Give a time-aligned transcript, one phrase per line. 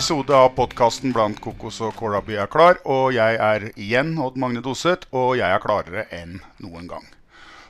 [0.00, 2.78] episode av podkasten blant kokos og kålrabi er klar.
[2.88, 7.02] Og jeg er igjen Odd Magne Doseth, og jeg er klarere enn noen gang.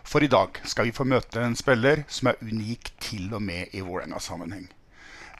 [0.06, 3.74] For i dag skal vi få møte en spiller som er unik til og med
[3.74, 4.68] i Vålerenga-sammenheng.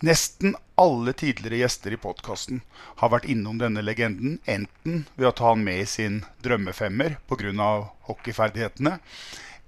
[0.03, 2.65] Nesten alle tidligere gjester i podkasten
[2.99, 7.69] har vært innom denne legenden, enten ved å ta han med i sin drømmefemmer pga.
[8.09, 8.97] hockeyferdighetene,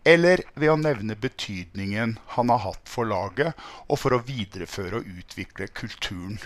[0.02, 3.54] eller ved å nevne betydningen han har hatt for laget,
[3.86, 6.42] og for å videreføre og utvikle kulturen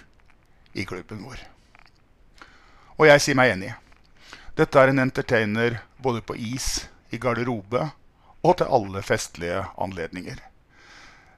[0.76, 1.40] i klubben vår.
[2.96, 3.72] Og jeg sier meg enig.
[4.56, 7.90] Dette er en entertainer både på is, i garderobe
[8.42, 10.38] og til alle festlige anledninger.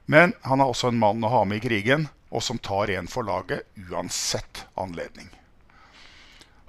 [0.09, 3.09] Men han er også en mann å ha med i krigen, og som tar en
[3.09, 5.29] for laget uansett anledning.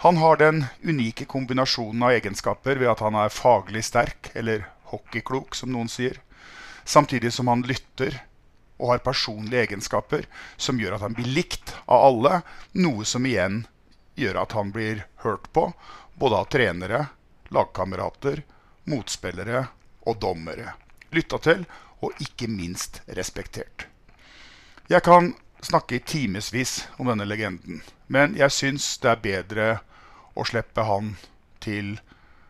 [0.05, 5.57] Han har den unike kombinasjonen av egenskaper ved at han er faglig sterk, eller hockeyklok,
[5.57, 6.17] som noen sier,
[6.89, 8.23] samtidig som han lytter
[8.81, 10.25] og har personlige egenskaper
[10.57, 12.41] som gjør at han blir likt av alle,
[12.73, 13.67] noe som igjen
[14.17, 15.69] gjør at han blir hørt på,
[16.17, 17.05] både av trenere,
[17.53, 18.43] lagkamerater,
[18.91, 19.67] motspillere
[20.09, 20.75] og dommere.
[21.13, 21.65] Lytta til
[22.01, 23.87] og ikke minst respektert.
[24.91, 29.69] Jeg kan snakke i timevis om denne legenden, men jeg syns det er bedre
[30.35, 31.15] å slippe han
[31.61, 31.99] til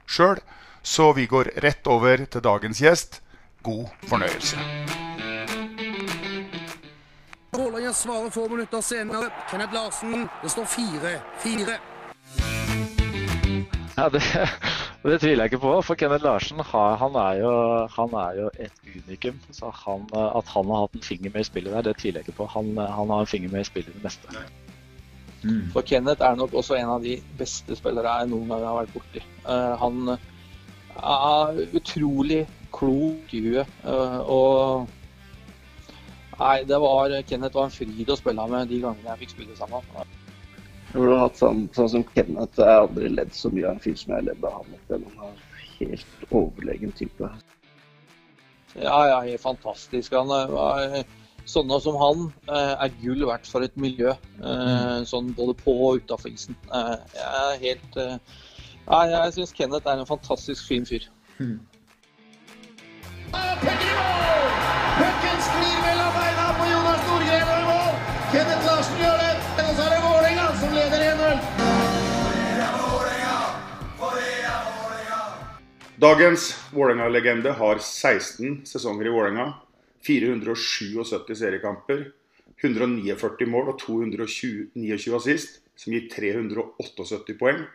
[0.07, 0.41] sjøl.
[0.83, 3.21] Så vi går rett over til dagens gjest.
[3.63, 5.10] God fornøyelse.
[7.53, 9.31] Vålerenga svarer få minutter senere.
[9.51, 10.29] Kenneth Larsen.
[10.43, 11.79] Det står 4-4.
[13.97, 14.23] Ja, det,
[15.03, 15.73] det tviler jeg ikke på.
[15.83, 17.53] For Kenneth Larsen han er, jo,
[17.97, 19.41] han er jo et unikum.
[19.51, 22.29] Så han, at han har hatt en finger med i spillet der, det tviler jeg
[22.29, 22.47] ikke på.
[22.55, 24.45] Han, han har en finger med i spillet i det meste.
[25.73, 28.95] For Kenneth er nok også en av de beste spillere jeg noen gang har vært
[28.95, 29.23] borti.
[29.49, 32.45] Uh, han er utrolig
[32.77, 33.79] klok i huet.
[33.85, 35.00] Uh, og
[36.41, 39.57] Nei, det var Kenneth var en fryd å spille med de gangene jeg fikk spille
[39.59, 39.85] sammen.
[40.91, 43.83] Jeg har hatt sånn, sånn som Kenneth, jeg har aldri ledd så mye av en
[43.85, 44.73] fyr som jeg har ledd av han.
[44.75, 45.17] opp igjennom.
[45.21, 47.31] Han er helt overlegen type.
[48.81, 50.13] Ja, ja, helt fantastisk.
[50.17, 51.05] Han er-
[51.51, 54.11] sånne som han eh, er gull verdt for et miljø.
[54.45, 56.57] eh, Sånn både på og utafor isen.
[56.73, 58.17] Eh, Jeg er helt eh,
[58.91, 61.05] Nei, jeg syns Kenneth er en fantastisk fin fyr.
[61.39, 61.61] Pucken
[76.01, 79.53] Dagens Vålerenga-legende har 16 sesonger i Vålerenga,
[80.07, 82.07] 477 seriekamper,
[82.63, 87.67] 149 mål og 229 assist, som gir 378 poeng.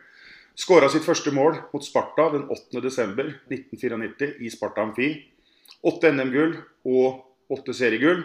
[0.58, 5.12] Skåra sitt første mål mot Sparta den 8.12.1994 i Sparta Amfi.
[5.86, 8.24] Åtte NM-gull og åtte seriegull.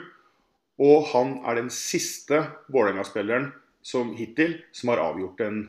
[0.82, 2.42] Og han er den siste
[2.74, 3.52] Vålerenga-spilleren
[3.86, 5.62] som hittil som har avgjort en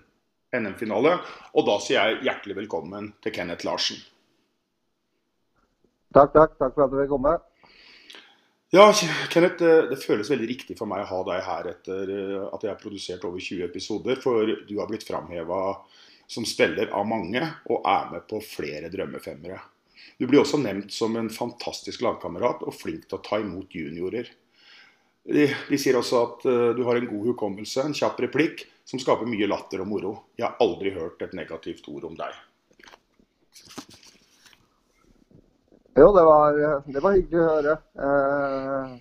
[0.57, 1.19] NM-finale.
[1.53, 4.01] Og da sier jeg hjertelig velkommen til Kenneth Larsen.
[6.13, 6.59] Takk, takk.
[6.61, 7.39] Takk for at du vil komme.
[8.73, 8.87] Ja,
[9.29, 12.73] Kenneth, det, føles veldig riktig for meg å ha deg her etter eh, at jeg
[12.73, 14.17] har produsert over 20 episoder.
[14.23, 15.61] For du har blitt framheva
[16.33, 19.59] som spiller av mange, og er med på flere drømmefemmere.
[20.17, 24.31] Du blir også nevnt som en fantastisk lagkamerat og flink til å ta imot juniorer.
[25.23, 29.01] De, de sier også at eh, du har en god hukommelse, en kjapp replikk, som
[29.03, 30.15] skaper mye latter og moro.
[30.41, 32.41] Jeg har aldri hørt et negativt ord om deg.
[35.97, 36.55] Jo, det var,
[36.89, 37.73] det var hyggelig å høre.
[38.01, 38.93] Eh,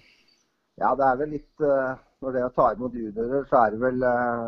[0.81, 3.79] ja, det er vel litt eh, Når det å ta imot juniorer, så er det
[3.79, 4.41] vel eh,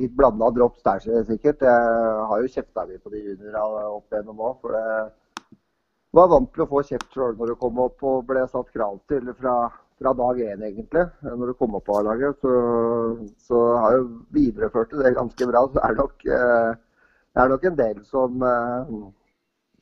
[0.00, 1.66] litt blanda drops der, sikkert.
[1.68, 6.50] Jeg har jo kjefta litt på de juniorene opp igjennom òg, for det var vant
[6.56, 9.54] til å få kjeft sjøl når du kom opp og ble satt krav til fra,
[10.00, 11.04] fra dag én, egentlig.
[11.28, 12.40] Når du kom opp på A-laget.
[12.40, 12.56] Så,
[13.44, 14.10] så har jeg
[14.40, 15.66] videreført det ganske bra.
[15.68, 18.48] Så er nok, det er nok en del som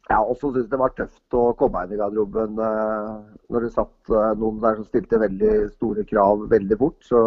[0.08, 3.10] eh, Ja, og så syns jeg det var tøft å komme inn i garderoben eh,
[3.52, 6.98] når det satt eh, noen der som stilte veldig store krav veldig fort.
[7.04, 7.20] Så,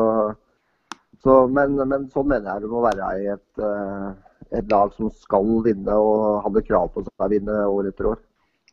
[1.22, 4.10] så, men, men, sånn mener jeg det må være i et, eh,
[4.50, 8.20] et, lag som skal vinne og hadde krav på seg å vinne år etter år.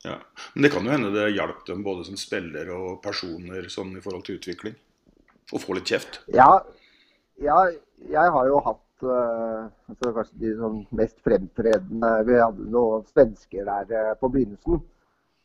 [0.06, 0.16] Ja,
[0.54, 4.02] Men det kan jo hende det hjalp dem både som spiller og personer sånn i
[4.02, 4.76] forhold til utvikling?
[5.52, 6.20] Å få litt kjeft?
[6.32, 6.60] Ja,
[7.42, 7.60] ja
[8.06, 13.92] jeg har jo hatt altså kanskje de sånn mest fremtredende Vi hadde noen svensker der
[13.92, 14.82] uh, på begynnelsen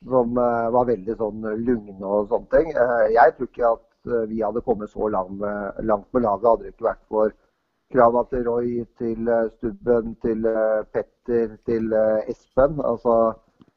[0.09, 2.73] som uh, var veldig sånn lugne og sånne ting.
[3.13, 6.73] jeg tror ikke at vi hadde kommet så langt med, langt med laget hadde det
[6.73, 7.35] ikke vært for
[7.93, 10.43] krava til Roy, til Stubben, til
[10.91, 11.93] Petter, til
[12.27, 12.81] Espen.
[12.83, 13.15] altså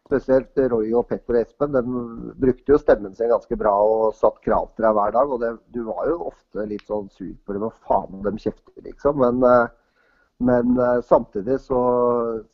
[0.07, 4.39] spesielt Roy og Petter og Espen, de brukte jo stemmen sin ganske bra og satt
[4.45, 5.33] krav til deg hver dag.
[5.33, 8.77] Og det, du var jo ofte litt sånn sur på dem, og faen de kjefter,
[8.87, 9.19] liksom.
[9.23, 9.67] Men, eh,
[10.47, 11.81] men eh, samtidig så,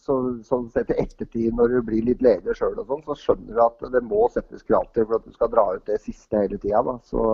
[0.01, 3.59] så sånn sett i ettertid, når du blir litt leder sjøl og sånn, så skjønner
[3.59, 6.45] du at det må settes krav til for at du skal dra ut det siste
[6.45, 6.99] hele tida.
[7.09, 7.27] Så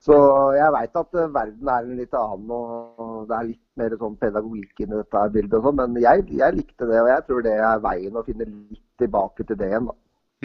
[0.00, 0.16] så
[0.56, 4.16] jeg veit at eh, verden er en litt annen, og det er litt mer sånn
[4.20, 5.56] pedagogikk inni dette bildet.
[5.58, 8.48] og sånn, Men jeg, jeg, likte det, og jeg tror det er veien å finne
[8.48, 9.90] litt tilbake til det igjen.
[9.90, 9.96] da.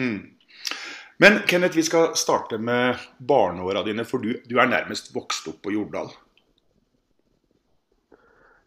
[0.02, 0.20] Hmm.
[1.24, 5.62] Men Kenneth, vi skal starte med barneåra dine, for du, du, er nærmest vokst opp
[5.64, 6.12] på Jordal.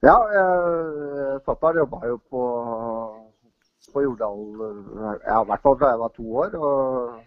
[0.02, 0.16] Ja,
[1.46, 2.44] fatter'n jobba jo på,
[3.94, 4.46] på Jordal
[5.28, 6.56] ja, i hvert fall fra jeg var to år.
[6.58, 7.18] og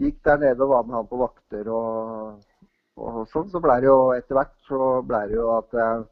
[0.00, 1.68] Gikk der nede og var med han på vakter.
[1.68, 2.44] og
[2.96, 6.04] og sånn, så ble det jo etter hvert så ble det jo at jeg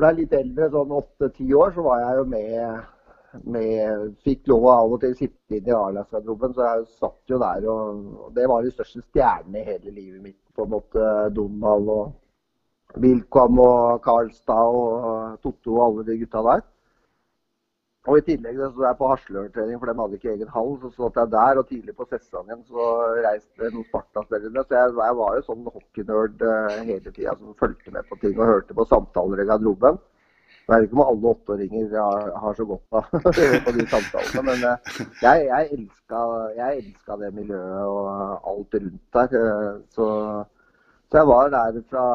[0.00, 2.82] ble litt eldre, sånn åtte-ti år, så var jeg jo med,
[3.54, 7.68] med Fikk lov av og til sitte inn i A-lagsgarderoben, så jeg satt jo der.
[7.72, 10.40] Og, og, det var de største stjernene i hele livet mitt.
[10.56, 16.62] på en måte Donald og Wilcom og Karlstad og Totto og alle de gutta der.
[18.06, 20.74] Og I tillegg så jeg på Haslør-trening, for de hadde ikke egen hall.
[20.82, 22.90] Så satt jeg der, og tidlig på sesongen så
[23.24, 24.62] reiste noen Sparta-spillere.
[24.62, 28.38] Så jeg, jeg, var jo sånn hockeynerd uh, hele tida som fulgte med på ting
[28.38, 29.98] og hørte på samtaler i garderoben.
[30.66, 33.10] Jeg vet ikke om alle åtteåringer har, har, så godt av
[33.66, 35.68] på de samtalene, men uh, jeg, jeg,
[36.78, 39.34] elska, det miljøet og alt rundt der.
[39.34, 40.08] Uh, så,
[41.10, 42.08] så, jeg var der fra,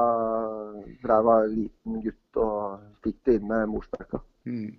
[1.04, 4.24] fra jeg var liten gutt og fikk det inn med morsmelka.
[4.46, 4.74] Mm.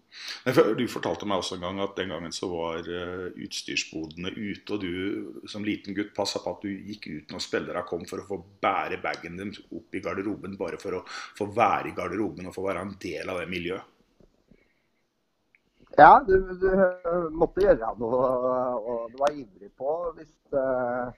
[0.76, 4.82] Du fortalte meg også en gang at den gangen så var uh, utstyrsbodene ute, og
[4.82, 8.26] du som liten gutt passa på at du gikk ut når spillerne kom for å
[8.26, 11.04] få bære bagen dem opp i garderoben, bare for å
[11.38, 13.88] få være i garderoben og få være en del av det miljøet.
[15.92, 16.68] Ja, du, du
[17.36, 18.20] måtte gjøre noe,
[18.80, 21.12] og du var ivrig på hvis uh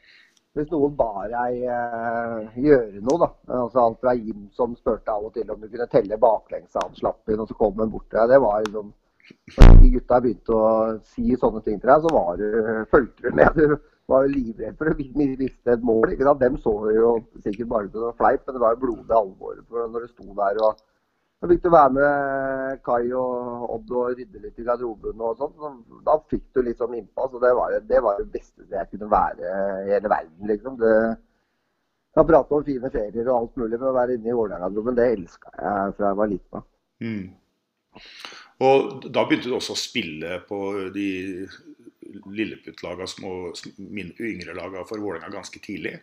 [0.55, 3.31] hvis noen ba deg eh, gjøre noe, da.
[3.57, 6.87] Altså Alt fra Jim som spurte av og til om du kunne telle baklengs av
[6.89, 8.31] han slapp inn, og så kom han bort til deg.
[8.35, 8.93] Det var liksom
[9.57, 10.71] Når de gutta begynte å
[11.15, 12.49] si sånne ting til deg, så var du,
[12.93, 13.59] fulgte du med.
[13.59, 16.13] Du var jo livredd for å miste et mål.
[16.13, 16.43] ikke sant?
[16.43, 20.11] Dem så jo sikkert bare som fleip, men det var jo blodig alvor når du
[20.13, 20.61] sto der.
[20.61, 20.83] og
[21.45, 25.83] så fikk du være med Kai og Odd og rydde litt i garderoben og sånn.
[26.07, 27.35] Da fikk du litt sånn innpass.
[27.37, 29.51] og det var, det det beste jeg kunne være
[29.85, 30.79] i hele verden, liksom.
[30.81, 30.95] Det,
[32.15, 34.97] jeg har pratet om fine ferier og alt mulig, men å være inne i Vålerenga-garderoben,
[34.97, 36.67] det elska jeg fra jeg var liten.
[37.05, 37.29] Mm.
[38.65, 40.65] Og da begynte du også å spille på
[40.97, 41.09] de
[42.41, 43.11] Lilleputt-laga,
[44.33, 45.99] yngre laga for Vålerenga ganske tidlig?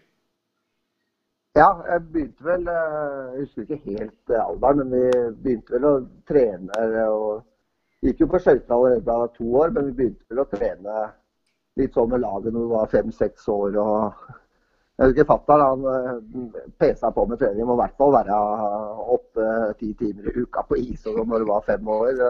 [1.60, 5.08] Ja, jeg begynte vel eh, Jeg husker ikke helt eh, alderen, men vi
[5.44, 5.96] begynte vel å
[6.30, 6.86] trene.
[7.12, 11.02] og Gikk jo på skøyter allerede da to år, men vi begynte vel å trene
[11.80, 13.76] litt sånn med laget når vi var fem-seks år.
[13.84, 14.30] og
[15.02, 17.68] jeg husker Fatter'n eh, pesa på med trening.
[17.68, 18.40] Må i hvert fall være
[19.18, 22.24] åtte-ti timer i uka på is når du var fem år.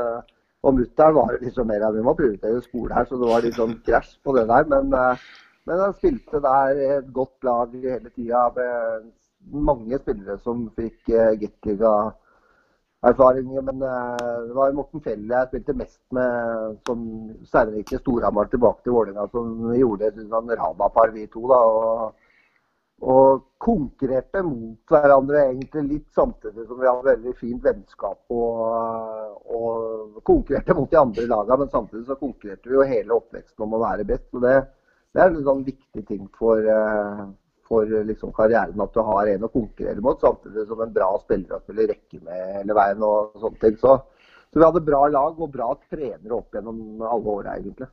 [0.66, 3.62] Og mutter'n var liksom mer enn vi må prioritere skole her, så det var litt
[3.62, 4.66] sånn krasj på det der.
[4.74, 4.98] Men
[5.66, 9.04] men han spilte der et godt lag hele tida med
[9.70, 13.62] mange spillere som fikk uh, Gateliga-erfaringer.
[13.70, 16.34] Men uh, det var Morten Fjell jeg spilte mest med
[16.88, 17.00] som
[17.52, 19.46] særlig Storhamar tilbake til Vålerenga, som
[19.78, 21.42] gjorde et sånn Rama-par, vi to.
[21.52, 22.02] da, og,
[23.02, 23.28] og
[23.62, 28.20] konkurrerte mot hverandre egentlig litt samtidig som vi hadde veldig fint vennskap.
[28.34, 28.50] Og,
[29.46, 29.76] og
[30.26, 33.86] konkurrerte mot de andre lagene, men samtidig så konkurrerte vi jo hele oppveksten om å
[33.86, 34.30] være best.
[34.34, 34.58] og det
[35.12, 37.24] det er en sånn viktig ting for, eh,
[37.68, 41.58] for liksom karrieren at du har en å konkurrere mot, samtidig som en bra spiller
[41.58, 43.04] å spille rekke med hele veien.
[43.04, 43.80] og sånne ting.
[43.82, 43.98] Så,
[44.52, 47.90] så, vi hadde bra lag og bra trenere opp gjennom alle åra, egentlig.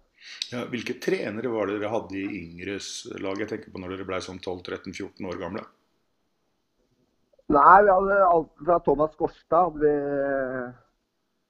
[0.50, 3.38] Ja, hvilke trenere var det dere hadde i yngres lag?
[3.38, 5.66] Jeg tenker på når dere ble sånn 12-13-14 år gamle.
[7.48, 10.72] Nei, vi hadde alt fra Thomas Gorstad hadde vi,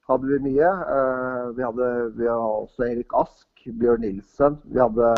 [0.07, 0.69] hadde vi mye.
[0.87, 3.48] Uh, vi, hadde, vi hadde også Erik Ask.
[3.65, 4.57] Bjørn Nilsen.
[4.63, 5.09] Vi hadde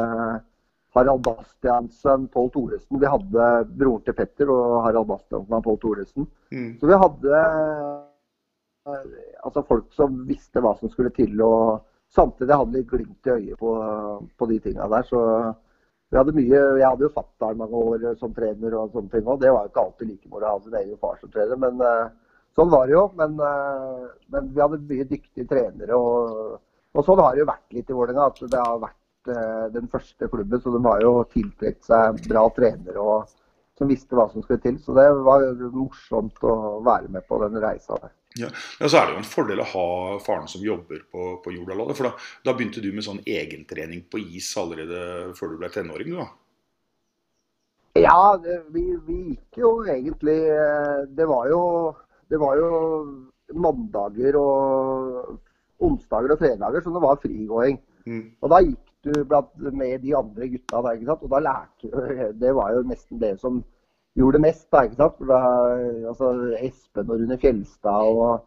[0.96, 3.00] Harald Bastiansen, Pål Thoresen.
[3.00, 3.48] Vi hadde
[3.80, 6.28] broren til Petter og Harald Bastiansen og Pål Thoresen.
[6.52, 6.74] Mm.
[6.80, 7.42] Så vi hadde
[8.92, 9.06] eh,
[9.46, 11.40] altså folk som visste hva som skulle til.
[11.46, 13.76] og Samtidig hadde litt glimt i øyet på,
[14.38, 15.06] på de tinga der.
[15.08, 15.22] så
[16.12, 19.28] vi hadde mye, Jeg hadde jo fatter'n mange år som trener og sånne ting.
[19.28, 21.56] og Det var jo ikke alltid like moro å ha sin egen far som trener.
[21.56, 22.10] men eh,
[22.52, 23.06] Sånn var det jo.
[23.16, 25.96] Men, eh, men vi hadde mye dyktige trenere.
[25.96, 26.60] Og,
[26.92, 28.30] og sånn har det jo vært litt i Vålerenga.
[28.32, 30.64] At det har vært eh, den første klubben.
[30.64, 33.30] Så de har jo tiltrukket seg bra trenere og,
[33.80, 34.80] som visste hva som skulle til.
[34.84, 35.46] Så det var
[35.76, 38.12] morsomt å være med på den reisa der.
[38.40, 38.48] Ja.
[38.80, 39.88] ja, Så er det jo en fordel å ha
[40.24, 41.98] faren som jobber på, på Jordalaget.
[42.00, 42.14] For da,
[42.48, 46.30] da, begynte du med sånn egentrening på is allerede før du ble tenåring, du da?
[48.00, 51.64] Ja, det, vi, vi, gikk jo egentlig eh, Det var jo,
[52.32, 52.70] det var jo
[53.52, 55.34] mandager og
[55.82, 57.80] onsdager og fredager som det var frigåing.
[58.06, 58.24] Mm.
[58.42, 61.24] Og da gikk du med de andre gutta der, ikke sant?
[61.26, 62.00] og da lærte du
[62.42, 63.64] Det var jo nesten det som
[64.16, 64.68] gjorde det mest.
[64.72, 65.18] Da, ikke sant?
[65.18, 65.42] For da,
[66.12, 68.46] altså, Espen og Rune Fjelstad og,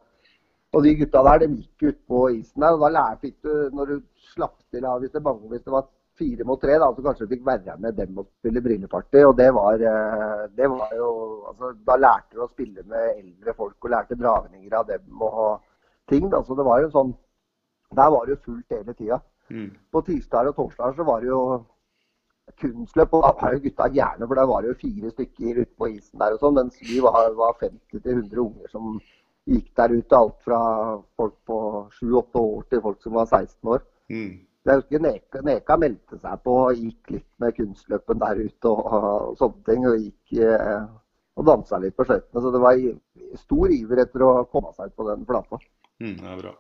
[0.75, 2.79] og de gutta der, de gikk ut på isen der.
[2.79, 4.01] og Da lærte du, når du
[4.35, 5.89] slapp til hvis det, mange, hvis det var
[6.19, 9.25] fire mot tre, da, så kanskje du fikk være med dem og spille brilleparty.
[9.29, 11.11] Og det var, eh, det var jo
[11.51, 15.61] altså, Da lærte du å spille med eldre folk og lærte dragninger av dem og
[16.11, 16.29] ting.
[16.31, 16.43] Da.
[16.43, 17.15] Så det var jo sånn
[17.97, 19.21] Der var det jo fullt hele tida.
[19.51, 19.71] Mm.
[19.93, 21.41] På tirsdager og torsdager så var det jo
[22.61, 25.75] kunstløp, og da var jo gutta gærne, for der var det jo fire stykker ute
[25.79, 28.99] på isen der og sånn, mens vi var, var 50-100 unger som
[29.49, 30.19] gikk der ute.
[30.19, 30.61] Alt fra
[31.17, 31.61] folk på
[32.01, 33.87] 7-8 år til folk som var 16 år.
[34.13, 34.35] Mm.
[34.65, 38.85] Jeg husker Neka, Neka meldte seg på og gikk litt med kunstløpen der ute og,
[38.99, 39.89] og sånne ting.
[39.91, 40.87] Og gikk eh,
[41.35, 42.41] og dansa litt på skøytene.
[42.41, 42.85] Så det var
[43.43, 45.61] stor iver etter å komme seg ut på den flata.
[46.01, 46.55] Mm, det er bra.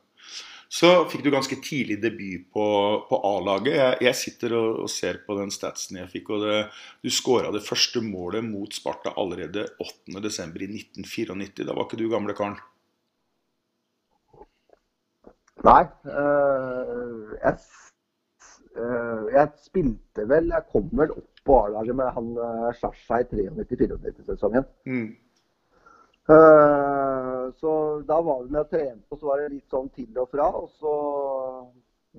[0.74, 2.64] Så fikk du ganske tidlig debut på,
[3.06, 3.76] på A-laget.
[3.76, 6.32] Jeg, jeg, sitter og, og, ser på den statsen jeg fikk.
[6.34, 6.56] og det,
[7.04, 10.16] Du skåra det første målet mot Sparta allerede 8.12.
[10.66, 11.68] i 1994.
[11.68, 12.58] Da var ikke du gamle karen?
[15.62, 15.84] Nei.
[16.10, 17.54] Øh, jeg,
[18.74, 22.34] øh, jeg, spilte vel Jeg kom vel opp på A-laget med han
[22.80, 24.66] Sjasjaj i 93-94-sesongen.
[24.90, 25.12] Mm.
[26.24, 27.70] Uh, så
[28.08, 30.50] da var vi med og trente, og så var det litt sånn til og fra.
[30.56, 30.94] Og så,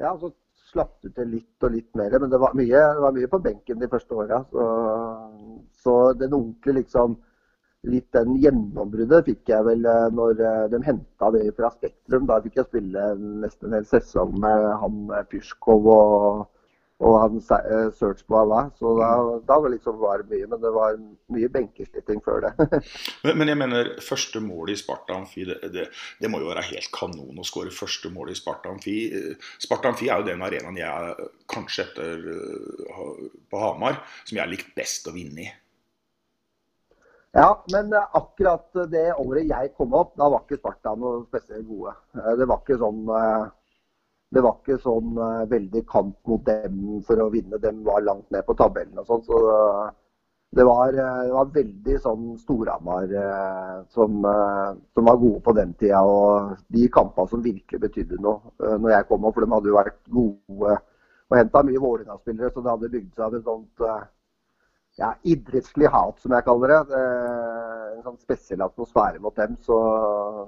[0.01, 0.31] ja, så
[0.69, 2.17] slapp du til litt og litt mer.
[2.21, 4.43] Men det var mye, det var mye på benken de første åra.
[4.51, 4.67] Så,
[5.83, 7.17] så, den ordentlige liksom
[7.85, 9.83] Litt den gjennombruddet fikk jeg vel
[10.17, 10.39] når
[10.71, 12.23] de henta det fra Spektrum.
[12.25, 13.03] Da fikk jeg spille
[13.43, 16.39] nesten en hel sesong med han Pysjkov og
[17.03, 18.69] og han search på Allah.
[18.79, 19.09] Så da,
[19.47, 20.47] da var, liksom, var det mye.
[20.51, 20.95] Men det var
[21.35, 22.53] mye benkesliting før det.
[23.25, 25.89] men, men, jeg mener, første mål i Sparta Amfi, det, det,
[26.21, 28.95] det, må jo være helt kanon å skåre første mål i Sparta Amfi.
[29.59, 32.25] Sparta Amfi er jo den arenaen jeg kanskje etter
[33.51, 35.51] på Hamar som jeg har likt best å vinne i.
[37.35, 41.91] Ja, men akkurat det året jeg kom opp, da var ikke Sparta noe spesielt gode.
[42.39, 43.03] Det var ikke sånn
[44.35, 47.59] det var ikke sånn uh, veldig kamp mot dem for å vinne.
[47.63, 49.21] Dem var langt ned på tabellen og sånn.
[49.23, 49.85] Så uh,
[50.55, 53.13] det, var, uh, det, var, veldig sånn Storhamar
[53.95, 56.03] som, som, var gode på den tida.
[56.03, 59.37] Og de kampene som virkelig betydde noe når jeg kom opp.
[59.37, 60.75] For de hadde jo vært gode
[61.25, 63.87] og henta mye Vålerenga-spillere, så det hadde bygd seg opp et sånt
[64.95, 67.01] ja, idrettslig hat, som jeg kaller det.
[67.95, 69.57] En sånn spesiell atmosfære mot dem.
[69.65, 69.77] Så,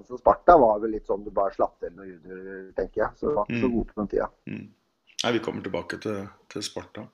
[0.08, 3.20] så, Sparta var vel litt sånn du bare slapp til noen junior, tenker jeg.
[3.20, 4.32] Så det var ikke så gode på den tida.
[4.48, 4.66] Mm.
[5.18, 7.08] Nei, vi kommer tilbake til, til, Sparta.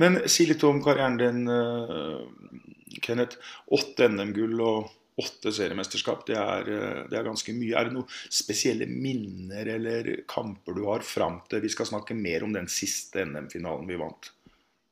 [0.00, 3.40] Men si litt om karrieren din, uh, Kenneth.
[3.76, 6.68] Åtte NM-gull og åtte seriemesterskap, det er,
[7.10, 7.74] det er, ganske mye.
[7.76, 12.46] Er det noen spesielle minner eller kamper du har fram til Vi skal snakke mer
[12.46, 14.30] om den siste NM-finalen vi vant.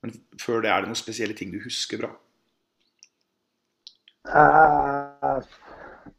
[0.03, 2.13] Men før det, er det noen spesielle ting du husker bra?
[4.29, 5.41] Uh,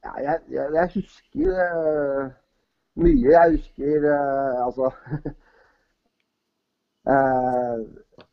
[0.04, 2.32] ja, jeg, jeg, jeg, husker uh,
[3.00, 3.30] mye.
[3.30, 4.90] Jeg husker uh, altså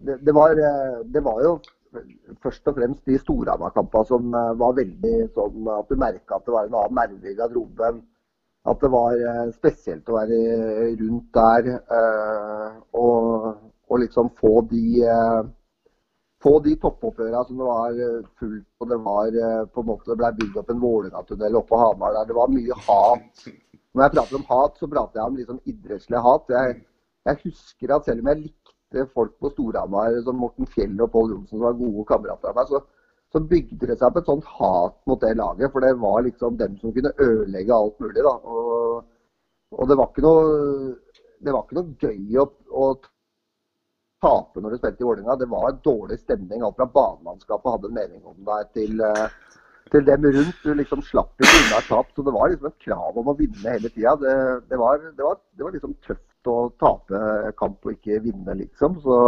[0.07, 0.57] det, det, var,
[1.15, 1.53] det, var, jo
[2.43, 6.67] først og fremst de Storhamar-kampene som var veldig sånn at du merka at det var
[6.67, 8.03] en annen nerve i garderoben.
[8.67, 9.15] At det var
[9.55, 10.39] spesielt å være
[10.99, 11.69] rundt der
[12.99, 13.53] og,
[13.91, 15.05] og liksom få de
[16.43, 18.01] få de toppoppgjørene som det var
[18.41, 19.39] fullt og det var
[19.73, 22.29] på en måte det ble bygd opp en Vålerenga-tunnel oppå Hamar der.
[22.29, 23.47] Det var mye hat.
[23.97, 26.51] Når jeg prater om hat, så prater jeg om liksom idrettslig hat.
[26.53, 26.75] Jeg,
[27.25, 31.33] jeg, husker at selv om jeg likte folk på Storhamar som Morten Fjell og Pål
[31.33, 32.83] Johnsen, som var gode kamerater av meg, så,
[33.33, 35.73] så, bygde det seg opp et sånt hat mot det laget.
[35.73, 38.27] For det var liksom dem som kunne ødelegge alt mulig.
[38.29, 38.35] da.
[38.53, 39.01] Og,
[39.81, 40.45] og det var ikke noe
[41.47, 42.93] det var ikke noe gøy å, å
[44.23, 45.37] tape når du spilte i Vålerenga.
[45.41, 46.63] Det var en dårlig stemning.
[46.63, 49.27] Alt fra banemannskapet hadde en mening om deg, til, eh,
[49.93, 50.63] til dem rundt.
[50.63, 52.15] Du liksom slapp ikke unna et tap.
[52.15, 54.17] Så det var liksom et krav om å vinne hele tida.
[54.23, 54.39] Det,
[54.71, 59.01] det, det, det var liksom tøft å tape kamp og ikke vinne, liksom.
[59.03, 59.21] Så,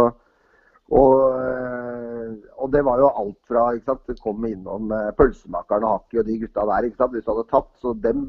[0.89, 5.85] og, eh, og, det var jo alt fra ikke sant, Det kom innom eh, pølsemakeren
[5.85, 6.87] og Haki og de gutta der.
[6.87, 7.75] ikke sant, Hvis du hadde tapt.
[7.83, 8.23] Så dem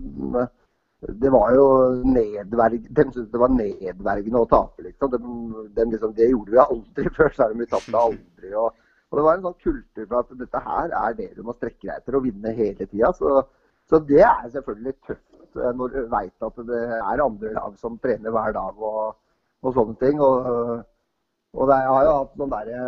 [1.01, 1.67] det var jo
[2.05, 2.83] nedverg...
[2.91, 5.15] De syntes det var nedverdigende å tape, liksom.
[5.15, 6.13] De, de liksom.
[6.17, 8.53] Det gjorde vi aldri før, så er de vi tapte aldri.
[8.53, 8.75] Og,
[9.09, 11.87] og, det var en sånn kultur for at dette her er det du må strekke
[11.87, 13.13] deg etter å vinne hele tida.
[13.17, 13.39] Så,
[13.89, 17.97] så, det er selvfølgelig tøft eh, når du veit at det er andre lag som
[18.05, 19.17] trener hver dag og,
[19.65, 20.21] og sånne ting.
[20.21, 20.53] Og,
[21.57, 22.85] og det, jeg har jo hatt noen derre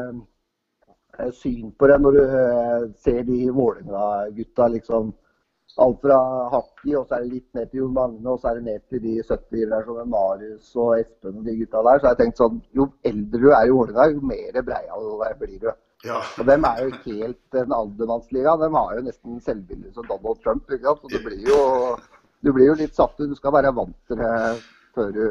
[1.16, 5.16] eh, syn på det når du eh, ser de Vålerenga-gutta liksom
[5.80, 6.18] alt fra
[6.52, 8.82] Hakki, og så er det litt ned til Jon Magne, og så er det ned
[8.92, 12.02] til de 70 der som er Marius og Espen og de gutta der.
[12.02, 15.08] Så jeg tenkt sånn, jo eldre du er i Vålerenga, jo mer breial
[15.40, 15.70] blir du.
[16.02, 16.18] Ja.
[16.38, 18.56] Og dem er jo helt den aldermannsliga.
[18.58, 20.66] De har jo nesten selvbilde som Donald Trump.
[20.70, 21.04] ikke sant?
[21.04, 21.60] Så du blir jo,
[22.42, 23.28] du blir jo litt satt ut.
[23.30, 24.32] Du skal være vant til det
[24.96, 25.24] før du,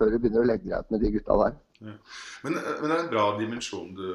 [0.00, 1.58] før du begynner å legge deg ut med de gutta der.
[1.80, 1.98] Men,
[2.42, 4.06] men, det er en bra dimensjon, du,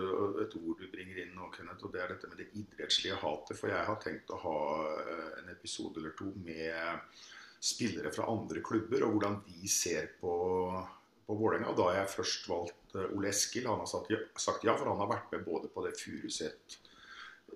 [0.41, 3.59] et ord du bringer inn nå, Kenneth, og det er dette med det idrettslige hatet.
[3.59, 4.57] For jeg har tenkt å ha
[5.03, 7.21] eh, en episode eller to med
[7.61, 10.33] spillere fra andre klubber, og hvordan de ser på,
[11.27, 11.75] på Vålerenga.
[11.77, 13.69] Da har jeg først valgt eh, Ole Eskil.
[13.69, 16.79] Han har sagt ja, sagt ja, for han har vært med både på det Furuset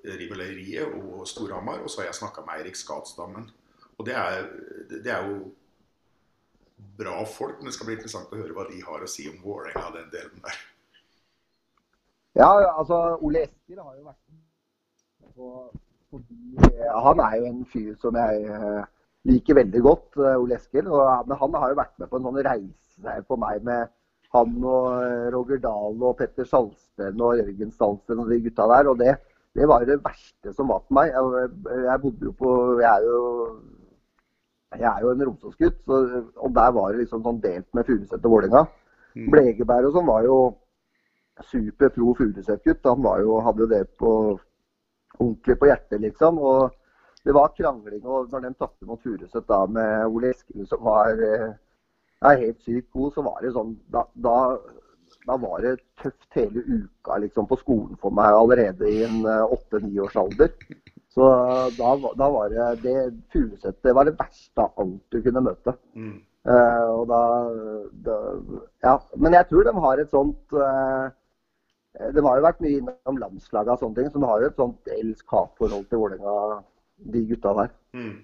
[0.05, 1.81] rivaleriet og Storhamar.
[1.81, 3.49] Og så har jeg snakka med Eirik Skatsdammen.
[3.95, 4.49] Og det er,
[4.91, 5.47] det er jo
[6.97, 9.37] bra folk, men det skal bli interessant å høre hva de har å si om
[9.43, 10.61] Vålerenga, den delen der.
[12.35, 15.51] Ja, altså Ole Eskil har jo vært på,
[16.11, 18.81] fordi Han er jo en fyr som jeg eh,
[19.29, 20.89] liker veldig godt, eh, Ole Eskil.
[20.91, 23.87] Og han, han har jo vært med på en sånn reise for meg med
[24.35, 28.91] han og eh, Roger Dahl og Petter Salsten og Jørgen Salsten og de gutta der.
[28.91, 29.15] Og det,
[29.55, 31.15] det var jo det verste som var for meg.
[31.15, 31.53] Jeg,
[31.87, 32.51] jeg bodde jo på
[32.81, 33.23] Jeg er jo
[34.79, 38.31] jeg er jo en Romsås-gutt, og der var det liksom sånn delt med Furuset og
[38.35, 38.65] Vålerenga.
[39.15, 39.27] Mm.
[39.31, 40.37] Blegeberg og sånn var jo
[41.51, 42.87] super pro Furuset-gutt.
[42.87, 44.11] Han var jo, hadde jo det på
[45.19, 46.39] ordentlig på hjertet, liksom.
[46.39, 46.71] Og
[47.25, 48.03] det var krangling.
[48.05, 51.53] Og når de tapte mot Furuset da med Ole Eskil, som var eh,
[52.25, 54.35] er helt sykt god, så var det sånn da, da,
[55.27, 59.55] da, var det tøft hele uka liksom, på skolen for meg allerede i en eh,
[59.57, 60.53] åtte-ni års alder.
[61.15, 61.27] Så
[61.77, 62.95] da, da var det det
[63.31, 65.75] Furuset var det verste av alt du kunne møte.
[65.95, 66.17] Mm.
[66.45, 67.19] Uh, og da,
[68.05, 68.15] da,
[68.85, 68.99] Ja.
[69.17, 71.07] Men jeg tror de har et sånt uh,
[72.13, 74.61] Det har jo vært mye innom landslaget og sånne ting, så de har jo et
[74.61, 76.59] sånt elsk-hat-forhold til Vålerenga,
[77.15, 77.73] de gutta der.
[77.97, 78.15] Mm.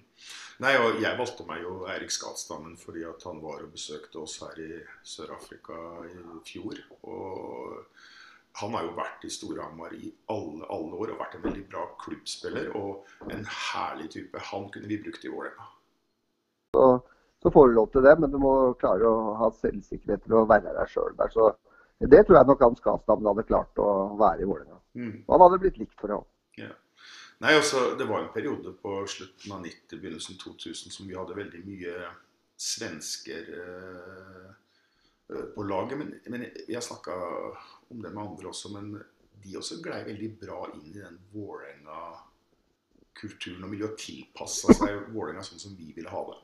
[0.61, 4.37] Nei, og Jeg valgte meg jo Eirik Skatstammen fordi at han var og besøkte oss
[4.43, 5.79] her i Sør-Afrika
[6.11, 6.83] i fjor.
[7.01, 7.87] og
[8.59, 11.85] han har jo vært i Storhamar i alle, alle, år og vært en veldig bra
[12.03, 14.43] klubbspiller og en herlig type.
[14.51, 15.67] Han kunne vi brukt i Vålerenga.
[16.75, 16.85] Så,
[17.43, 20.45] så, får du lov til det, men du må klare å ha selvsikkerhet til å
[20.49, 21.31] være deg sjøl der.
[21.33, 21.49] Så
[22.11, 24.79] det tror jeg nok han Skastam hadde klart å være i Vålerenga.
[24.99, 25.17] Mm.
[25.31, 26.27] Han hadde blitt likt for det òg.
[26.59, 26.73] Ja.
[27.41, 31.39] Nei, altså, Det var en periode på slutten av 90, begynnelsen 2000 som vi hadde
[31.39, 32.11] veldig mye
[32.61, 34.51] svensker eh
[35.55, 35.97] på laget.
[35.97, 37.11] Men, men jeg har snakka
[37.91, 38.85] om det med andre også, men
[39.43, 44.01] de også glei veldig bra inn i den Vålerenga-kulturen og miljøet.
[44.01, 46.39] Tilpassa seg Vålerenga sånn som vi ville ha det.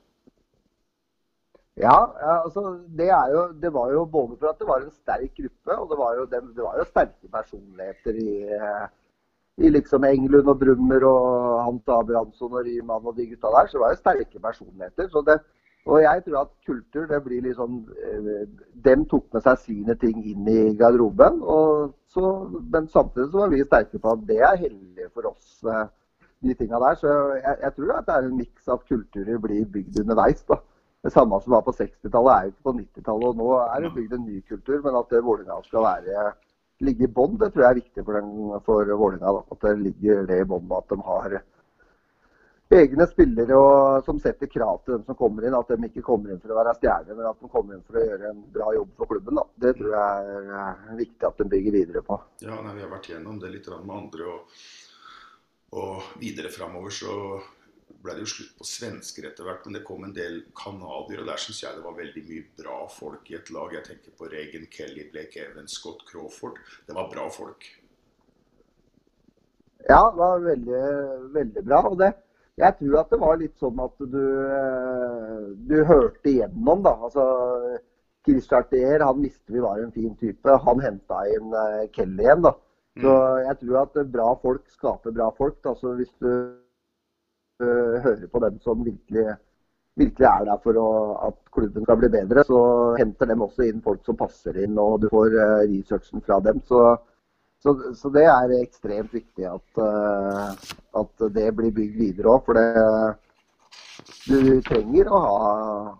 [1.78, 1.98] Ja,
[2.42, 2.62] altså
[2.98, 5.98] det, jo, det, var jo både for at det var en sterk gruppe, og det
[6.00, 8.50] var jo, det, det var jo sterke personligheter i,
[9.62, 11.22] i liksom Englund og Brummer og
[11.68, 13.70] Hans Abrahamsson og Ryman og de gutta der.
[13.70, 15.06] Så det var jo sterke personligheter.
[15.14, 15.38] så det
[15.88, 18.48] og jeg tror at kultur det blir eh,
[18.86, 21.40] Dem tok med seg sine ting inn i garderoben.
[22.12, 22.24] Så,
[22.74, 25.86] men samtidig så var vi sterke på at det er heldig for oss, eh,
[26.44, 27.00] de tinga der.
[27.00, 30.44] Så jeg, jeg, tror at det er en miks at kulturer blir bygd underveis.
[30.50, 30.60] da.
[31.04, 33.28] Det samme som var på 60-tallet, er jo ikke på 90-tallet.
[33.32, 36.32] Og nå er det bygd en ny kultur, men at Vålerenga skal være,
[36.84, 39.38] ligge i bånn, det tror jeg er viktig for, den, for Vålerenga.
[39.56, 41.38] At det ligger det i bånn, at de har
[42.76, 45.56] egne spillere og, som setter krav til dem som kommer inn.
[45.56, 48.00] At de ikke kommer inn for å være stjerner, men at de kommer inn for
[48.00, 49.40] å gjøre en bra jobb for klubben.
[49.40, 49.46] Da.
[49.66, 52.20] Det tror jeg er viktig at de bygger videre på.
[52.44, 54.34] Ja, nei, Vi har vært gjennom det litt med andre.
[54.34, 54.60] Og,
[55.78, 57.16] og videre framover så
[58.04, 59.66] ble det jo slutt på svensker etter hvert.
[59.66, 62.78] Men det kom en del canadiere, og der syns jeg det var veldig mye bra
[62.92, 63.74] folk i et lag.
[63.80, 66.60] Jeg tenker på Regan Kelly, Blake Evans, Scott Crawford.
[66.88, 67.72] Det var bra folk.
[69.88, 70.80] Ja, det var veldig,
[71.32, 71.86] veldig bra.
[71.88, 72.12] og det
[72.58, 76.96] jeg tror at det var litt sånn at du, eh, du hørte igjennom, da.
[77.06, 77.26] Altså,
[78.28, 80.56] Chris Chartier han visste vi var en fin type.
[80.66, 82.42] Han henta inn uh, Kelly igjen.
[82.44, 82.54] da.
[82.98, 83.14] Så
[83.46, 85.60] jeg tror at bra folk skaper bra folk.
[85.70, 86.32] Altså Hvis du
[87.64, 89.28] uh, hører på dem som virkelig,
[90.02, 90.90] virkelig er der for å,
[91.30, 92.60] at klubben skal bli bedre, så
[93.00, 96.60] henter dem også inn folk som passer inn, og du får uh, researchen fra dem.
[96.68, 96.84] Så,
[97.64, 100.52] så, så, det er ekstremt viktig at, uh,
[101.02, 102.46] at det blir bygd videre òg.
[102.46, 102.68] For det,
[104.28, 105.38] du trenger å ha,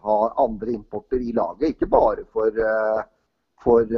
[0.06, 2.62] ha, andre importer i laget, ikke bare for,
[3.64, 3.96] for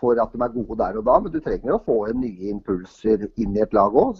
[0.00, 2.50] for at de er gode der og da, men du trenger å få inn nye
[2.52, 4.18] impulser inn i et lag òg.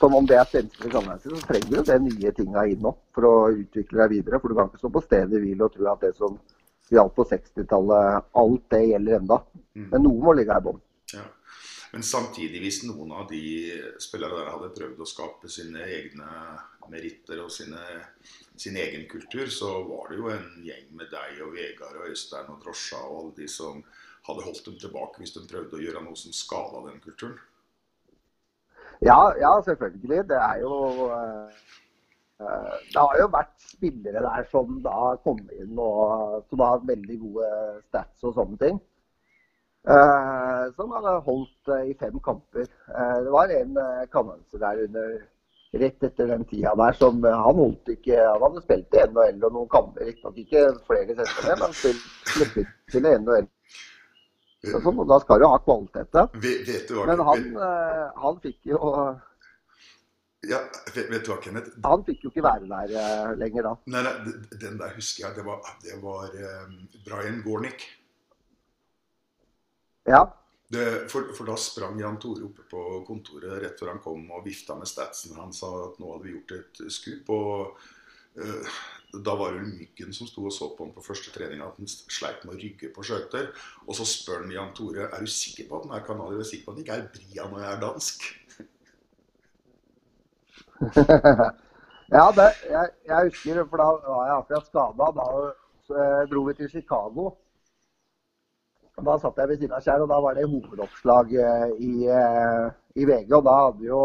[0.00, 3.34] Som om det er svensker så trenger du det nye tinga inn nå for å
[3.54, 4.40] utvikle deg videre.
[4.40, 6.38] For du kan ikke stå på stedet hvil og tro at det som
[6.94, 9.42] gjaldt på 60-tallet, alt det gjelder enda.
[9.74, 9.88] Mm.
[9.92, 10.80] Men noe må ligge her i bånn.
[11.14, 11.26] Ja.
[11.92, 13.42] Men samtidig, hvis noen av de
[14.02, 16.28] spillere der hadde prøvd å skape sine egne
[16.92, 17.80] meritter og sine,
[18.56, 22.52] sin egen kultur, så var det jo en gjeng med deg og Vegard og Øystein
[22.52, 23.80] og Drosja og alle de som
[24.28, 27.38] hadde holdt dem tilbake hvis de prøvde å gjøre noe som skada den kulturen.
[29.04, 30.24] Ja, ja, selvfølgelig.
[30.28, 30.72] Det er jo
[31.06, 31.68] uh,
[32.38, 37.48] Det har jo vært spillere der som da kom inn og som har veldig gode
[37.88, 38.78] stats og sånne ting.
[39.88, 42.66] Uh, som hadde holdt uh, i fem kamper.
[43.24, 45.12] det var en uh, der under
[45.80, 49.54] rett etter den tida der som Han holdt ikke Han hadde spilt i NHL og
[49.54, 53.48] noen kamper, riktignok ikke flere sesonger, men sluttet til NHL.
[54.66, 56.16] Så sånn, da skal du ha kvalitet.
[56.42, 58.78] Vet, men han, eh, han fikk jo
[60.46, 60.58] ja,
[60.94, 61.72] vet, vet, du hva, Kenneth?
[61.82, 63.72] Han fikk jo ikke være der uh, lenger da.
[63.90, 65.38] Nei, nei, Den der husker jeg.
[65.40, 67.86] Det var, det var um, Brian Gornick.
[70.06, 70.22] Ja.
[70.68, 74.46] Det, for, for, da sprang Jan Tore oppe på kontoret rett før han kom og
[74.46, 75.34] vifta med statsen.
[75.40, 77.34] Han sa at nå hadde vi gjort et skup.
[77.34, 77.82] Og
[78.38, 78.80] uh,
[79.26, 81.90] da var det Myggen som sto og så på han på første trening at han
[81.90, 83.50] sleit med å rygge på skøyter.
[83.88, 86.44] Og så spør han Jan Tore er du sikker på at han er canadier.
[86.44, 88.28] Er sikker på at han ikke er Brian og jeg er dansk?
[92.16, 95.10] ja, det, jeg, jeg, husker, for da var jeg akkurat skada.
[95.18, 97.30] Da dro vi til Chicago.
[99.04, 102.64] Da satt jeg ved siden av Kjær, og da var det hovedoppslag eh, i, eh,
[102.98, 103.30] i VG.
[103.36, 104.00] Og da hadde jo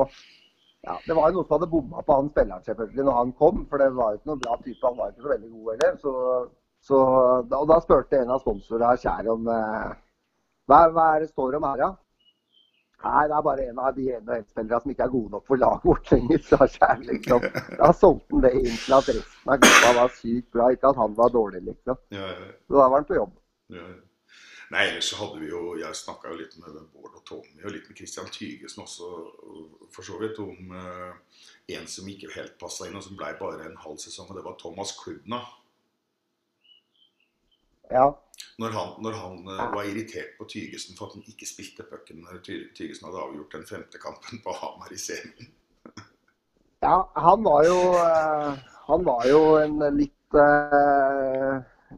[0.84, 3.64] ja, Det var jo noen som hadde bomma på han spilleren selvfølgelig når han kom,
[3.72, 4.86] for det var jo ikke noen bra type.
[4.86, 5.98] Han var ikke så veldig god heller.
[6.04, 6.14] Så,
[6.90, 7.02] så,
[7.62, 9.94] og da spurte en av sponsorene Kjær om eh,
[10.70, 11.92] hva, hva er det står om her, da?
[13.04, 15.88] Nei, det er bare en av de NHL-spillerne som ikke er gode nok for laget
[15.90, 17.48] vårt lenger, liksom.
[17.82, 21.02] Da solgte han det inn til at resten av gruppa var sykt bra, ikke at
[21.02, 22.00] han var dårlig, liksom.
[22.08, 23.38] Så da var han på jobb.
[23.76, 24.02] Ja, ja.
[24.74, 27.74] Nei, ellers så hadde vi jo Jeg snakka jo litt med Bård og Tommy, og
[27.76, 29.10] litt med Christian Tygesen også,
[29.94, 31.12] for så vidt, om uh,
[31.76, 34.46] en som ikke helt passa inn, og som blei bare en halv sesong, og det
[34.48, 35.44] var Thomas Klubna.
[37.92, 38.06] Ja.
[38.62, 39.66] Når han, når han ja.
[39.74, 43.66] var irritert på Tygesen for at han ikke spilte pucken når Tygesen hadde avgjort den
[43.70, 45.52] femte kampen på Hamar i serien.
[46.86, 48.54] ja, han var jo uh,
[48.88, 50.38] Han var jo en litt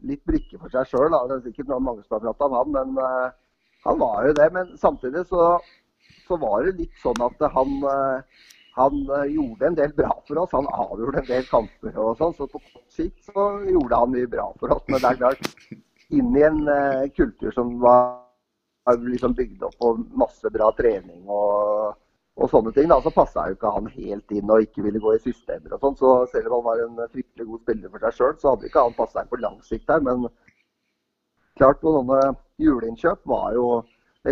[0.04, 1.14] litt brikke for seg sjøl.
[1.14, 3.30] Det er sikkert noen mange som har prata om han, men uh,
[3.86, 4.48] han var jo det.
[4.56, 5.48] Men samtidig så,
[6.26, 8.44] så, var det litt sånn at han, uh,
[8.76, 10.54] han uh, gjorde en del bra for oss.
[10.56, 14.30] Han avgjorde en del kamper og sånn, så på kort sikt så gjorde han mye
[14.30, 14.84] bra for oss.
[14.92, 15.68] Men det er klart,
[16.14, 16.60] inn i en
[17.16, 18.20] kultur som var
[19.02, 21.96] liksom bygd opp på masse bra trening og
[22.36, 25.14] og sånne ting, da, så passa jo ikke han helt inn og ikke ville gå
[25.16, 25.94] i systemer og sånn.
[25.96, 28.82] Så selv om han var en fryktelig god spiller for seg sjøl, så hadde ikke
[28.84, 30.02] han passa inn på lang sikt her.
[30.04, 30.26] Men
[31.56, 33.70] klart på sånne juleinnkjøp var jo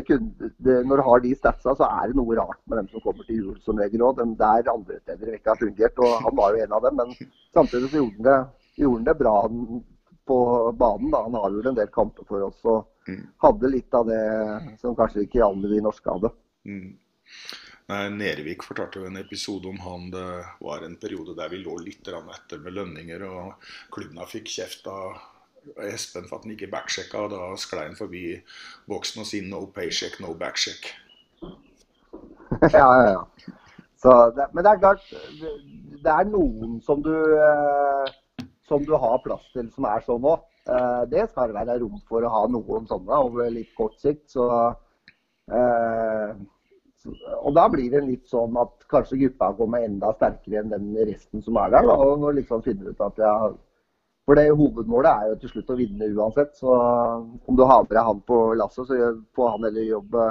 [0.03, 3.03] kunne, det, Når du har de statsa, så er det noe rart med dem som
[3.05, 4.23] kommer til jul som regel òg.
[4.39, 7.03] Det er andre steder ikke har fungert, og han var jo en av dem.
[7.03, 8.39] Men samtidig så gjorde han det,
[8.83, 9.37] gjorde han det bra
[10.27, 10.39] på
[10.81, 11.11] banen.
[11.11, 13.23] da, Han avgjorde en del kamper for oss og mm.
[13.45, 14.23] hadde litt av det
[14.81, 16.33] som kanskje ikke alle de norske hadde.
[16.65, 16.97] Mm.
[18.17, 20.29] Nervik fortalte jo en episode om han det
[20.65, 25.21] var en periode der vi lå litt etter med lønninger, og klubben fikk kjeft av
[25.89, 28.25] Espen for at han ikke backsjekka, og da sklei han forbi
[28.91, 30.93] boksen og sier 'no paycheck, no backcheck'.
[32.79, 33.23] ja, ja, ja.
[34.37, 35.05] Det, men det er klart,
[36.05, 40.45] det er noen som du, eh, som du har plass til som er sånn òg.
[40.69, 44.27] Eh, det skal være rom for å ha noen sånne over litt kort sikt.
[44.37, 44.49] så
[45.49, 46.35] eh,
[47.45, 51.43] og da blir det litt sånn at kanskje gruppa kommer enda sterkere enn den resten
[51.45, 51.85] som er der.
[51.89, 53.35] Da, og liksom finner ut at ja,
[54.25, 56.55] For det hovedmålet er jo til slutt å vinne uansett.
[56.57, 60.29] Så om du har med deg han på lasset, så får han heller jobbe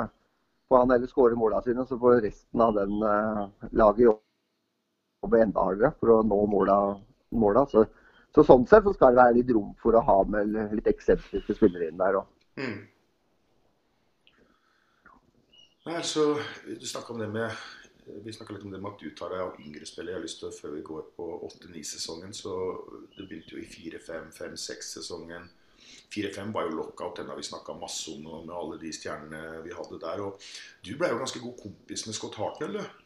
[0.74, 3.44] får han heller skåre måla sine, så får resten av den uh,
[3.78, 7.66] laget jobbe enda hardere for å nå måla.
[7.70, 7.86] Så,
[8.34, 11.60] så sånn sett så skal det være litt rom for å ha med litt eksentriske
[11.60, 12.32] spillere inn der òg.
[12.58, 12.82] Mm.
[15.84, 16.32] Nei, så
[16.66, 17.54] Du snakka om det med
[18.06, 20.14] vi snakka litt om det med at du tar deg av yngre spillere.
[20.14, 22.56] Jeg har lyst til, å, Før vi går på 8-9-sesongen, så
[23.18, 25.48] det begynte jo i 4-5-5-6-sesongen.
[26.14, 29.74] 4-5 var jo lockout, den har vi snakka masse om med alle de stjernene vi
[29.76, 30.22] hadde der.
[30.26, 30.50] Og
[30.86, 33.00] du ble jo ganske god kompis med Scott Hartnell, du?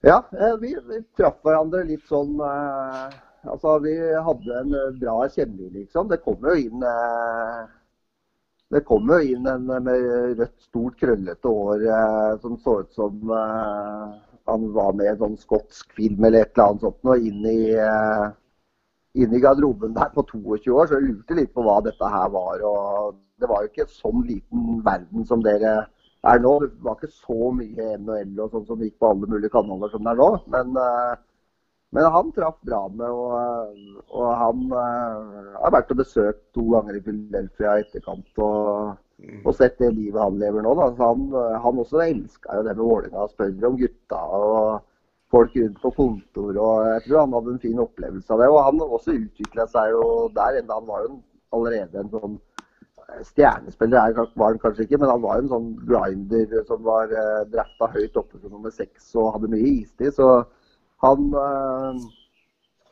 [0.00, 5.70] Ja, eh, vi, vi traff hverandre litt sånn eh, Altså, vi hadde en bra kjemi,
[5.72, 6.10] liksom.
[6.10, 7.62] Det kom jo inn eh,
[8.70, 9.88] det kom jo inn en med
[10.38, 14.12] rødt, stort, krøllete hår eh, som så ut som eh,
[14.50, 17.48] han var med i en sånn skotsk film eller et eller annet sånt, og inn
[17.50, 18.26] i, eh,
[19.22, 20.90] inn i garderoben der på 22 år.
[20.90, 22.62] Så jeg lurte litt på hva dette her var.
[22.66, 25.74] og Det var jo ikke sånn liten verden som dere
[26.30, 26.54] er nå.
[26.66, 30.06] Det var ikke så mye NHL og sånn som gikk på alle mulige kanaler som
[30.06, 30.30] det er nå.
[30.54, 31.18] Men eh,
[31.90, 36.98] men han traff bra med, og, og han uh, har vært og besøkt to ganger
[36.98, 38.28] i Philadelphia i etterkant.
[38.38, 39.42] Og, Mm.
[39.44, 40.70] og sett det livet han lever nå.
[40.78, 40.86] Da.
[40.96, 41.24] Så han,
[41.64, 43.26] han også elska jo det med Vålerenga.
[43.28, 44.86] Spør om gutta og
[45.30, 46.52] folk rundt på kontor.
[46.56, 48.48] og Jeg tror han hadde en fin opplevelse av det.
[48.50, 50.78] Og han også utvikla seg jo der enda.
[50.80, 51.18] Han var jo
[51.56, 52.38] allerede en sånn
[53.26, 57.88] Stjernespiller var han kanskje ikke, men han var en sånn grinder som var uh, drafta
[57.90, 60.12] høyt oppe som nummer seks og hadde mye istid.
[60.14, 60.28] Så
[61.04, 62.00] han eh,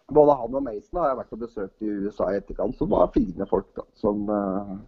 [0.09, 3.11] Både han og Mason har jeg vært og besøkt i USA i etterkant, som var
[3.13, 3.69] fine folk.
[3.77, 4.79] da, Som, eh,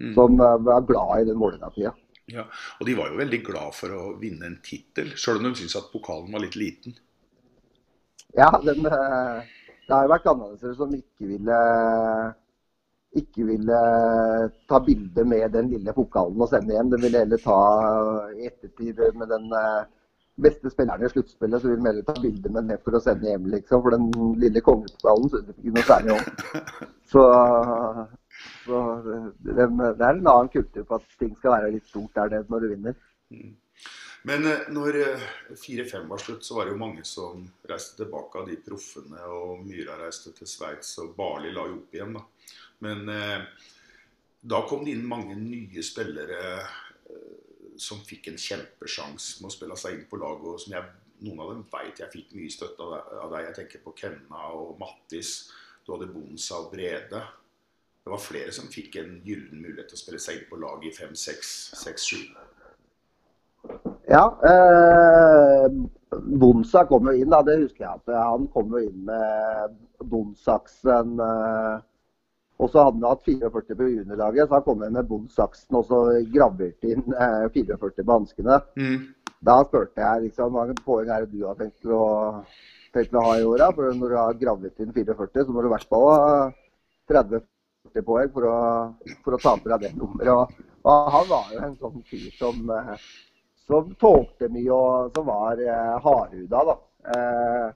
[0.00, 0.14] Mm.
[0.14, 1.92] som eh, var glad i den Vålerenga-tida.
[2.32, 2.44] Ja,
[2.78, 5.76] og de var jo veldig glad for å vinne en tittel, sjøl om de syntes
[5.76, 6.94] at pokalen var litt liten.
[8.36, 9.42] Ja, den, eh,
[9.86, 11.58] det har jo vært canadiensere som ikke ville
[13.20, 13.78] ikke ville
[14.70, 16.90] ta bilde med den lille pokalen og sende hjem.
[16.92, 17.56] De ville heller ta
[18.36, 19.82] i ettertid med den eh,
[20.42, 23.48] beste spillerne i sluttspillet, så vil de ta bilde med den for å sende hjem,
[23.54, 23.84] liksom.
[23.84, 26.26] For den lille kongepokalen syns ikke noe særlig om.
[27.10, 27.22] Så,
[28.62, 32.30] så det, det er en annen kultur på at ting skal være litt stort der
[32.30, 33.00] nede når du vinner.
[34.28, 35.24] Men eh, når eh,
[35.56, 39.24] 4-5 var slutt, så var det jo mange som reiste tilbake av de proffene.
[39.26, 42.14] Og Myra reiste til Sveits, og Barli la jo opp igjen.
[42.14, 42.24] da.
[42.86, 43.68] Men eh,
[44.40, 47.39] da kom det inn mange nye spillere eh,
[47.80, 50.46] som fikk en kjempesjanse med å spille seg inn på laget.
[50.52, 50.84] og som jeg,
[51.20, 53.42] Noen av dem vet jeg fikk mye støtte av deg.
[53.44, 55.50] Jeg tenker på Kenna og Mattis.
[55.84, 57.20] Du hadde Bonsa og Brede.
[58.00, 60.88] Det var flere som fikk en gyllen mulighet til å spille seg inn på laget
[60.88, 62.22] i 5-6-6-7.
[64.08, 64.24] Ja.
[64.48, 65.66] Eh,
[66.40, 67.42] Bonsa kom jo inn, da.
[67.44, 68.00] Det husker jeg.
[68.00, 71.20] at Han kom jo inn med Bonsaksen.
[71.20, 71.84] Eh,
[72.60, 75.86] og så hadde han hatt 44 på juniorlaget, så han kom med med Bonsaksen og
[75.88, 76.00] så
[76.34, 78.58] graverte inn eh, 44 på hanskene.
[78.76, 79.06] Mm.
[79.40, 82.02] Da spurte jeg liksom, mange poeng er det du har tenkt å,
[82.92, 83.70] tenkt å ha i åra?
[83.76, 86.20] For når du har gravert inn 44, så må du i hvert fall ha
[87.08, 88.60] 30-40 poeng for å,
[89.24, 90.36] for å ta på deg det nummeret.
[90.36, 93.10] Og, og han var jo en sånn fyr som, eh,
[93.64, 96.78] som tålte mye, og som var eh, hardhuda, da.
[97.16, 97.68] Eh,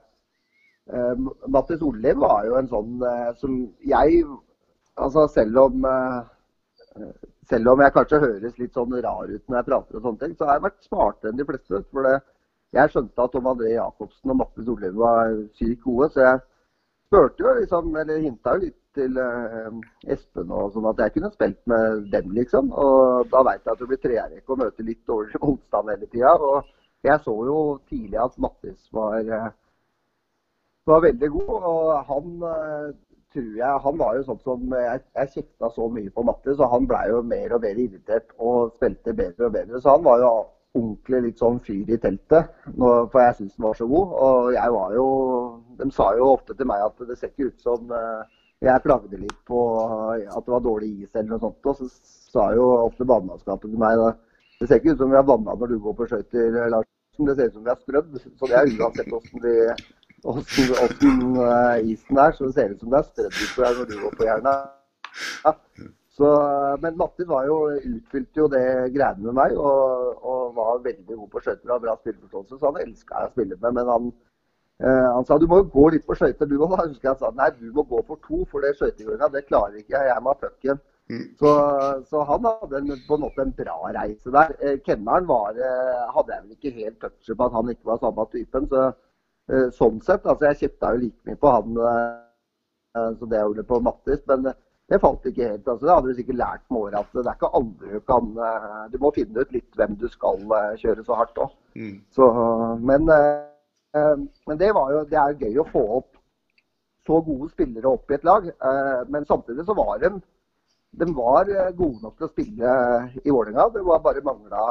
[0.93, 4.21] eh, Mattis Ollin var jo en sånn eh, som jeg
[4.95, 6.19] Altså selv om eh,
[7.49, 10.33] selv om jeg kanskje høres litt sånn rar ut når jeg prater, og sånne ting,
[10.37, 11.81] så har jeg vært smartere enn de fleste.
[11.91, 12.15] For det,
[12.75, 16.41] jeg skjønte at Tom André Jacobsen og Mattis Solheim var sykt gode, så jeg
[17.05, 19.69] spurte jo liksom, eller hinta jo litt til eh,
[20.15, 22.71] Espen og sånn at jeg kunne spilt med dem, liksom.
[22.71, 26.33] Og da veit jeg at det blir treerrekke og møter litt dårligere motstand hele tida.
[26.39, 26.73] Og
[27.05, 27.59] jeg så jo
[27.91, 29.49] tidlig at Mattis var, eh,
[30.89, 32.87] var veldig god, og han eh,
[33.35, 36.69] tror jeg Han var jo sånn som Jeg, jeg kjefta så mye på Matte, så
[36.71, 39.81] han blei jo mer og mer irritert og spilte bedre og bedre.
[39.81, 40.31] Så han var jo
[40.75, 44.15] ordentlig litt sånn fyr i teltet, for jeg syns han var så god.
[44.27, 45.07] Og jeg var jo
[45.79, 48.21] De sa jo ofte til meg at det ser ikke ut som eh,
[48.63, 51.89] Jeg klagde litt på at det var dårlig is eller noe sånt, og så
[52.31, 53.99] sa jo ofte banemannskapet til meg
[54.59, 57.27] det ser ikke ut som vi har vanna når du går på skøyter, Larsen.
[57.27, 58.13] Det ser ut som vi har strødd.
[58.39, 59.55] Så det er uansett åssen vi
[60.25, 63.95] åssen eh, isen er, så det ser ut som det er utpå her når du
[64.01, 64.73] går på jernet.
[65.45, 65.53] Ja.
[66.15, 66.27] Så,
[66.81, 68.63] men Mattis var jo, utfylte jo det
[68.95, 72.71] greiene med meg og, og var veldig god på skøyter og har bra spilleforståelse, så
[72.71, 73.75] han elska jeg å spille med.
[73.75, 74.07] Men han,
[74.79, 76.77] eh, han sa du må jo gå litt på skøyter du òg.
[76.77, 79.43] Da husker jeg han sa nei, du må gå for to, for det skøytegåinga det
[79.49, 80.11] klarer ikke jeg.
[80.13, 80.79] Jeg må ha pucken.
[81.37, 81.49] Så,
[82.09, 84.55] så han hadde en, på en måte en bra reise der.
[84.63, 87.99] Eh, Kenneren var, eh, hadde jeg vel ikke helt touchet på at han ikke var
[88.01, 88.71] samme typen.
[88.71, 88.87] så
[89.75, 90.25] sånn sett.
[90.25, 94.23] Altså, jeg kjefta jo like mye på han eh, som det jeg gjorde på Mattis,
[94.31, 94.57] men eh,
[94.89, 95.67] det falt ikke helt.
[95.67, 98.27] Altså, det hadde du sikkert lært med året at det er ikke alle du kan
[98.93, 100.43] Du må finne ut litt hvem du skal
[100.77, 101.55] kjøre så hardt òg.
[101.73, 101.95] Mm.
[102.13, 102.27] Så,
[102.85, 106.17] men men det, var jo, det er gøy å få opp
[107.07, 108.49] så gode spillere opp i et lag.
[109.07, 110.09] Men samtidig så var de,
[110.99, 111.47] de var
[111.79, 112.73] gode nok til å spille
[113.23, 113.69] i Vålerenga.
[113.71, 114.65] Det var bare mangla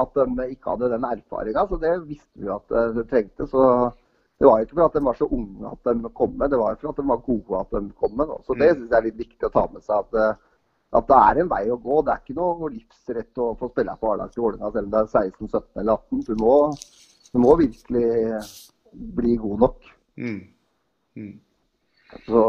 [0.00, 1.66] at de ikke hadde den erfaringa.
[1.68, 3.48] Så det visste vi at de trengte.
[3.50, 3.66] Så
[4.40, 6.78] det var ikke for at de var så unge at de kom med, det var
[6.80, 8.32] for at de var gode at de kom med.
[8.46, 10.08] Så det syns jeg er litt viktig å ta med seg.
[10.16, 10.40] at
[10.92, 12.00] at det er en vei å gå.
[12.04, 15.00] Det er ikke noe livsrett å få spille på A-laget til Vålerenga selv om det
[15.00, 16.26] er 16, 17 eller 18.
[16.26, 16.56] Du må,
[17.32, 18.10] du må virkelig
[19.16, 19.88] bli god nok.
[20.20, 20.42] Mm.
[21.16, 21.32] Mm.
[22.26, 22.42] Så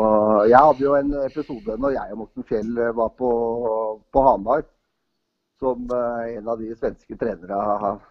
[0.49, 3.29] Jeg hadde jo en episode når jeg og Morten Fjell var på,
[4.11, 4.65] på Hamar,
[5.63, 8.01] som uh, en av de svenske trenere har...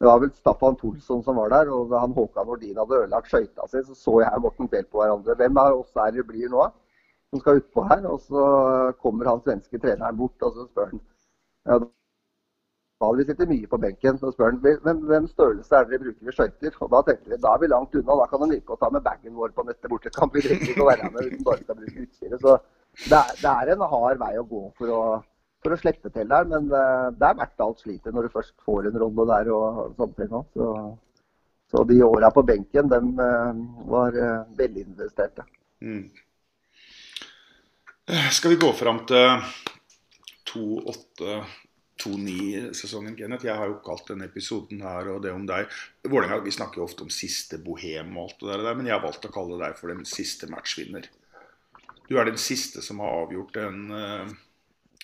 [0.00, 3.28] Det var vel Staffan Tolsson som var der, og da han Håkan Nordin hadde ødelagt
[3.28, 5.36] skøyta si, så så jeg og Morten Fjell på hverandre.
[5.36, 6.62] Hvem av oss er det blir nå?
[7.30, 8.04] som skal utpå her.
[8.10, 8.44] Og så
[9.02, 11.88] kommer han svenske treneren bort og så spør han
[13.00, 14.18] ja, vi sitter mye på benken.
[14.20, 16.74] Så spør han hvem, hvem størrelse er dere bruker ved skøyter.
[16.84, 18.18] Og da tenker vi da er vi langt unna.
[18.20, 20.36] Da kan de like å ta med bagen vår på neste bortekamp.
[20.36, 22.44] Vi trenger ikke å være med uten bare skal bruke utstyret.
[22.44, 22.58] Så
[23.06, 25.00] det er, det er, en hard vei å gå for å,
[25.62, 26.44] for å slippe til der.
[26.50, 29.64] Men eh, det er verdt alt slitet når du først får en rolle der og
[29.98, 30.30] sånne ting.
[30.56, 30.66] Så,
[31.70, 33.52] så de åra på benken, dem eh,
[33.92, 35.42] var eh, velinvesterte.
[35.84, 36.06] Mm.
[38.34, 39.26] Skal vi gå fram til
[40.50, 43.46] 2-8-2-9-sesongen, Kenneth?
[43.46, 45.70] Jeg har jo kalt denne episoden her og det om deg
[46.10, 49.06] Vålerenga, Vi snakker jo ofte om siste bohem og alt det der, men jeg har
[49.06, 51.04] valgt å kalle deg for den siste matchvinner.
[52.10, 53.78] Du er den siste som har avgjort en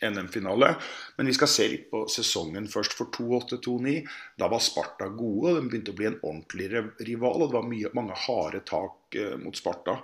[0.03, 0.75] NM-finale.
[1.17, 2.97] Men vi skal se litt på sesongen først.
[2.99, 3.95] For 2-8-2-9,
[4.39, 5.55] da var Sparta gode.
[5.55, 6.69] og De begynte å bli en ordentlig
[7.09, 9.99] rival, og det var mye, mange harde tak eh, mot Sparta.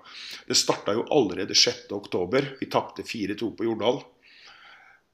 [0.48, 2.56] Det starta jo allerede 6.10.
[2.62, 4.00] Vi tapte 4-2 på Jordal.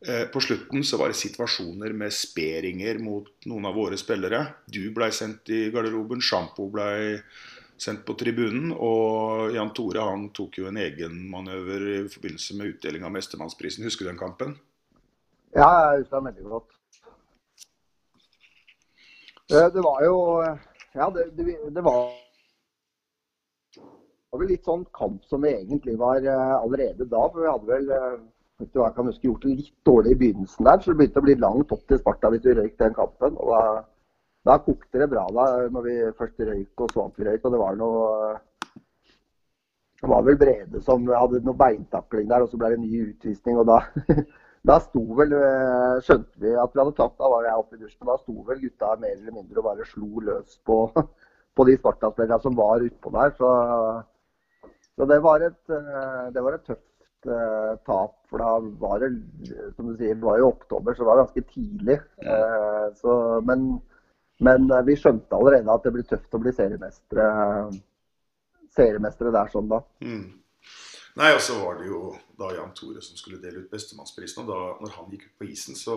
[0.06, 4.44] Eh, på slutten så var det situasjoner med speringer mot noen av våre spillere.
[4.70, 7.18] Du blei sendt i garderoben, Sjampo blei
[7.78, 8.70] sendt på tribunen.
[8.74, 13.86] Og Jan Tore han tok jo en egenmanøver i forbindelse med utdeling av Mestermannsprisen.
[13.90, 14.54] Husker du den kampen?
[15.56, 16.72] Ja, jeg husker den veldig godt.
[19.48, 20.16] Eh, det var jo
[20.94, 22.00] Ja, det, det, det var
[24.28, 27.20] det var vel litt sånn kamp som vi egentlig var eh, allerede da.
[27.32, 28.18] For vi hadde vel eh,
[28.60, 30.82] vet du, kan huske, gjort det litt dårlig i begynnelsen der.
[30.82, 33.38] Så det begynte å bli langt opp til Sparta hvis vi røyk den kampen.
[33.40, 33.62] Og da,
[34.50, 37.40] da kokte det bra da når vi først røyk og så at vi røyk.
[37.40, 38.04] Og det var noe
[40.02, 43.56] Det var vel Brede som hadde noe beintakling der, og så ble det ny utvisning.
[43.62, 43.80] Og da
[44.68, 47.80] da sto vel eh, Skjønte vi at vi hadde tapt, da var jeg oppe i
[47.80, 48.08] dusjen.
[48.08, 50.78] Da sto vel gutta mer eller mindre og bare slo løs på,
[51.56, 53.34] på de Sparta-spillerne som var utpå der.
[53.38, 53.52] Så,
[54.92, 58.16] så det, var et, eh, det var et tøft uh, tap.
[58.28, 59.12] For da var det,
[59.76, 62.00] som du sier, det var jo oktober, så det var ganske tidlig.
[62.20, 63.14] Uh, så,
[63.48, 63.70] men,
[64.44, 67.30] men vi skjønte allerede at det blir tøft å bli seriemestere,
[68.76, 69.80] seriemestere der sånn da.
[70.04, 70.26] Mm.
[71.16, 72.02] Nei, og så var det jo
[72.38, 74.44] da Jan Tore som skulle dele ut bestemannsprisen.
[74.44, 75.96] Og da når han gikk ut på isen, så,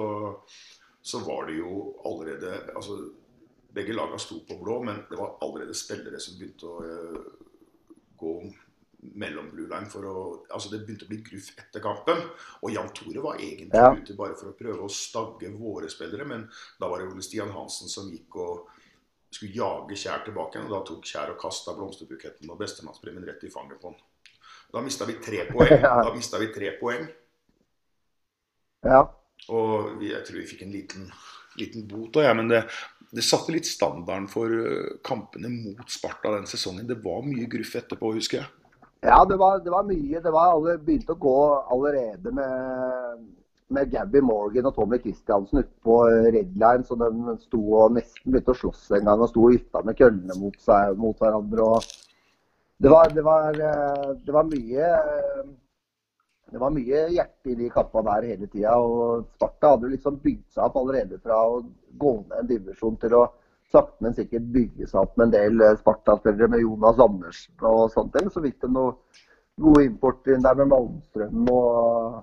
[1.02, 3.02] så var det jo allerede altså
[3.72, 7.46] Begge lagene sto på blå, men det var allerede spillere som begynte å uh,
[8.20, 8.34] gå
[9.02, 12.20] mellom blue line for å Altså det begynte å bli gruff etter kampen.
[12.62, 13.94] Og Jan Tore var egentlig ja.
[13.96, 16.44] ute bare for å prøve å stagge våre spillere, men
[16.80, 18.68] da var det Ole Stian Hansen som gikk og
[19.32, 20.68] skulle jage Kjær tilbake igjen.
[20.68, 24.02] Og da tok Kjær og kasta blomsterbuketten og bestemannspremien rett i fanget på han.
[24.72, 25.82] Da mista vi tre poeng.
[26.06, 27.04] Da mista vi tre poeng.
[28.88, 29.04] Ja.
[29.52, 31.12] Og jeg tror vi fikk en liten,
[31.60, 32.62] liten bot òg, ja, men det,
[33.10, 36.88] det, satte litt standarden for eh, kampene mot Sparta den sesongen.
[36.90, 38.50] Det var mye gruff etterpå, husker jeg.
[39.02, 40.22] Ja, det var, det var mye.
[40.22, 41.38] Det var alle, begynte å gå
[41.74, 43.24] allerede med,
[43.74, 45.98] med Gabby Morgan og Tommy Christiansen utpå
[46.30, 46.86] Redline.
[46.86, 47.10] Så de
[47.42, 50.58] sto og nesten begynte å slåss en gang og sto og ytta med køllene mot,
[50.62, 51.66] seg, mot hverandre.
[51.66, 52.11] og
[52.82, 54.86] det var, det var, eh, det var mye
[56.52, 58.74] det var mye hjerte i de kampene der hele tida.
[58.76, 61.62] Og Sparta hadde liksom bygd seg opp allerede fra å
[62.02, 63.22] gå ned en divisjon til å
[63.72, 67.86] sakte, men sikkert bygge seg opp med en del eh, Sparta-spillere med Jonas Andersen og
[67.94, 68.18] sånt.
[68.34, 68.98] Så fikk de noe
[69.62, 71.46] gode import inn der med Malmstrøm.
[71.54, 72.18] Og,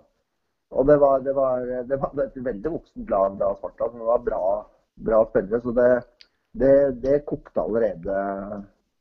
[0.74, 3.92] og det, var, det, var, det, var, et veldig voksent lag da, Sparta.
[3.94, 4.42] Det var bra,
[5.08, 5.62] bra spillere.
[5.62, 6.72] Så det,
[7.06, 8.18] det kokte allerede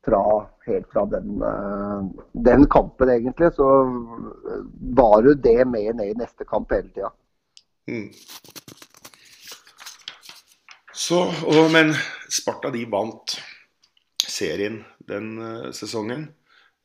[0.08, 0.24] fra,
[0.66, 3.68] helt fra den, eh, den, kampen, egentlig, så
[5.00, 7.12] var du det med ned i neste kamp hele tida.
[7.88, 8.10] Mm.
[11.72, 11.94] Men
[12.30, 13.38] Sparta de vant
[14.28, 16.28] serien den uh, sesongen.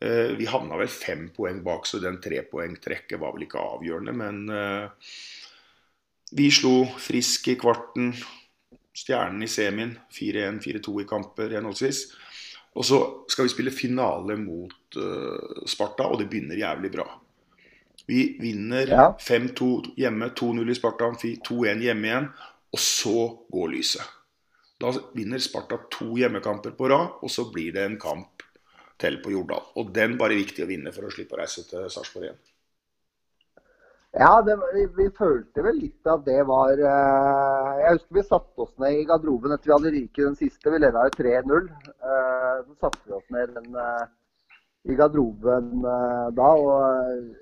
[0.02, 4.14] Uh, vi havna vel fem poeng bak, så den trepoengtrekket var vel ikke avgjørende.
[4.14, 5.14] Men uh,
[6.38, 8.12] vi slo Frisk i kvarten,
[8.92, 12.04] Stjernen i semien, 4-1, 4-2 i kamper henholdsvis.
[12.72, 12.98] Og så
[13.28, 17.06] skal vi spille finale mot uh, Sparta, og det begynner jævlig bra.
[18.08, 19.04] Vi vinner Ja.
[19.20, 22.30] 5-2 hjemme, 2-0 i Sparta Amfi, 2-1 hjemme igjen,
[22.72, 23.18] og så
[23.52, 24.14] går lyset.
[24.80, 28.42] Da vinner Sparta to hjemmekamper på rad, og så blir det en kamp
[28.98, 29.68] til på Jordal.
[29.78, 32.40] Og den bare er viktig å vinne for å slippe å reise til Sarpsborg igjen.
[34.12, 38.64] Ja, det, vi, vi følte vel litt at det var uh, Jeg husker vi satte
[38.66, 40.72] oss ned i garderoben etter vi hadde ryket den siste.
[40.72, 41.70] Vi leda jo 3-0.
[42.02, 44.04] Uh, så satte vi oss ned den, uh,
[44.84, 47.34] i garderoben eh, da, og,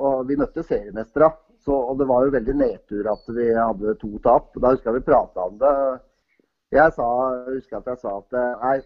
[0.00, 1.30] og vi møtte seriemestere.
[1.64, 4.54] Så, og det var jo veldig nedtur at vi hadde to tap.
[4.56, 5.72] Da husker jeg vi prata om det.
[6.72, 7.08] Jeg sa,
[7.48, 8.78] husker at jeg sa at eh, nei,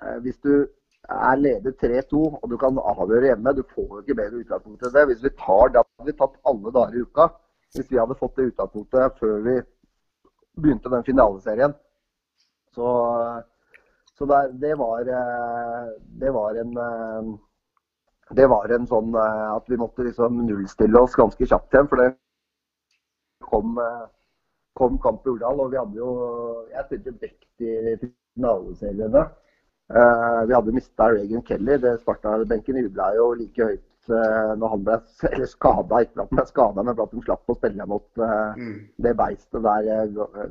[0.00, 0.52] eh, hvis du
[1.08, 4.94] er leder 3-2 og du kan avgjøre hjemme, du får jo ikke bedre utgangspunkt enn
[4.94, 5.04] det.
[5.10, 7.28] Hvis vi tar det, hadde vi tatt alle dager i uka.
[7.76, 9.56] Hvis vi hadde fått det utgangspunktet før vi
[10.56, 11.76] begynte den finaleserien.
[12.74, 12.88] Så,
[14.18, 15.84] så det, det var eh,
[16.20, 17.34] Det var en eh,
[18.36, 21.88] det var en sånn eh, at vi måtte liksom nullstille oss ganske kjapt igjen.
[21.88, 22.08] For det
[23.46, 23.78] kom,
[24.74, 26.12] kom kamp i Urdal, og vi hadde jo
[26.72, 29.28] Jeg spilte back i finaleseriene.
[29.86, 31.78] Eh, vi hadde mista Regan Kelly.
[31.78, 34.98] det Sparta-benken jubla jo like høyt eh, når han ble
[35.32, 36.02] eller skada.
[36.02, 38.22] Ikke at han ble skada, men at de slapp å spille mot
[38.58, 38.76] mm.
[39.06, 40.46] det beistet der eh,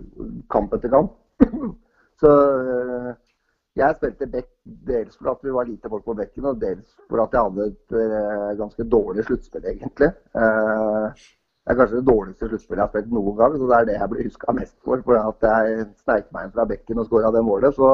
[0.55, 1.17] kamp etter kamp.
[2.21, 3.13] Så eh,
[3.75, 4.51] jeg spilte back
[4.87, 7.65] dels for at vi var lite folk på bekken, og dels for at jeg hadde
[7.73, 10.13] et eh, ganske dårlig sluttspill, egentlig.
[10.39, 11.25] Eh,
[11.65, 13.97] det er kanskje det dårligste sluttspillet jeg har spilt noen gang, så det er det
[13.97, 15.01] jeg blir huska mest for.
[15.03, 17.75] For at jeg sneik meg inn fra bekken og skåra det målet.
[17.75, 17.89] Så,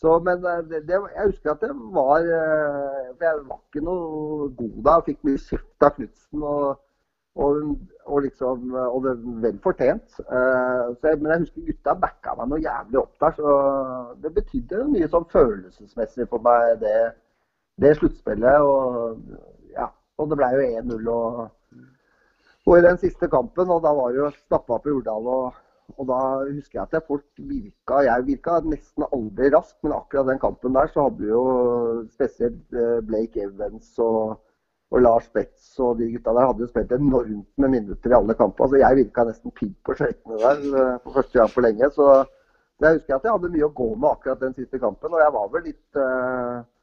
[0.00, 3.84] så, men eh, det, det, jeg husker at det var eh, For jeg var ikke
[3.86, 4.92] noe god da.
[4.98, 6.44] Jeg fikk mye kjeft av Knutsen.
[6.52, 6.84] Og,
[7.38, 7.72] og,
[8.06, 10.20] og liksom Og det vel fortjent.
[10.22, 13.36] Eh, men jeg husker gutta backa meg noe jævlig opp der.
[13.40, 13.58] Så
[14.22, 16.96] det betydde mye sånn følelsesmessig for meg, det,
[17.82, 18.70] det sluttspillet.
[18.70, 19.38] Og,
[19.74, 21.14] ja, og det ble jo 1-0.
[21.14, 21.46] og
[22.68, 25.54] og i den siste kampen, og da var det jo stappa på Jordal, og,
[25.96, 26.18] og da
[26.50, 30.76] husker jeg at jeg folk virka Jeg virka nesten aldri rask, men akkurat den kampen
[30.76, 31.44] der så hadde vi jo
[32.12, 34.38] spesielt eh, Blake Evans og,
[34.92, 38.36] og Lars Betz og de gutta der hadde jo spilt enormt med minutter i alle
[38.38, 38.68] kamper.
[38.68, 41.90] Altså jeg virka nesten pigg på skøytene der eh, for første gang på lenge.
[41.96, 42.08] Så
[42.78, 45.34] jeg husker at jeg hadde mye å gå med akkurat den siste kampen, og jeg
[45.34, 46.77] var vel litt eh, Eh,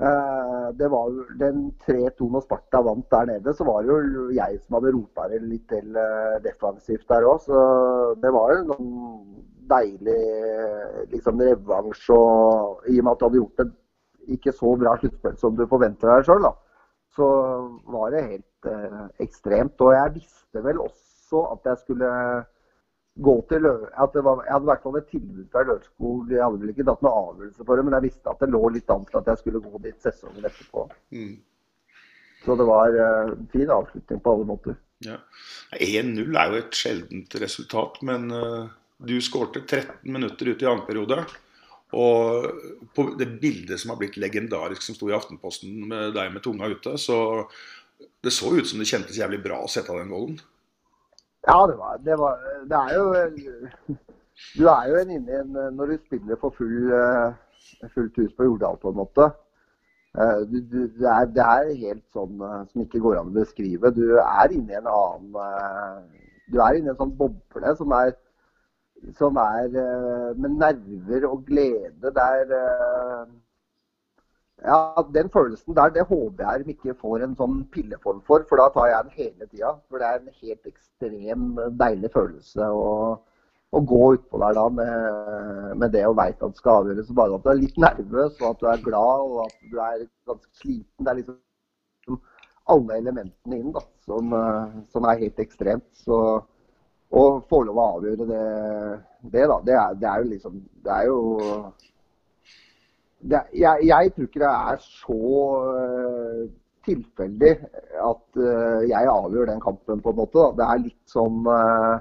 [0.00, 4.60] det var jo den 3-2 når Sparta vant der nede, så var det jo jeg
[4.62, 7.42] som hadde rota det litt til eh, defensivt der òg.
[7.44, 7.58] Så
[8.22, 10.22] det var jo noen sånn deilig
[11.12, 12.08] liksom revansj.
[12.16, 13.68] Og i og med at du hadde gjort det
[14.36, 16.48] ikke så bra sluttspill som du forventer deg sjøl,
[17.16, 17.28] så
[17.92, 19.84] var det helt eh, ekstremt.
[19.84, 22.14] Og jeg visste vel også at jeg skulle
[23.18, 26.30] gå til Lø at det var, Jeg hadde i hvert fall et tilbud fra Lørenskog.
[26.30, 28.62] Jeg hadde vel ikke tatt noen avgjørelse for det, men jeg visste at det lå
[28.74, 30.86] litt an til at jeg skulle gå dit sesongen etterpå.
[31.16, 31.34] Mm.
[32.44, 34.78] Så det var en fin avslutning på alle måter.
[35.04, 35.18] Ja.
[35.76, 40.86] 1-0 er jo et sjeldent resultat, men uh, du skårte 13 minutter ut i annen
[40.88, 41.22] periode.
[41.96, 42.46] Og
[42.94, 46.70] på det bildet som har blitt legendarisk, som sto i Aftenposten med deg med tunga
[46.70, 47.18] ute, så
[48.22, 50.38] det så ut som det kjentes jævlig bra å sette av den golden.
[51.46, 52.38] Ja, det var, det var
[52.68, 53.04] Det er jo
[54.58, 56.92] Du er jo en inne i en Når du spiller for full,
[57.94, 59.30] fullt hus på Jordal, på en måte.
[60.50, 63.92] Du, du, det, er, det er helt sånn som ikke går an å beskrive.
[63.94, 66.08] Du er inne i en annen
[66.50, 68.16] Du er inne i en sånn boble som er
[69.16, 69.70] som er
[70.36, 72.10] med nerver og glede.
[72.12, 72.50] Det er
[74.64, 78.60] ja, Den følelsen der, det håper jeg de ikke får en sånn pilleform for, for
[78.60, 79.72] da tar jeg den hele tida.
[79.88, 81.46] For det er en helt ekstrem
[81.80, 82.92] deilig følelse å,
[83.70, 87.12] å gå utpå der da med, med det og veit at det skal avgjøres.
[87.16, 90.06] Bare at du er litt nervøs, og at du er glad og at du er
[90.28, 91.04] ganske sliten.
[91.04, 92.20] Det er liksom
[92.70, 94.34] alle elementene inn da, som,
[94.92, 95.88] som er helt ekstremt.
[96.04, 96.18] Så
[97.10, 98.42] å få lov å avgjøre det,
[99.32, 101.16] det da, det er, det er jo liksom Det er jo
[103.20, 105.16] det, jeg, jeg, tror ikke det er så
[105.76, 106.44] uh,
[106.86, 107.50] tilfeldig
[108.10, 110.38] at uh, jeg avgjør den kampen, på en måte.
[110.38, 110.54] Da.
[110.60, 111.98] Det er litt som uh,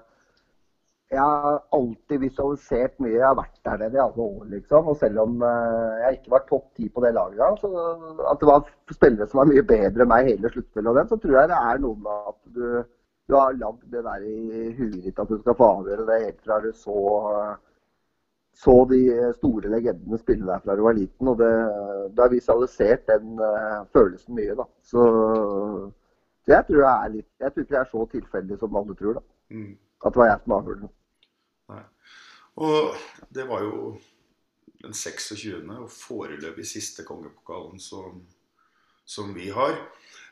[1.09, 3.15] Jeg har alltid visualisert mye.
[3.17, 4.91] Jeg har vært der nede i alle år, liksom.
[4.91, 7.71] Og selv om jeg ikke var topp ti på det laget, så
[8.29, 11.17] at det var spillere som var mye bedre enn meg hele sluttspillet og den, så
[11.17, 12.67] tror jeg det er noe med at du,
[13.25, 16.45] du har lagd det der i huet ditt at du skal få avgjøre det helt
[16.45, 17.01] fra du så
[18.59, 18.99] så de
[19.37, 21.31] store legendene spille der fra du var liten.
[21.31, 21.51] Og det,
[22.11, 24.65] det har visualisert den uh, følelsen mye, da.
[24.83, 25.03] Så,
[26.43, 28.95] så jeg tror jeg er litt Jeg tror ikke det er så tilfeldig som alle
[28.99, 29.23] tror, da.
[29.55, 29.77] Mm.
[30.03, 30.91] At det var jeg som den.
[31.71, 31.83] Nei.
[32.59, 32.99] Og
[33.35, 33.79] det var jo
[34.83, 35.55] den 26.
[35.77, 38.21] og foreløpig siste kongepokalen som,
[39.05, 39.75] som vi har.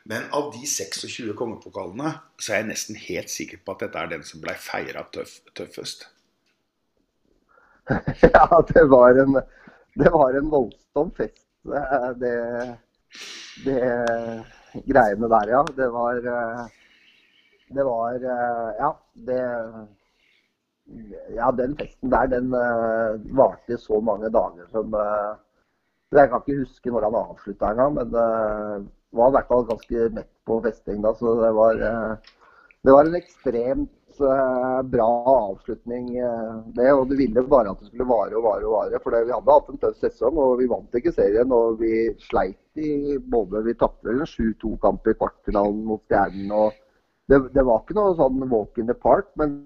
[0.08, 4.12] Men av de 26 kongepokalene så er jeg nesten helt sikker på at dette er
[4.12, 6.08] den som ble feira tøff, tøffest.
[8.34, 9.40] ja, det var en,
[9.94, 11.46] det var en voldsom fest,
[12.20, 12.34] det,
[13.64, 13.78] det
[14.86, 15.62] greiene der, ja.
[15.76, 16.20] Det var
[17.68, 18.12] Det var
[18.78, 19.40] Ja, det
[21.36, 22.50] Ja, den festen der, den
[23.36, 24.94] varte i så mange dager som
[26.12, 28.12] Jeg kan ikke huske når han avslutta engang, men
[29.12, 31.12] var i hvert fall ganske mett på festing da.
[31.16, 31.82] Så det var,
[32.84, 36.10] det var en ekstremt bra avslutning,
[36.76, 36.88] det.
[36.92, 39.00] Og det ville bare at det skulle vare og vare og vare.
[39.04, 41.54] For vi hadde hatt en tøff sesong, og vi vant ikke serien.
[41.54, 46.52] Og vi sleit i både Vi tapte vel en 7-2-kamp i kvartfinalen mot Stjernen.
[46.52, 46.76] og
[47.28, 49.58] det, det, var ikke noe sånn walk in the park, men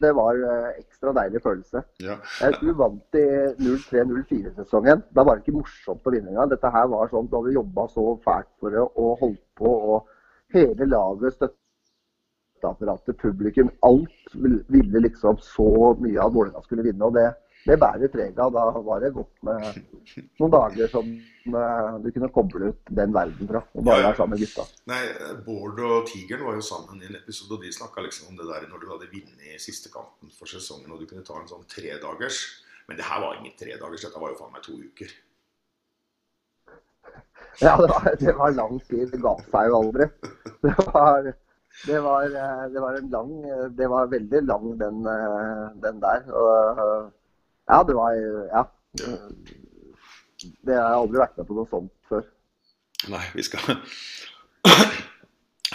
[0.00, 0.38] det var
[0.78, 1.82] ekstra deilig følelse.
[2.04, 2.16] Ja.
[2.40, 3.24] Jeg tror vi vant i
[3.58, 5.02] 03-04-sesongen.
[5.14, 6.52] Da var det ikke morsomt å vinne engang.
[6.52, 9.74] Dette her var sånn, Du hadde jobba så fælt for det og holdt på.
[9.96, 11.42] og Hele laget,
[12.58, 17.04] støtteapparatet, publikum, alt ville liksom så mye at Vålerenga skulle vinne.
[17.04, 17.26] og det,
[17.66, 18.52] det bærer preg av.
[18.52, 19.66] Da var det godt med
[20.40, 21.08] noen dager som
[22.02, 23.62] du kunne koble ut den verden fra.
[23.74, 24.66] Og bare være sammen med gutta.
[24.90, 25.02] Nei,
[25.46, 28.48] Bård og Tigeren var jo sammen i en episode, og de snakka liksom om det
[28.50, 31.66] der når du hadde vunnet siste kampen for sesongen, og du kunne ta en sånn
[31.70, 32.42] tredagers.
[32.88, 35.10] Men det her var ingen tredagers, dette var jo faen meg to uker.
[37.58, 39.10] Ja, det var, det var lang tid.
[39.10, 40.06] Det ga seg jo aldri.
[40.62, 41.26] Det var,
[41.86, 42.26] det var,
[42.72, 43.30] det var en lang
[43.76, 45.04] Det var veldig lang, den,
[45.84, 46.26] den der.
[46.32, 46.82] Og,
[47.68, 48.18] ja, det var
[48.50, 48.64] Ja.
[50.38, 52.26] Det har jeg aldri vært med på noe sånt før.
[53.10, 53.78] Nei, vi skal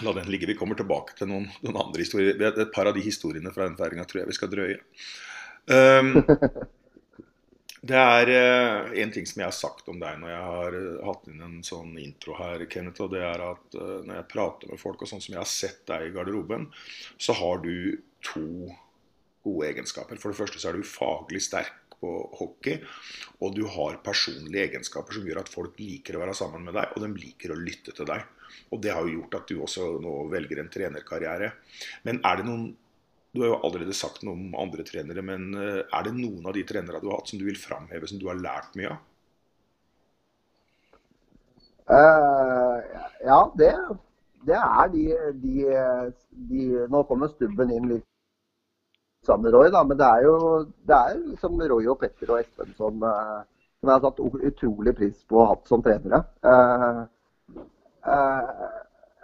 [0.03, 0.47] la den ligge.
[0.49, 2.39] Vi kommer tilbake til noen, noen andre historier.
[2.39, 4.79] Et par av de historiene fra den feiringa tror jeg vi skal drøye.
[5.71, 6.15] Um,
[7.83, 11.01] det er uh, en ting som jeg har sagt om deg når jeg har uh,
[11.09, 14.71] hatt inn en sånn intro her, Kenneth, og det er at uh, når jeg prater
[14.71, 16.69] med folk og sånn som jeg har sett deg i garderoben,
[17.19, 18.47] så har du to
[19.43, 20.19] gode egenskaper.
[20.21, 22.79] For det første så er du faglig sterk på hockey,
[23.43, 26.95] og du har personlige egenskaper som gjør at folk liker å være sammen med deg,
[26.95, 28.23] og de liker å lytte til deg.
[28.71, 31.51] Og det har jo gjort at du også nå velger en trenerkarriere.
[32.07, 32.67] Men er det noen
[33.33, 36.61] Du har jo allerede sagt noe om andre trenere, men er det noen av de
[36.69, 38.99] trenere du har hatt som du vil framheve, som du har lært mye av?
[41.89, 42.79] Uh,
[43.25, 43.71] ja, det,
[44.47, 45.01] det er de,
[45.43, 45.65] de,
[46.31, 48.05] de, Nå kommer Stubben inn litt
[49.27, 50.37] sammen med Roy, da, men det er jo
[50.87, 53.43] det er liksom Roy og Petter og Espen som, uh,
[53.79, 56.23] som jeg har satt utrolig pris på å ha hatt som trenere.
[56.43, 57.03] Uh,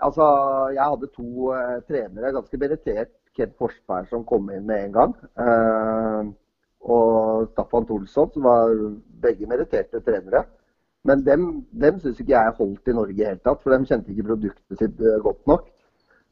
[0.03, 0.27] altså,
[0.75, 1.55] jeg hadde to
[1.87, 3.15] trenere, ganske merittert.
[3.37, 5.17] Kent Forsberg som kom inn med en gang.
[6.79, 8.71] og Staffan Tolsson, som var
[9.21, 10.45] begge meritterte trenere.
[11.07, 14.11] Men dem, dem syns ikke jeg holdt i Norge i hele tatt, for de kjente
[14.11, 15.69] ikke produktet sitt godt nok.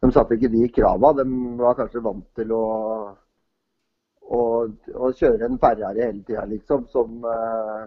[0.04, 1.14] De satte ikke de krava.
[1.18, 1.26] De
[1.60, 2.66] var kanskje vant til å,
[4.38, 4.42] å,
[5.08, 7.16] å kjøre en Ferrari hele tida, liksom, som,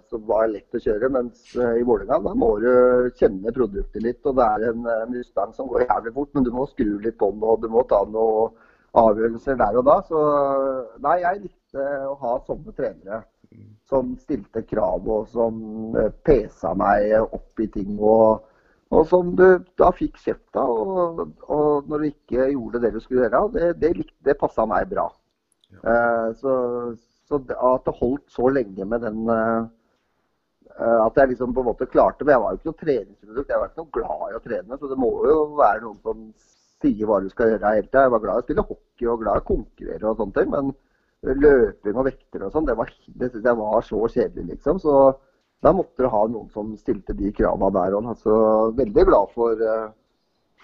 [0.09, 1.13] som, var lett å kjøre.
[1.17, 2.73] Mens i Vålerenga må du
[3.21, 4.25] kjenne produktet litt.
[4.25, 7.31] og Det er en Mustang som går jævlig fort, men du må skru litt på
[7.35, 8.57] den, og du må ta noen
[8.99, 9.99] avgjørelser der og da.
[10.09, 10.23] Så
[11.05, 13.23] nei, jeg likte å ha sånne trenere
[13.91, 15.57] som stilte krav og som
[16.27, 17.97] pesa meg opp i ting.
[17.99, 18.45] Og,
[18.91, 19.47] og som du
[19.81, 20.71] da fikk kjeft av.
[20.71, 24.91] Og, og, når du ikke gjorde det du skulle gjøre, det, det, det passa meg
[24.93, 25.09] bra.
[25.71, 25.83] Ja.
[25.83, 26.55] Uh, så,
[27.31, 29.69] så, at det holdt så lenge med den uh,
[30.81, 33.53] At jeg liksom på en måte klarte Men jeg var jo ikke noe treningsprodukt.
[33.53, 34.79] Jeg var ikke noe glad i å trene.
[34.81, 36.25] Så det må jo være noen som
[36.81, 38.07] sier hva du skal gjøre hele tida.
[38.07, 40.55] Jeg var glad i å spille hockey og glad i å konkurrere og sånne ting.
[40.55, 40.73] men
[41.21, 44.79] løping og vekter og sånn, det, var, det synes jeg var så kjedelig, liksom.
[44.81, 44.95] Så
[45.61, 48.09] da måtte du ha noen som stilte de kravene der òg.
[48.23, 48.37] Så
[48.79, 49.67] veldig glad for,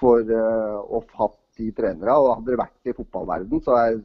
[0.01, 2.17] for å ha hatt de trenere.
[2.17, 4.01] Og hadde det vært i fotballverden, så er,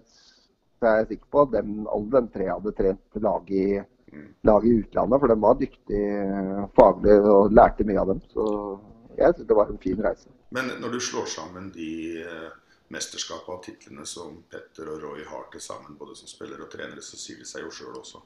[0.80, 3.66] så er jeg sikker på at dem, alle de tre hadde trent lag i,
[4.48, 5.24] lag i utlandet.
[5.24, 8.22] For de var dyktige faglig og lærte mye av dem.
[8.36, 8.52] Så
[9.16, 10.28] jeg syns det var en fin reise.
[10.52, 11.92] Men når du slår sammen de
[12.92, 17.04] mesterskapene og titlene som Petter og Roy har til sammen, både som spillere og trenere,
[17.06, 18.22] så sier det seg jo sjøl også.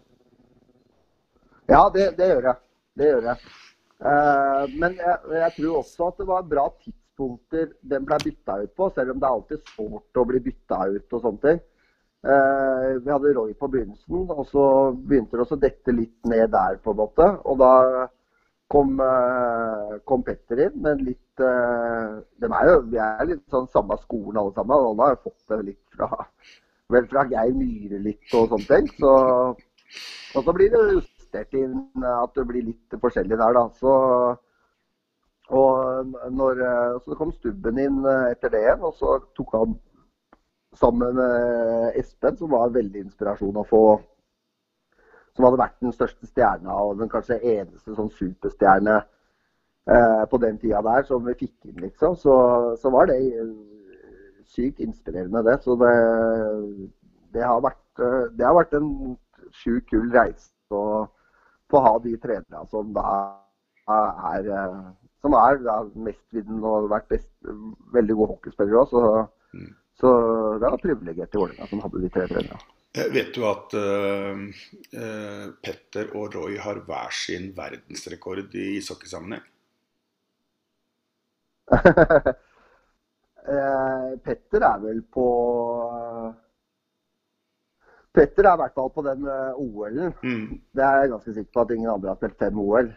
[1.69, 2.61] Ja, det, det, gjør jeg.
[2.97, 3.53] Det gjør jeg.
[4.05, 8.73] Uh, men jeg, jeg, tror også at det var bra tidspunkter den ble bytta ut
[8.77, 11.63] på, selv om det er alltid sårt å bli bytta ut og sånne ting.
[12.25, 14.67] Uh, vi hadde Roy på begynnelsen, og så
[14.97, 17.29] begynte det også å dette litt ned der, på en måte.
[17.45, 17.73] Og da
[18.71, 23.97] kom, uh, kom Petter inn, men litt de er jo, Vi er litt sånn samme
[23.99, 24.71] skolen alle sammen.
[24.77, 26.07] Alle har fått det litt fra,
[26.95, 28.87] vel fra Geir Myhre litt og sånne ting.
[29.01, 29.11] Så,
[30.35, 33.65] og så blir det justert inn at det blir litt forskjellig der, da.
[33.81, 33.95] Så,
[35.59, 36.63] og når,
[37.03, 39.75] så kom Stubben inn etter det igjen, og så tok han
[40.79, 43.83] sammen med Espen, som var veldig inspirasjon å få
[45.35, 50.59] som hadde vært den største stjerna og den kanskje eneste sånn superstjerne eh, på den
[50.61, 52.15] tida der, som vi fikk inn, liksom.
[52.19, 52.35] Så,
[52.81, 53.19] så var det
[54.55, 55.57] sykt inspirerende, det.
[55.65, 55.93] Så det,
[57.35, 58.05] det, har, vært,
[58.37, 58.91] det har vært en
[59.55, 61.05] sjukt kul reise å
[61.71, 63.09] få ha de trenerne som da
[63.85, 64.47] er
[65.25, 67.31] som er da, mestviden og vært best,
[67.95, 68.91] veldig gode hockeyspillere òg.
[68.91, 69.01] Så,
[69.57, 69.71] mm.
[70.01, 70.13] så,
[70.61, 72.74] det var privilegert i Vålerenga som hadde de tre trenerne.
[72.95, 74.37] Eh, vet du at uh,
[74.95, 79.43] uh, Petter og Roy har hver sin verdensrekord i ishockeysammenheng?
[84.25, 85.25] Petter er vel på
[88.15, 90.13] Petter er i hvert fall på den OL-en.
[90.23, 90.61] Mm.
[90.71, 92.87] Det er jeg ganske sikker på at ingen andre har spilt fem OL.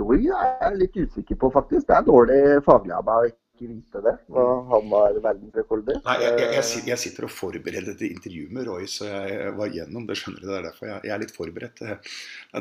[0.00, 1.86] Roy er jeg litt usikker på, faktisk.
[1.86, 6.00] Det er dårlig faglig av meg ikke vite det, hva han var verdensrekorder.
[6.06, 10.06] Nei, jeg, jeg, jeg, sitter og forbereder til intervju med Roy, så jeg var gjennom
[10.08, 10.16] det.
[10.18, 11.84] skjønner du, Det er derfor jeg, er litt forberedt.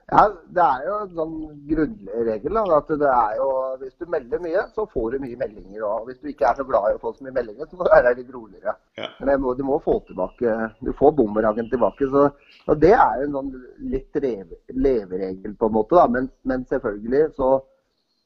[0.07, 0.21] Ja,
[0.55, 1.31] Det er jo en sånn
[1.67, 2.57] grunnlig regel.
[2.63, 3.47] At det er jo,
[3.81, 5.81] Hvis du melder mye, så får du mye meldinger.
[5.83, 7.83] Og hvis du ikke er så glad i å få så mye meldinger, så du
[7.83, 8.75] være litt roligere.
[8.97, 9.09] Ja.
[9.19, 12.07] Men må, du må få tilbake Du får bumerangen tilbake.
[12.13, 12.29] Så,
[12.67, 13.49] og Det er jo en sånn
[13.95, 15.99] litt leveregel, på en måte.
[15.99, 17.51] da, Men, men selvfølgelig så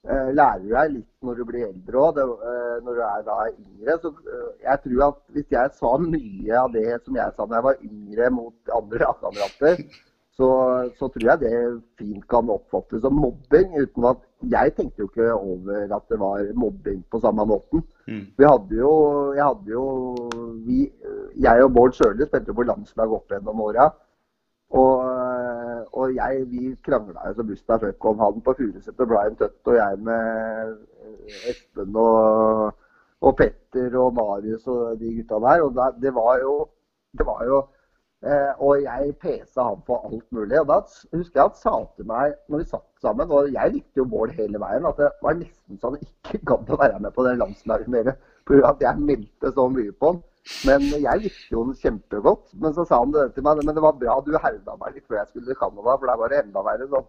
[0.05, 2.21] eh, lærer du deg litt når du blir eldre òg.
[2.21, 3.97] Eh, når du er da yngre.
[4.05, 7.57] Så eh, jeg tror at hvis jeg sa mye av det som jeg sa da
[7.57, 9.85] jeg var yngre mot andre lagkamerater
[10.41, 10.51] så,
[10.97, 11.57] så, tror jeg det
[11.99, 13.73] fint kan oppfattes som mobbing.
[13.81, 14.21] uten at
[14.51, 17.83] Jeg tenkte jo ikke over at det var mobbing på samme måten.
[18.07, 18.25] Mm.
[18.37, 18.93] Vi hadde jo,
[19.37, 19.83] jeg hadde jo
[20.65, 20.91] vi,
[21.45, 23.89] Jeg og Bård Sjøli spilte på landslag opp gjennom åra.
[24.81, 25.03] Og,
[25.99, 29.67] og jeg, vi krangla jo så busta fuck om han på Furuset og Brian Tøtt
[29.67, 30.77] og jeg med
[31.51, 32.71] Espen og,
[33.21, 35.67] og Petter og Marius og de gutta der.
[35.67, 36.55] Og det, det var jo,
[37.19, 37.80] det var jo Eh,
[38.21, 40.59] og jeg pesa han på alt mulig.
[40.59, 40.79] Og da
[41.17, 44.33] husker jeg han sa til meg når vi satt sammen, og jeg likte jo Bård
[44.37, 47.37] hele veien, at det var nesten så han ikke gadd å være med på det
[47.39, 48.11] landslaget mer
[48.45, 48.61] pga.
[48.69, 50.21] at jeg meldte så mye på han.
[50.65, 52.53] Men jeg likte jo han kjempegodt.
[52.61, 55.07] Men så sa han det til meg, men det var bra du herda meg litt
[55.07, 56.89] før jeg skulle til Canada, for der var det enda verre.
[56.93, 57.03] Så.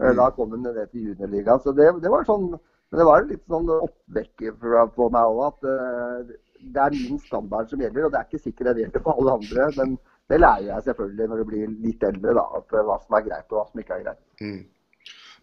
[0.00, 0.16] Eh, mm.
[0.20, 1.60] Da kom han ned til juniorligaen.
[1.64, 2.54] Så det, det, var sånn
[2.94, 4.56] men det var litt sånn oppvekker
[4.94, 6.34] på meg òg at uh,
[6.74, 8.06] det er min standard som gjelder.
[8.06, 9.70] Og det er ikke sikkert det gjelder for alle andre.
[9.80, 9.96] men
[10.28, 13.52] det lærer jeg selvfølgelig når du blir litt eldre, da, at hva som er greit
[13.52, 14.22] og hva som ikke er greit.
[14.40, 14.62] Mm.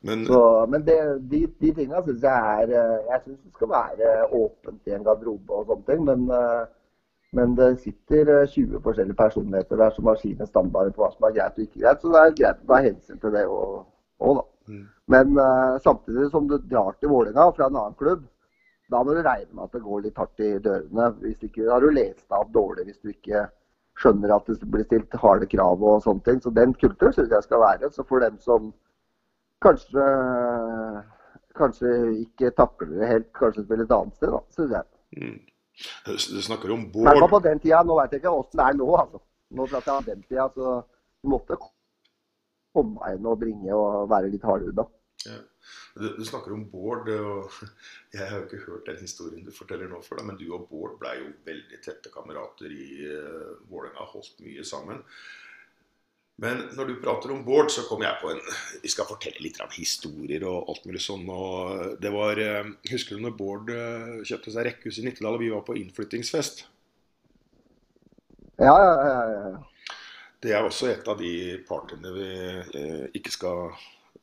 [0.03, 0.97] Men, så, men det,
[1.29, 5.03] de, de tingene syns jeg er eh, Jeg syns det skal være åpent i en
[5.05, 6.01] garderobe og sånne ting.
[6.07, 6.63] Men, eh,
[7.37, 11.29] men, det sitter 20 eh, forskjellige personligheter der som har sine standarder på hva som
[11.29, 12.01] er greit og ikke greit.
[12.01, 14.47] Så det er greit å ta hensyn til det òg, da.
[14.71, 14.83] Mm.
[15.11, 15.39] Men
[15.83, 18.21] samtidig som du drar til Vålerenga fra en annen klubb,
[18.93, 21.07] da må du regne med at det går litt hardt i dørene.
[21.21, 23.41] Hvis ikke har du lest deg opp dårlig hvis du ikke
[24.01, 26.41] skjønner at det blir stilt harde krav og sånne ting.
[26.43, 27.91] Så den kulturen syns jeg skal være.
[27.93, 28.71] Så for dem som
[29.61, 30.05] kanskje,
[31.57, 31.93] kanskje
[32.23, 34.89] ikke takler det helt, kanskje spiller et annet sted, da, syns jeg.
[35.17, 35.37] Mm.
[36.05, 38.79] Du snakker om Bård Men på den tida, Nå vet jeg ikke åssen det er
[38.79, 39.21] nå, altså.
[39.51, 40.73] Nå prater jeg om den tida, så
[41.21, 41.57] du måtte
[42.71, 44.85] komme inn og bringe og være litt hardhuda.
[45.25, 45.37] Ja.
[45.93, 47.51] Du, du, snakker om Bård, og
[48.15, 50.97] jeg har jo ikke hørt den historien du forteller nå før, men du og Bård
[51.01, 55.03] ble jo veldig tette kamerater i uh, Vålerenga, holdt mye sammen.
[56.41, 58.39] Men når du prater om Bård, så kommer jeg på en
[58.81, 61.27] Vi skal fortelle litt om historier og alt mulig sånn.
[61.29, 65.43] og det var, uh, Husker du når Bård uh, kjøpte seg rekkehus i Nittedal, og
[65.43, 66.65] vi var på innflyttingsfest?
[68.61, 69.95] Ja, ja, ja, ja.
[70.41, 72.29] Det er også et av de partiene vi
[73.17, 73.75] ikke skal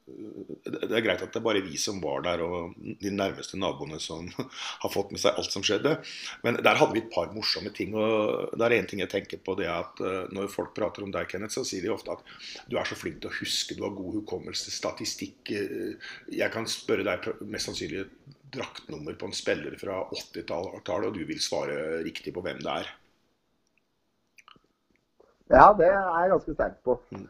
[0.09, 3.99] det er greit at det er bare vi som var der, og de nærmeste naboene
[4.03, 4.29] som
[4.83, 5.97] har fått med seg alt som skjedde.
[6.45, 7.95] Men der hadde vi et par morsomme ting.
[7.99, 9.57] og det er en ting jeg tenker på.
[9.59, 12.25] det er at eh, Når folk prater om deg, Kenneth, så sier de ofte at
[12.71, 15.53] du er så flink til å huske, du har god hukommelse, statistikk.
[15.53, 18.07] Eh, jeg kan spørre deg mest sannsynlig
[18.53, 22.95] draktnummer på en spiller fra 80-tallet, og du vil svare riktig på hvem det er.
[25.49, 26.97] Ja, det er jeg ganske sterk på.
[27.15, 27.29] Mm.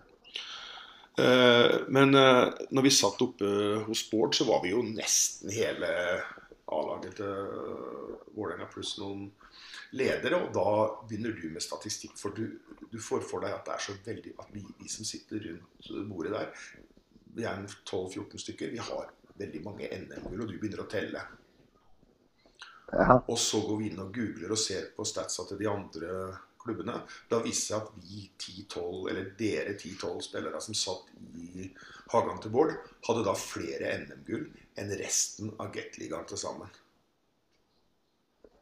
[1.19, 3.49] Eh, men eh, når vi satt oppe
[3.87, 5.91] hos Bård, så var vi jo nesten hele
[6.69, 9.27] A-laget til Vålerenga pluss noen
[9.99, 10.39] ledere.
[10.39, 10.69] Og da
[11.09, 12.15] begynner du med statistikk.
[12.21, 12.45] For du,
[12.93, 15.91] du, får for deg at det er så veldig at vi, vi som sitter rundt
[16.11, 16.67] bordet der,
[17.39, 21.23] vi er 12-14 stykker, vi har veldig mange NM-gull, og du begynner å telle.
[22.89, 23.19] Ja.
[23.29, 26.13] Og så går vi inn og googler og ser på statsa til de andre
[26.63, 27.01] klubbene.
[27.31, 31.71] Da viste seg at vi 10-12, eller dere 10-12 spillere som satt i
[32.13, 32.75] hagen til Bård,
[33.09, 34.47] hadde da flere NM-gull
[34.79, 36.71] enn resten av Gateligaen til sammen.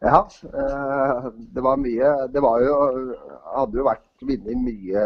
[0.04, 2.74] Ja, eh, det var mye Det var jo
[3.54, 5.04] Hadde jo vært vunnet mye,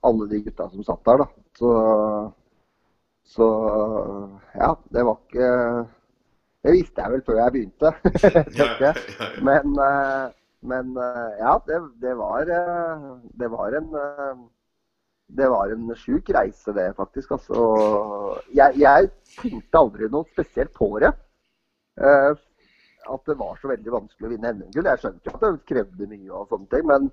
[0.00, 1.26] alle de gutta som satt der, da.
[1.58, 1.72] Så,
[3.34, 3.48] så
[4.56, 5.50] ja, det var ikke
[6.64, 7.92] Det visste jeg vel før jeg begynte.
[9.48, 10.32] Men eh,
[10.64, 13.08] men eh, ja, det, det, var, eh,
[13.40, 14.44] det var en eh,
[15.26, 17.30] det var en sjuk reise, det, faktisk.
[17.36, 17.60] Altså,
[18.54, 19.10] jeg, jeg,
[19.40, 21.10] tenkte aldri noe spesielt på det.
[22.00, 22.34] Uh,
[23.14, 24.88] at det var så veldig vanskelig å vinne NM-gull.
[24.90, 27.08] Jeg skjønte jo at det krevde mye, og sånne ting, men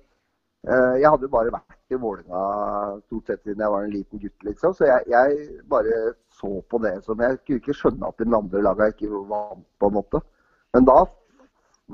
[0.68, 2.42] uh, jeg hadde jo bare vært i Vålerenga
[3.06, 4.76] stort sett siden jeg var en liten gutt, liksom.
[4.76, 5.98] Så jeg, jeg bare
[6.36, 9.90] så på det som Jeg kunne ikke skjønne at de andre lagene ikke vant, på
[9.90, 10.22] en måte.
[10.76, 11.00] Men da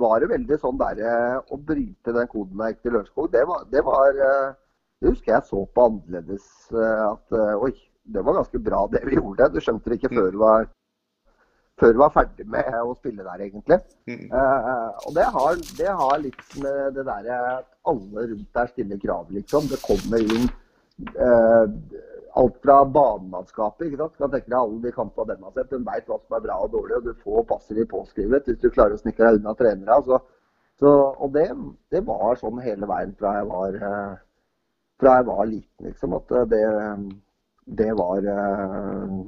[0.01, 3.66] var det veldig sånn der eh, Å bryte den koden der til Lørenskog, det var,
[3.72, 4.57] det var eh,
[4.99, 6.49] Det husker jeg så på annerledes.
[6.74, 7.72] Eh, at oi,
[8.09, 9.53] det var ganske bra det vi gjorde.
[9.55, 10.68] Du skjønte det ikke før du var
[11.78, 13.78] før du var ferdig med å spille der, egentlig.
[14.11, 14.24] Mm.
[14.32, 18.99] Uh, og det har, det har, litt med det derre at alle rundt der stiller
[19.03, 19.68] krav, liksom.
[19.70, 20.49] Det kommer inn
[21.14, 21.68] uh,
[22.43, 23.86] alt fra banemannskapet.
[23.86, 24.16] ikke sant?
[24.20, 25.74] Kan tenke deg alle de kampene den har sett.
[25.74, 28.61] Hun veit hva som er bra og dårlig, og du får passer i påskrevet hvis
[28.62, 29.99] du klarer å snikke deg unna trenere.
[30.07, 30.20] Så,
[30.78, 31.49] så, og det,
[31.95, 34.14] det, var sånn hele veien fra jeg var, eh,
[35.03, 36.16] fra jeg var liten, liksom.
[36.20, 36.64] At det,
[37.82, 39.18] det var eh,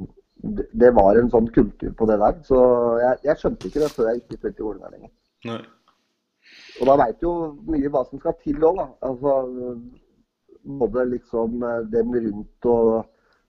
[0.82, 2.38] det var en sånn kultur på det der.
[2.46, 2.60] Så
[3.00, 5.12] jeg, jeg skjønte ikke det før jeg ikke spilte i Vålerenga lenger.
[5.50, 5.60] Nei.
[6.80, 7.32] Og da veit jo
[7.68, 8.86] mye hva som skal til òg, da.
[9.06, 9.34] Altså,
[10.64, 13.06] både liksom eh, dem rundt og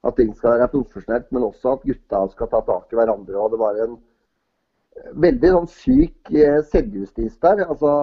[0.07, 3.37] at ting skal være profesjonelt, men også at gutta skal ta tak i hverandre.
[3.37, 3.97] og Det var en
[4.95, 7.65] eh, veldig sånn syk eh, selvjustis der.
[7.67, 7.93] altså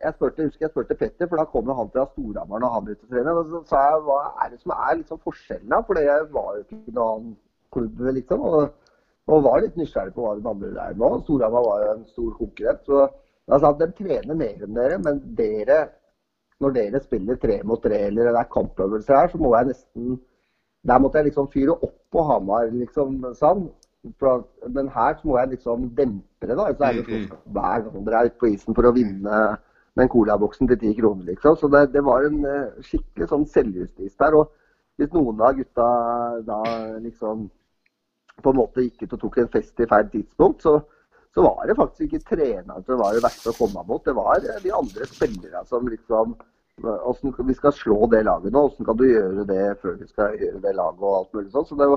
[0.00, 3.04] jeg spurte, husker jeg spurte Petter, for da kom han fra Storhamar når han begynte
[3.04, 3.34] å trene.
[3.36, 5.82] Og så sa jeg hva er det som er liksom forskjellen her?
[5.86, 6.06] For det
[6.36, 7.34] var jo ikke noen annen
[7.74, 8.46] klubb, liksom.
[8.48, 8.94] Og,
[9.28, 11.10] og, var litt nysgjerrig på hva de andre der nå.
[11.26, 12.88] Storhamar var jo en stor konkurrent.
[12.88, 15.80] Så jeg sa at de trener mer enn dere, men dere
[16.60, 20.18] når dere spiller tre mot tre eller det er kampøvelser her, så må jeg nesten
[20.86, 23.66] Der måtte jeg liksom fyre opp på Hamar, liksom sånn.
[24.72, 26.70] Men her så må jeg liksom dempe det, da.
[26.72, 29.42] Så er det sånn hver gang dere er ute på isen for å vinne
[30.00, 31.58] den colaboksen til ti kroner, liksom.
[31.60, 34.38] Så det, det, var en uh, skikkelig sånn selvjustis der.
[34.40, 34.48] Og
[34.96, 35.90] hvis noen av gutta
[36.48, 36.62] da
[37.04, 37.50] liksom
[38.40, 40.78] på en måte gikk ut og tok en fest i feil tidspunkt, så,
[41.34, 44.02] så var det faktisk ikke treneren som var det verste å komme mot.
[44.04, 46.34] Det var de andre spillerne som liksom
[46.80, 48.62] hvordan Vi skal slå det laget nå.
[48.68, 51.66] Hvordan kan du gjøre det før vi skal gjøre det laget og alt mulig sånn.
[51.68, 51.88] Så det,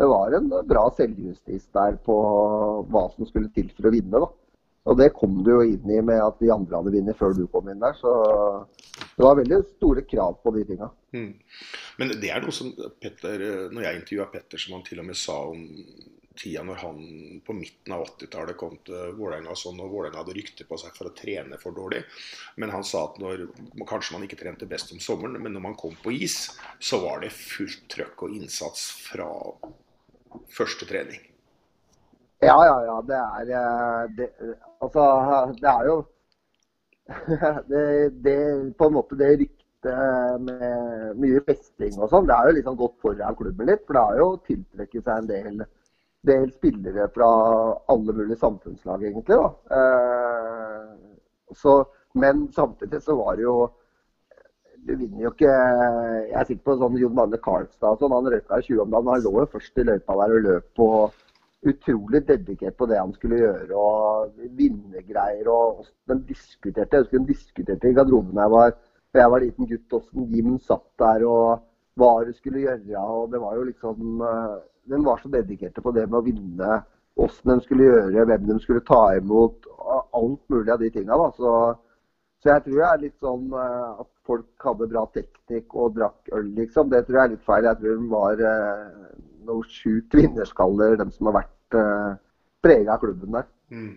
[0.00, 2.16] det, var en bra selvjustis der på
[2.88, 4.22] hva som skulle til for å vinne.
[4.22, 4.30] da.
[4.88, 7.44] Og det kom du jo inn i med at de andre hadde vunnet før du
[7.52, 7.92] kom inn der.
[8.00, 8.14] Så
[8.96, 10.88] det var veldig store krav på de tinga.
[11.12, 11.34] Mm.
[12.00, 15.20] Men det er noe som Petter, når jeg intervjua Petter, som han til og med
[15.20, 15.66] sa om
[16.38, 16.98] tida når han
[17.46, 21.10] på midten av 80-tallet kom til Vålerenga sånn, og Vålerenga hadde rykte på seg for
[21.10, 22.04] å trene for dårlig.
[22.60, 23.48] Men han sa at når,
[23.88, 26.38] kanskje man ikke trente best om sommeren, men når man kom på is,
[26.78, 29.28] så var det fullt trøkk og innsats fra
[30.54, 31.26] første trening.
[32.40, 32.96] Ja, ja, ja.
[33.04, 34.28] Det er eh, det,
[34.80, 35.02] Altså,
[35.60, 35.96] det er jo
[37.68, 37.82] det,
[38.24, 38.36] det,
[38.78, 42.96] På en måte det ryktet med mye festing og sånn, det har jo liksom gått
[43.02, 43.84] foran klubben litt.
[43.84, 45.62] For det har jo tiltrekket seg en del
[46.26, 47.28] del spillere fra
[47.88, 49.36] alle mulige samfunnslag, egentlig.
[49.76, 50.88] Eh,
[51.56, 53.70] så, men samtidig så var det jo
[54.80, 58.60] Du vinner jo ikke Jeg er sikker på sånn Jon Magne Karlstad sånn, han røyka
[58.60, 59.10] i 20 om dagen.
[59.12, 60.86] Han lå jo først i løypa der og løp på
[61.70, 63.76] utrolig dedikert på det han skulle gjøre.
[63.76, 66.96] og Vinnegreier og de diskuterte.
[66.96, 68.72] Jeg husker de diskuterte i garderoben da jeg var,
[69.20, 71.66] jeg var liten gutt, hvordan Jim satt der og
[72.00, 73.04] hva det skulle gjøre.
[73.04, 74.22] og det var jo liksom
[74.86, 76.80] eh, De var så dedikerte på det med å vinne.
[77.18, 79.68] Hvordan de skulle gjøre, hvem de skulle ta imot.
[80.16, 81.18] Alt mulig av de tinga.
[81.36, 81.52] Så,
[82.40, 86.32] så jeg tror jeg er litt sånn eh, at folk hadde bra teknikk og drakk
[86.36, 86.90] øl, liksom.
[86.92, 87.68] Det tror jeg er litt feil.
[87.68, 89.14] Jeg tror de var eh,
[89.48, 92.12] noe sjukt vinnerskaller, de som har vært uh,
[92.62, 93.48] prega av klubben der.
[93.72, 93.94] Mm.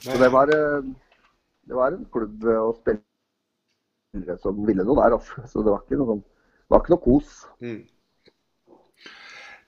[0.00, 5.44] Så det var, det var en klubb å spille som ville noe der, altså.
[5.46, 6.22] Så det var ikke noe, sånn,
[6.72, 7.34] var ikke noe kos.
[7.62, 7.80] Mm.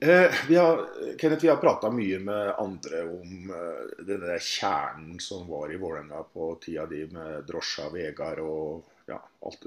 [0.02, 0.88] Eh, vi har,
[1.18, 6.24] Kenneth, vi har prata mye med andre om eh, der kjernen som var i Vålerenga
[6.32, 9.62] på tida di, med Drosja, Vegard og ja, alt,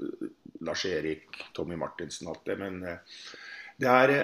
[0.60, 2.58] Lars Erik, Tommy Martinsen, alt det.
[2.60, 3.24] Men eh,
[3.80, 4.14] det er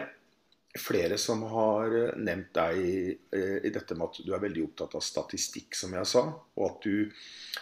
[0.79, 4.97] flere som har eh, nevnt deg i, eh, dette med at du er veldig opptatt
[4.97, 6.25] av statistikk, som jeg sa.
[6.57, 7.13] Og at du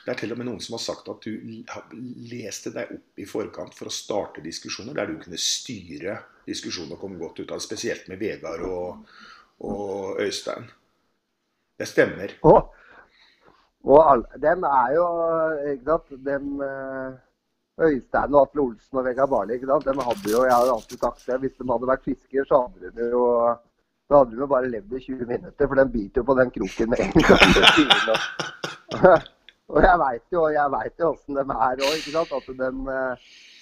[0.00, 1.64] Det er til og med noen som har sagt at du
[2.30, 7.00] leste deg opp i forkant for å starte diskusjoner der du kunne styre diskusjonen og
[7.02, 7.66] komme godt ut av det.
[7.66, 9.10] Spesielt med Vegard og,
[9.66, 10.70] og Øystein.
[11.76, 12.32] Det stemmer.
[12.48, 12.70] Og,
[13.84, 15.04] og alle, dem er jo
[15.74, 16.16] Ikke sant.
[16.24, 17.18] Dem eh,
[17.80, 19.88] Øystein og Atle Olsen og Vegard Barli, ikke sant?
[19.88, 22.92] De hadde jo, jeg har alltid sagt det, Hvis de hadde vært fisker, så hadde
[22.96, 23.24] de jo
[24.10, 26.88] da hadde de bare levd i 20 minutter, for de biter jo på den kroken
[26.90, 27.42] med en gang.
[29.72, 32.32] og jeg veit jo jeg vet jo åssen de er òg, ikke sant.
[32.38, 32.70] At de,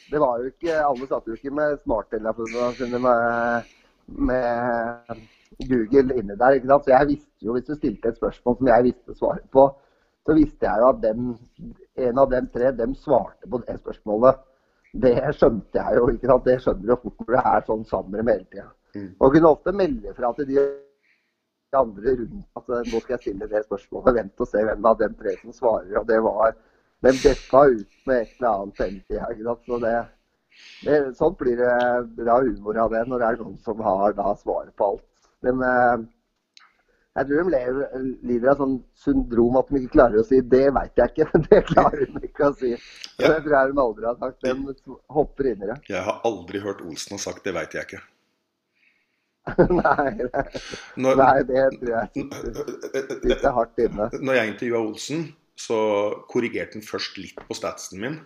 [0.09, 3.69] det var jo ikke, Alle satt jo ikke med smarttelefonene sine med,
[4.31, 5.21] med
[5.69, 6.57] Google inni der.
[6.57, 6.89] ikke sant?
[6.89, 9.69] Så jeg visste jo, hvis du stilte et spørsmål som jeg visste svaret på,
[10.25, 11.29] så visste jeg jo at dem,
[12.07, 14.43] en av dem tre dem svarte på det spørsmålet.
[14.93, 16.09] Det skjønte jeg jo.
[16.15, 16.45] ikke sant?
[16.47, 18.69] Det skjønner du fort når det er sånn sammen med hele tida.
[18.97, 19.09] Mm.
[19.21, 20.63] Og kunne ofte melde fra til de
[21.77, 24.15] andre rundt at nå skal jeg stille det spørsmålet.
[24.21, 25.97] Vent og se hvem av dem tre som svarer.
[26.01, 26.57] Og det var
[26.99, 29.53] De dekka ut med et eller annet hele tida.
[29.69, 29.99] Så det,
[30.83, 31.75] det, sånn blir det
[32.17, 35.05] bra humor av det når det er noen som har da svaret på alt.
[35.47, 35.95] Men eh,
[37.19, 40.67] jeg tror de lever, lider av sånn syndrom at de ikke klarer å si 'det
[40.77, 41.41] veit jeg ikke'.
[41.49, 42.71] Det klarer de ikke å si.
[42.75, 43.33] Ja.
[43.33, 44.47] Det tror jeg de aldri har sagt.
[44.47, 44.87] De
[45.19, 45.81] hopper inn i det.
[45.91, 48.05] Jeg har aldri hørt Olsen ha sagt 'det veit jeg ikke'.
[49.73, 50.47] nei, nei.
[51.01, 52.09] Når, nei, det tror jeg
[53.25, 54.11] sitter hardt inne.
[54.21, 55.23] Når jeg intervjua Olsen,
[55.59, 55.79] så
[56.31, 58.19] korrigerte han først litt på statsen min.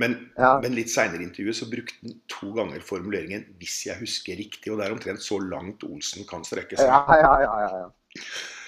[0.00, 0.54] Men, ja.
[0.62, 4.72] men litt seinere i intervjuet så brukte han to ganger formuleringen 'hvis jeg husker riktig'.
[4.72, 6.88] Og det er omtrent så langt Olsen kan strekke seg.
[6.88, 8.24] Ja, ja, ja, ja, ja.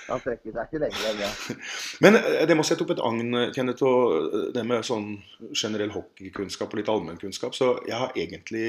[0.08, 1.56] Han strekker seg ikke lenger enn det.
[2.04, 5.08] Men eh, det må sette opp et agn, Kenneth, og eh, det med sånn
[5.54, 7.56] generell hockeykunnskap og litt allmennkunnskap.
[7.56, 8.66] Så jeg har egentlig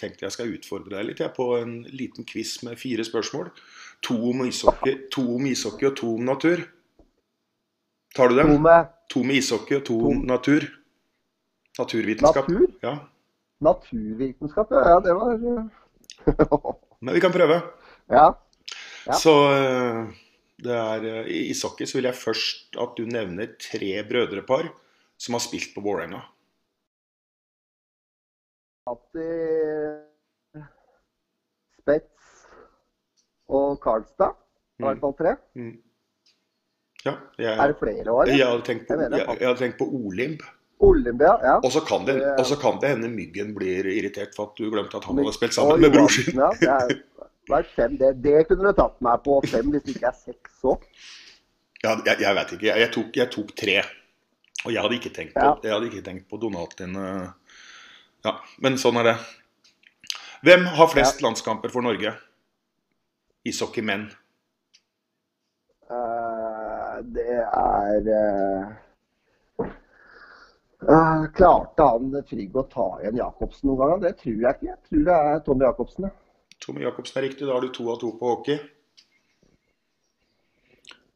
[0.00, 3.50] tenkt jeg skal utfordre deg litt jeg, på en liten quiz med fire spørsmål.
[4.04, 6.66] To om ishockey, to om ishockey og to om natur.
[8.14, 8.52] Tar du dem?
[8.52, 9.98] To med, to med ishockey og to.
[10.12, 10.68] om natur.
[11.78, 12.48] Naturvitenskap.
[12.48, 12.66] Natur?
[12.82, 12.94] Ja.
[13.64, 14.82] Naturvitenskap, ja.
[14.88, 15.38] ja det var
[17.04, 17.60] Men vi kan prøve.
[18.08, 18.26] Ja.
[19.06, 19.16] ja.
[19.18, 20.04] Så eh,
[20.64, 24.70] det er eh, I ishockey så vil jeg først at du nevner tre brødrepar
[25.20, 26.22] som har spilt på Vålerenga.
[28.84, 29.28] Matti,
[31.80, 32.46] Spets
[33.48, 34.36] og Karlstad.
[34.78, 35.36] I hvert fall tre.
[35.54, 35.74] Mm.
[37.04, 38.30] Ja, jeg, er det flere år?
[38.32, 40.42] Jeg, hadde tenkt på, jeg, jeg hadde tenkt på Olimb.
[40.78, 41.58] Olympia, ja.
[41.62, 42.14] Og så kan, det,
[42.60, 45.84] kan det hende Myggen blir irritert for at du glemte at han hadde spilt sammen
[45.84, 46.34] med bror sin.
[46.34, 50.18] Ja, det, fem, det, det, kunne du tatt meg på fem hvis det ikke er
[50.18, 50.88] seks òg.
[51.84, 52.66] Ja, jeg, jeg, vet ikke.
[52.72, 53.78] Jeg tok, jeg tok, tre.
[54.64, 56.96] Og jeg hadde ikke tenkt på, jeg hadde ikke tenkt på Donatin.
[56.96, 57.56] Eh,
[58.24, 59.16] ja, men sånn er det.
[60.44, 61.28] Hvem har flest ja.
[61.28, 62.14] landskamper for Norge?
[63.44, 64.08] Ishockeymenn.
[65.84, 68.72] Uh, det er uh
[70.84, 74.00] Uh, klarte han Trygg å ta igjen Jacobsen noen ganger?
[74.02, 74.68] Det tror jeg ikke.
[74.68, 76.08] Jeg tror det er Tommy Jacobsen.
[76.08, 76.58] Ja.
[76.60, 77.46] Tommy Jacobsen er riktig.
[77.48, 78.58] Da har du to av to på hockey.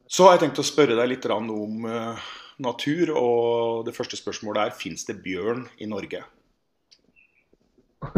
[0.09, 2.29] Så har jeg tenkt å spørre deg litt om uh,
[2.65, 3.13] natur.
[3.13, 6.23] Og det første spørsmålet er fins det bjørn i Norge?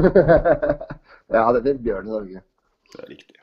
[1.36, 2.44] ja, det er bjørn i Norge.
[2.94, 3.40] Det er riktig.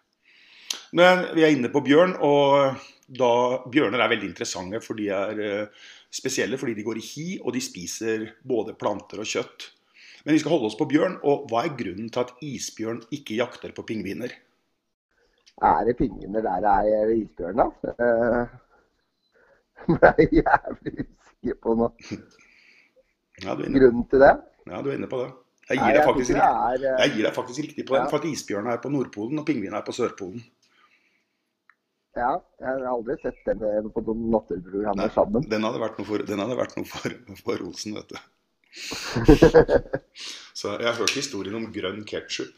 [0.97, 2.81] Men vi er inne på bjørn, og
[3.21, 3.33] da
[3.69, 7.55] bjørner er veldig interessante, for de er uh, spesielle fordi de går i hi, og
[7.57, 9.71] de spiser både planter og kjøtt.
[10.25, 13.39] Men vi skal holde oss på bjørn, og hva er grunnen til at isbjørn ikke
[13.39, 14.33] jakter på pingviner?
[15.59, 17.69] Er det pingviner der er isbjørn, da?
[19.79, 22.17] Jeg ble jeg jævlig usikker på noe.
[23.45, 24.33] Ja, Grunnen til det?
[24.67, 25.29] ja, du er inne på det.
[25.69, 28.11] Jeg Nei, gir deg faktisk, er, eh, jeg gir deg faktisk riktig på den, ja.
[28.11, 30.43] for at isbjørn er på Nordpolen og pingvin er på Sørpolen.
[32.19, 35.47] Ja, jeg har aldri sett den eh, på noen naturprogrammer sammen.
[35.51, 36.25] Den hadde vært noe for,
[36.59, 37.15] vært noe for,
[37.45, 38.19] for Olsen, vet du.
[40.59, 42.55] Så jeg har hørt historien om grønn ketsjup.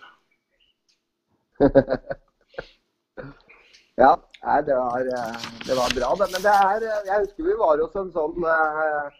[4.00, 4.14] Ja,
[4.46, 6.28] nei, det var, eh, det var bra, det.
[6.32, 9.10] Men det er eh, Jeg husker vi var hos en sånn uh,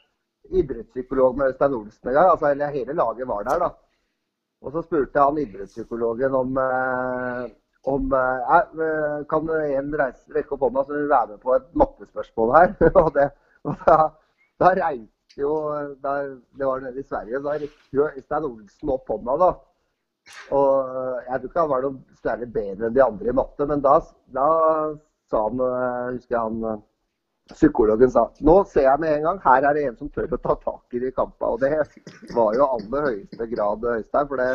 [0.57, 2.31] idrettspsykolog med Øystein Olsen en gang.
[2.33, 3.71] Altså, hele laget var der, da.
[4.65, 7.45] Og så spurte han idrettspsykologen om eh,
[7.89, 11.71] om eh, eh, Kan en reise, rekke opp hånda så vil være med på et
[11.83, 12.77] mattespørsmål her?
[13.03, 13.31] og det,
[13.87, 13.97] da,
[14.61, 15.57] da reiste jo
[16.03, 16.15] da,
[16.59, 17.43] Det var nede i Sverige.
[17.45, 19.51] Da rekker jo Øystein Olsen opp hånda, da.
[20.55, 23.81] Og jeg tror ikke han var noe særlig bedre enn de andre i matte, men
[23.83, 23.95] da,
[24.35, 24.49] da
[25.31, 26.83] sa han eh, Husker jeg han eh,
[27.51, 30.39] psykologen sa nå ser jeg med en gang, her er det en som tør å
[30.39, 31.51] ta tak i de kampene.
[31.51, 34.29] Og det var jo aller høyeste grad Øystein.
[34.29, 34.51] for det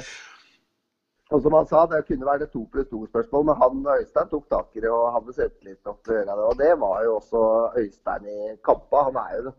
[1.33, 4.49] og som han sa, det kunne være det to pluss to-spørsmål, men han Øystein tok
[4.49, 6.49] tak i det og hadde selvtillit nok til å gjøre det.
[6.49, 7.41] Og det var jo også
[7.81, 9.01] Øystein i kampa.
[9.07, 9.55] Han er jo det.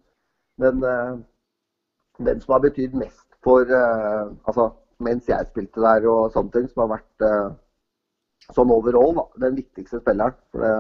[0.91, 1.17] Eh,
[2.27, 4.71] den som har betydd mest for eh, Altså
[5.05, 7.51] mens jeg spilte der og sånne ting, som har vært eh,
[8.55, 10.39] sånn overall, da, den viktigste spilleren.
[10.53, 10.73] For det,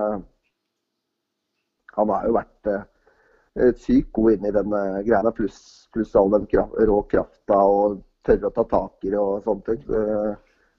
[1.97, 5.61] han har jo vært eh, sykt god inn i den eh, greia, pluss
[5.93, 9.67] pluss all den kraft, rå krafta og tørre å ta tak i det og sånne
[9.69, 9.85] ting.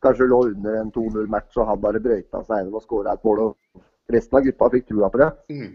[0.03, 3.39] Kanskje lå under en 2-0-match og han bare brøyta seg gjennom og skåra et mål.
[3.47, 3.83] og
[4.13, 5.29] Resten av gruppa fikk trua på det.
[5.51, 5.71] Mm.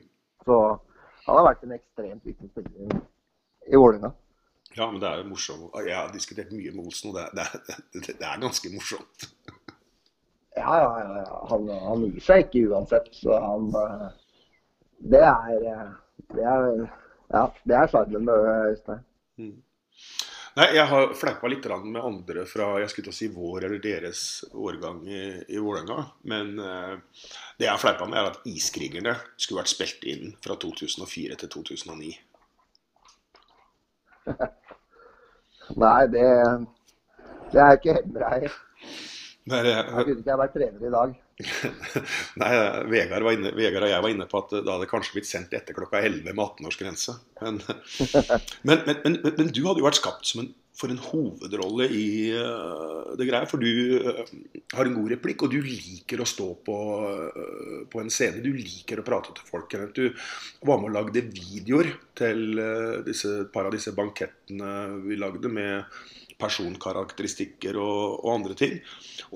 [0.47, 0.59] Så
[1.27, 3.01] han har vært en ekstremt viktig spiller
[3.69, 4.13] i- Vålerenga.
[4.77, 5.75] Ja, men det er jo morsomt.
[5.85, 9.27] Jeg har diskutert mye med Olsen, og det, det, det, det er ganske morsomt.
[10.57, 11.37] Ja, ja, ja.
[11.51, 13.11] Han, han gir seg ikke uansett.
[13.17, 14.09] Så han eh,
[15.13, 15.93] Det er eh,
[16.33, 16.67] Det er
[17.33, 19.05] ja, det er sjarmen med Øystein.
[20.53, 23.81] Nei, Jeg har fleipa litt med andre fra jeg skulle til å si vår eller
[23.81, 26.05] deres årgang i, i Vålerenga.
[26.29, 26.99] Men eh,
[27.57, 31.53] det jeg har fleipa med, er at Iskrigerne skulle vært spilt inn fra 2004 til
[31.57, 32.13] 2009.
[35.83, 36.29] Nei, det,
[37.55, 37.97] det er ikke.
[38.13, 38.49] Det er,
[39.73, 41.17] Jeg kunne ikke jeg vært trener i dag.
[42.41, 42.51] Nei,
[42.93, 45.77] Vegard, inne, Vegard og jeg var inne på at da hadde kanskje blitt sendt etter
[45.77, 47.17] klokka 11 med 18-årsgrense.
[47.43, 47.59] Men,
[48.63, 53.27] men, men, men, du hadde jo vært skapt en, for en hovedrolle i uh, det
[53.27, 53.49] greia.
[53.51, 54.21] For du uh,
[54.77, 58.45] har en god replikk, og du liker å stå på, uh, på en scene.
[58.45, 59.75] Du liker å prate til folk.
[59.97, 60.05] Du
[60.69, 62.63] var med og lagde videoer til
[63.09, 65.91] disse, et par av disse bankettene vi lagde, med
[66.43, 68.79] personkarakteristikker og, og andre ting.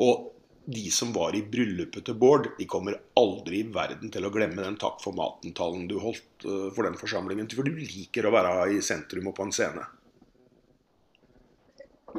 [0.03, 0.36] Og
[0.67, 4.65] de som var i bryllupet til Bård, de kommer aldri i verden til å glemme
[4.65, 7.47] den takk for maten-talen du holdt uh, for den forsamlingen.
[7.55, 9.85] For du liker å være i sentrum og på en scene.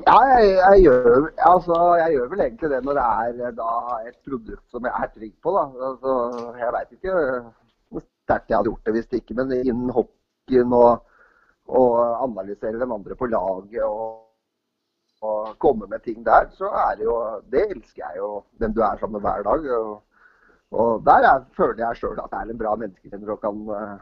[0.06, 3.72] Ja, jeg, jeg, gjør, altså, jeg gjør vel egentlig det når det er eh, da,
[4.06, 5.54] et produkt som jeg er trygg på.
[5.58, 6.14] Altså,
[6.62, 11.02] jeg veit ikke hvor sterkt jeg hadde gjort det hvis ikke, men innen hockeyen og,
[11.68, 14.27] og analysere de andre på laget og,
[15.22, 17.16] og komme med ting der, så er det jo
[17.52, 19.72] Det elsker jeg jo, den du er sammen med hver dag.
[19.78, 20.04] Og,
[20.72, 24.00] og der er, føler jeg sjøl at jeg er en bra menneskekjenner og kan,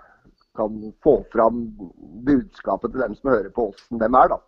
[0.57, 1.63] kan få fram
[2.26, 4.41] budskapet til dem som hører på åssen dem er, da.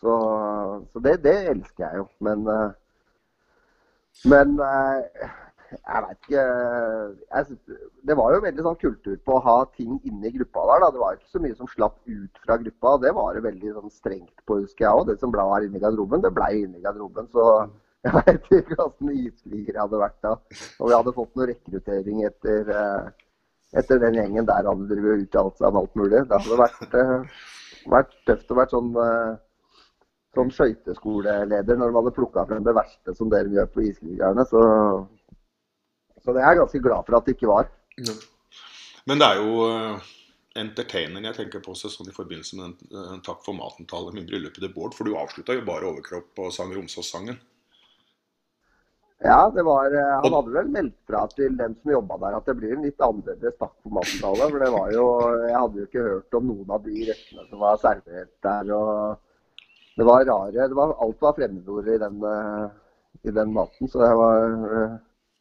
[0.00, 0.14] Så,
[0.92, 2.06] så det, det, elsker jeg jo.
[2.20, 2.70] Men, eh,
[4.30, 5.28] men eh,
[5.70, 7.58] jeg veit ikke jeg
[8.08, 10.84] Det var jo veldig sånn kultur på å ha ting inne i gruppa der.
[10.84, 10.90] da.
[10.94, 12.94] Det var ikke så mye som slapp ut fra gruppa.
[13.04, 15.06] Det var det veldig sånn strengt på, husker jeg òg.
[15.10, 17.28] Det som ble her inne i garderoben, det ble inne i garderoben.
[17.34, 17.46] Så
[18.06, 20.36] jeg veit ikke åssen iskrigere hadde vært da.
[20.78, 23.10] Og vi hadde fått noe rekruttering etter, eh,
[23.82, 26.22] etter den gjengen der hadde drevet uttalt seg om alt mulig.
[26.30, 26.96] Det hadde vært,
[27.96, 28.96] vært tøft å være sånn
[30.38, 34.44] som skøyteskoleleder når de hadde plukka frem det verste som dere gjør på Iskrigerne.
[34.48, 34.60] Så,
[36.24, 37.70] så det er jeg ganske glad for at det ikke var.
[37.98, 38.14] Ja.
[39.08, 40.08] Men det er jo uh,
[40.58, 44.26] entertaineren jeg tenker på seg sånn i forbindelse med den uh, Takk for maten-tallet med
[44.28, 44.96] bryllupet til Bård.
[44.96, 47.38] For du avslutta jo bare overkropp og sang Romsås-sangen.
[49.24, 52.50] Ja, det var, uh, han hadde vel meldt fra til dem som jobba der at
[52.50, 54.50] det blir en litt annerledes Takk for maten-tale.
[54.52, 55.08] For det var jo
[55.46, 58.76] Jeg hadde jo ikke hørt om noen av de rettene som var servert der.
[58.76, 59.24] og
[59.98, 62.20] det var rare det var, Alt var fremmedord i den,
[63.26, 64.52] i den maten, så det var,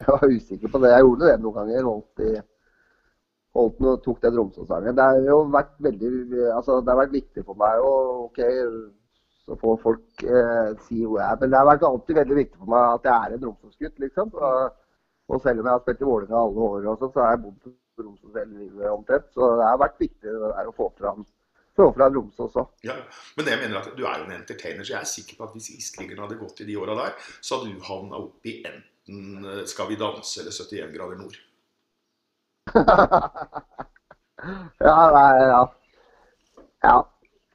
[0.02, 0.93] jeg var, usikker på det.
[0.93, 1.89] Jeg gjorde det noen ganger.
[1.89, 2.34] Holdt i,
[3.58, 4.98] holdt noe, tok den Romsås-sangen.
[4.98, 6.12] Det har jo vært veldig
[6.54, 7.93] altså det har vært viktig for meg å
[8.28, 8.41] OK,
[9.48, 11.39] så får folk eh, si hvor jeg er.
[11.41, 14.36] Men det har vært alltid veldig viktig for meg at jeg er en Romsås-gutt, liksom.
[14.36, 14.84] Og,
[15.28, 17.56] Og selv om jeg har spilt i Vålerenga alle år, også, så har jeg bodd
[17.64, 19.26] på Romsås hele livet omtrent.
[19.34, 21.26] Så det har vært viktig det der å få fram,
[21.76, 22.56] få fram Romsås.
[22.88, 22.95] Ja,
[23.36, 25.58] men jeg mener at du er jo en entertainer, så jeg er sikker på at
[25.58, 28.86] hvis Iskrigerne hadde gått i de åra der, så hadde du havna opp i enten
[29.10, 31.38] eh, Skal vi danse eller 71 grader nord.
[34.80, 35.62] ja, nei, ja.
[36.84, 36.97] Ja.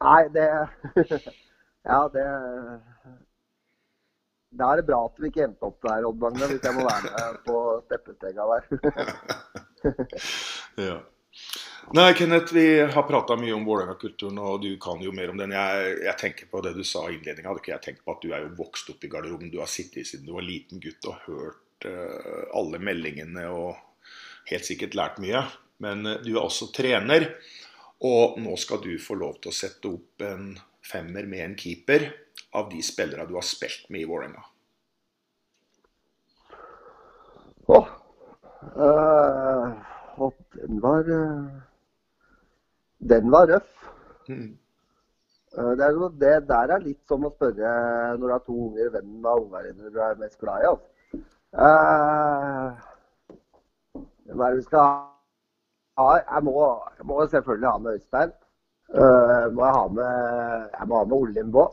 [0.03, 0.49] Nei, det
[1.85, 2.25] Ja, det
[4.59, 6.85] Da er det bra at vi ikke endte opp der, Odd Magne, hvis jeg må
[6.85, 8.63] være med på steppestega der.
[10.89, 10.99] ja.
[11.91, 15.51] Nei, Kenneth, vi har prata mye om Vålerenga-kulturen, og du kan jo mer om den.
[15.53, 17.51] Jeg, jeg tenker på det du sa i innledninga.
[17.51, 19.51] Hadde ikke jeg tenkt på at du er jo vokst opp i garderoben.
[19.53, 23.75] Du har sittet siden du var liten gutt og hørt uh, alle meldingene og
[24.49, 25.43] helt sikkert lært mye.
[25.83, 27.27] Men uh, du er også trener,
[28.07, 30.55] og nå skal du få lov til å sette opp en
[30.87, 32.07] femmer med en keeper
[32.57, 34.47] av de spillere du har spilt med i Vålerenga.
[37.73, 37.93] Åh,
[38.79, 39.69] uh,
[40.23, 41.72] uh,
[43.11, 43.89] Den var røff.
[44.29, 44.51] Mm.
[45.59, 47.73] Uh, det, er det, der er litt som å spørre
[48.17, 50.71] når du har to unger, hvem av ungene du er mest glad i.
[50.71, 50.89] Altså.
[54.25, 54.87] Hvem er det vi skal
[56.01, 56.09] ha?
[56.23, 56.55] Jeg må,
[56.99, 58.33] jeg må selvfølgelig ha med Øystein.
[58.93, 60.13] Uh, må jeg, ha med,
[60.79, 61.67] jeg må ha med Ole Limbo.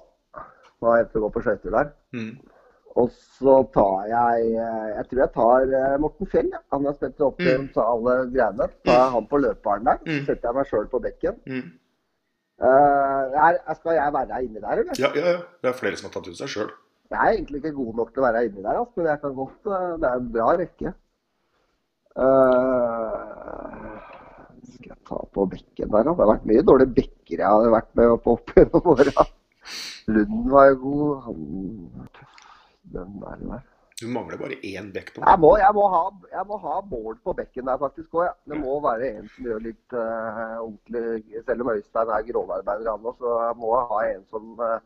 [0.82, 1.94] Må jeg gå på skøyter der.
[2.16, 2.36] Mm.
[2.98, 6.50] Og så tar jeg Jeg tror jeg tar eh, Morten Fjell.
[6.52, 6.58] Ja.
[6.74, 7.70] Han har spilt opp til Mm.
[7.84, 8.68] alle greiene.
[8.86, 9.98] Tar jeg han på løperen der.
[10.08, 11.36] Så setter jeg meg sjøl på bekken.
[11.46, 11.70] Mm.
[12.60, 14.94] Uh, er, skal jeg være inni der, eller?
[15.00, 15.42] Ja, ja, ja.
[15.64, 16.72] Det er flere som har tatt ut seg sjøl.
[17.10, 19.36] Jeg er egentlig ikke god nok til å være inni der, altså, men jeg kan
[19.38, 19.70] godt
[20.02, 20.92] Det er en bra rekke.
[22.20, 23.96] Uh,
[24.74, 26.12] skal jeg ta på bekken der, da?
[26.12, 29.26] Det har vært mye dårlige bekker jeg har vært med på opp gjennom åra.
[30.14, 31.24] Lund var jo god.
[31.28, 31.40] Han
[32.94, 33.66] Den der, der.
[34.00, 35.26] Du mangler bare én bekk nå.
[35.28, 38.36] Jeg må, jeg, må ha, jeg må ha mål på bekken der faktisk òg, ja.
[38.48, 43.10] Det må være en som gjør litt uh, ordentlig Selv om Øystein er grovarbeider, han
[43.12, 44.78] òg, så jeg må ha en som uh,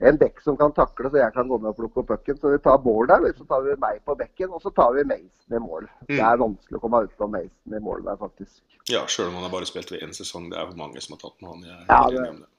[0.00, 2.38] en bekk som kan takle, så jeg kan gå ned og plukke opp pucken.
[2.40, 5.04] Så vi tar Bård der, så tar vi meg på bekken, og så tar vi
[5.04, 5.86] Mason i mål.
[6.08, 8.62] Det er vanskelig å komme utenom Mason i mål der, faktisk.
[8.90, 10.48] Ja, sjøl om han har bare spilt ved én sesong.
[10.50, 11.66] Det er jo mange som har tatt med han.
[11.68, 12.50] Jeg er Ja, det- enig om det.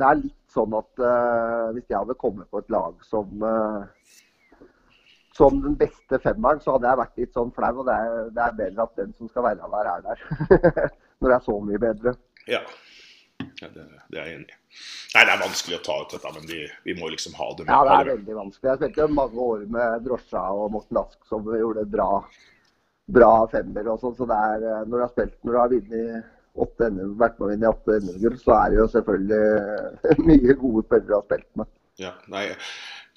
[0.00, 3.82] Det er litt sånn at uh, hvis jeg hadde kommet på et lag som eh,
[5.40, 7.72] som den beste femmeren, så hadde jeg vært litt sånn flau.
[7.80, 10.24] Og det er, det er bedre at den som skal være der, er der.
[11.20, 12.14] Når det er så mye bedre.
[12.50, 12.60] Ja.
[13.62, 14.58] ja det, det er jeg enig i.
[15.14, 17.66] Nei, det er vanskelig å ta ut dette, men vi, vi må liksom ha det
[17.66, 17.72] med.
[17.72, 18.68] Ja, det er veldig vanskelig.
[18.68, 22.10] Jeg spilte mange år med Drosja og Morten Ask som gjorde bra,
[23.16, 24.18] bra femmer og sånn.
[24.20, 27.38] Så det er, eh, når du har spilt, når du har vunnet åtte NM, vært
[27.38, 31.28] med å vinne åtte NM-gull, så er det jo selvfølgelig mye gode spillere å ha
[31.28, 31.76] spilt med.
[32.00, 32.46] Ja, nei,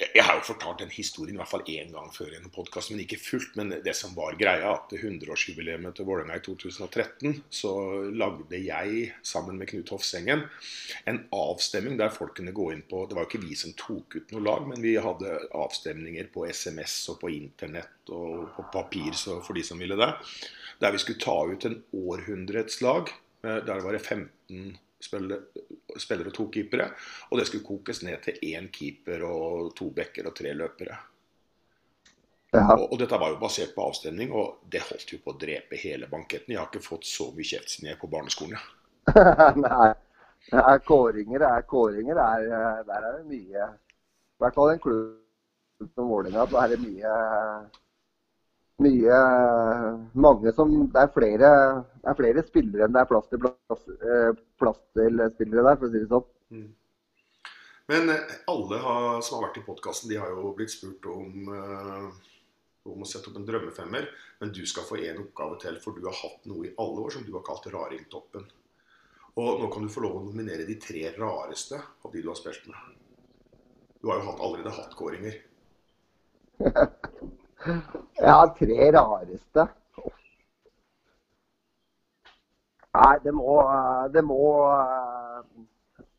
[0.01, 2.91] jeg, har jo fortalt den historien i hvert fall én gang før i en podkast,
[2.91, 3.53] men ikke fullt.
[3.59, 7.73] Men det som var greia, at 100-årsjubileet til Vålerenga i 2013, så
[8.11, 10.45] lagde jeg sammen med Knut Hofsengen
[11.09, 14.17] en avstemning der folk kunne gå inn på Det var jo ikke vi som tok
[14.17, 19.13] ut noe lag, men vi hadde avstemninger på SMS og på internett og på papir
[19.15, 20.11] for de som ville det.
[20.81, 23.13] Der vi skulle ta ut en århundrets lag.
[23.43, 26.91] Eh, Der var det 15 spillere, og to keepere.
[27.31, 30.99] Og det skulle kokes ned til én keeper og to bekker og tre løpere.
[32.53, 32.67] Ja.
[32.75, 35.79] Og, og dette var jo basert på avstemning, og det holdt jo på å drepe
[35.81, 36.53] hele banketten.
[36.53, 38.61] Jeg har ikke fått så mye kjeft siden jeg er på barneskolen.
[39.65, 39.93] Nei.
[40.43, 42.19] Det er kåringer, det er kåringer.
[42.19, 46.73] Er, eh, der er det mye I hvert fall en klubb som Vålerenga, så er
[46.73, 47.13] det mye
[48.81, 49.17] mye
[50.17, 51.49] mange som Det er flere,
[52.01, 55.77] det er flere spillere enn det er plass til, plass, eh, plass til spillere der,
[55.77, 56.71] for å si det sånn.
[57.91, 61.53] Men eh, alle har, som har vært i podkasten, de har jo blitt spurt om,
[61.53, 62.07] eh,
[62.89, 64.09] om å sette opp en drømmefemmer.
[64.41, 67.15] Men du skal få én oppgave til, for du har hatt noe i alle år
[67.17, 68.49] som du har kalt Raringtoppen.
[69.41, 72.37] Og nå kan du få lov å nominere de tre rareste av de du har
[72.37, 72.99] spilt med.
[74.01, 75.39] Du har jo hatt, allerede hatt kåringer.
[78.19, 79.67] Ja, tre rareste.
[82.93, 83.57] Nei, det må
[84.13, 84.39] Det må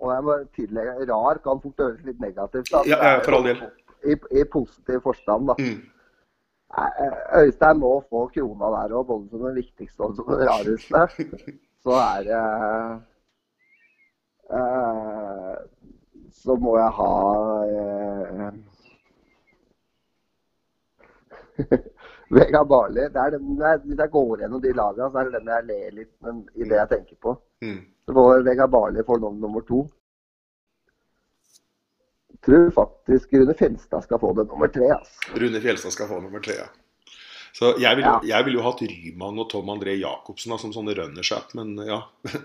[0.03, 2.87] Og jeg må tillegge rar kan fort høres litt negativt ut.
[2.91, 3.61] Ja, ja, for all del.
[4.05, 5.55] I, I positiv forstand, da.
[5.59, 5.79] Mm.
[6.75, 6.89] Nei,
[7.41, 11.05] Øystein må få krona der òg, både som den viktigste og som den rareste.
[11.85, 12.43] Så er det
[14.59, 15.57] eh,
[16.43, 17.13] Så må jeg ha
[17.71, 18.53] eh,
[22.35, 23.09] Vegard Barli.
[23.15, 25.67] Det er den, er- hvis jeg går gjennom de lagene, så er det den jeg
[25.71, 27.35] ler litt men, i det jeg tenker på.
[27.65, 27.81] Mm.
[28.05, 29.85] Så må Vegard Barli få navn nummer to.
[32.35, 34.91] Jeg tror faktisk Rune Fjelstad skal få det nummer tre.
[34.99, 35.37] Altså.
[35.41, 36.59] Rune Fjelstad skal få nummer tre.
[36.59, 36.67] Ja.
[37.55, 38.43] Så jeg ville Ja.
[38.43, 42.01] vil jo hatt Ryman og Tom André Jacobsen da, som sånne runners-up, men ja.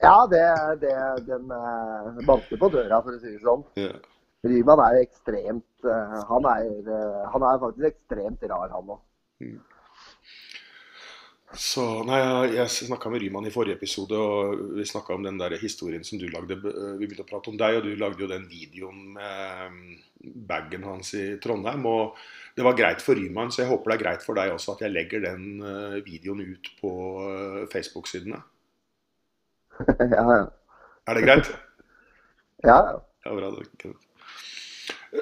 [0.00, 0.44] Ja, det,
[0.78, 0.92] det,
[1.26, 3.64] den eh, banker på døra, for å si det sånn.
[3.74, 3.96] ja.
[4.46, 9.00] Ryman er jo ekstremt eh, han, er, eh, han er faktisk ekstremt rar, han òg.
[11.56, 12.18] Så, nei,
[12.52, 16.20] jeg, snakka med Ryman i forrige episode, og vi snakka om den der historien som
[16.20, 16.58] du lagde.
[16.60, 19.94] Vi begynte å prate om deg, og du lagde jo den videoen med mm,
[20.50, 21.86] bagen hans i Trondheim.
[21.88, 22.20] og
[22.54, 24.84] Det var greit for Ryman, så jeg håper det er greit for deg også at
[24.84, 26.92] jeg legger den eh, videoen ut på
[27.24, 28.42] eh, Facebook-sidene.
[30.18, 30.42] ja, ja.
[31.08, 31.54] Er det greit?
[32.68, 32.98] ja, ja.
[33.24, 34.07] Ja, bra, da, Kenneth.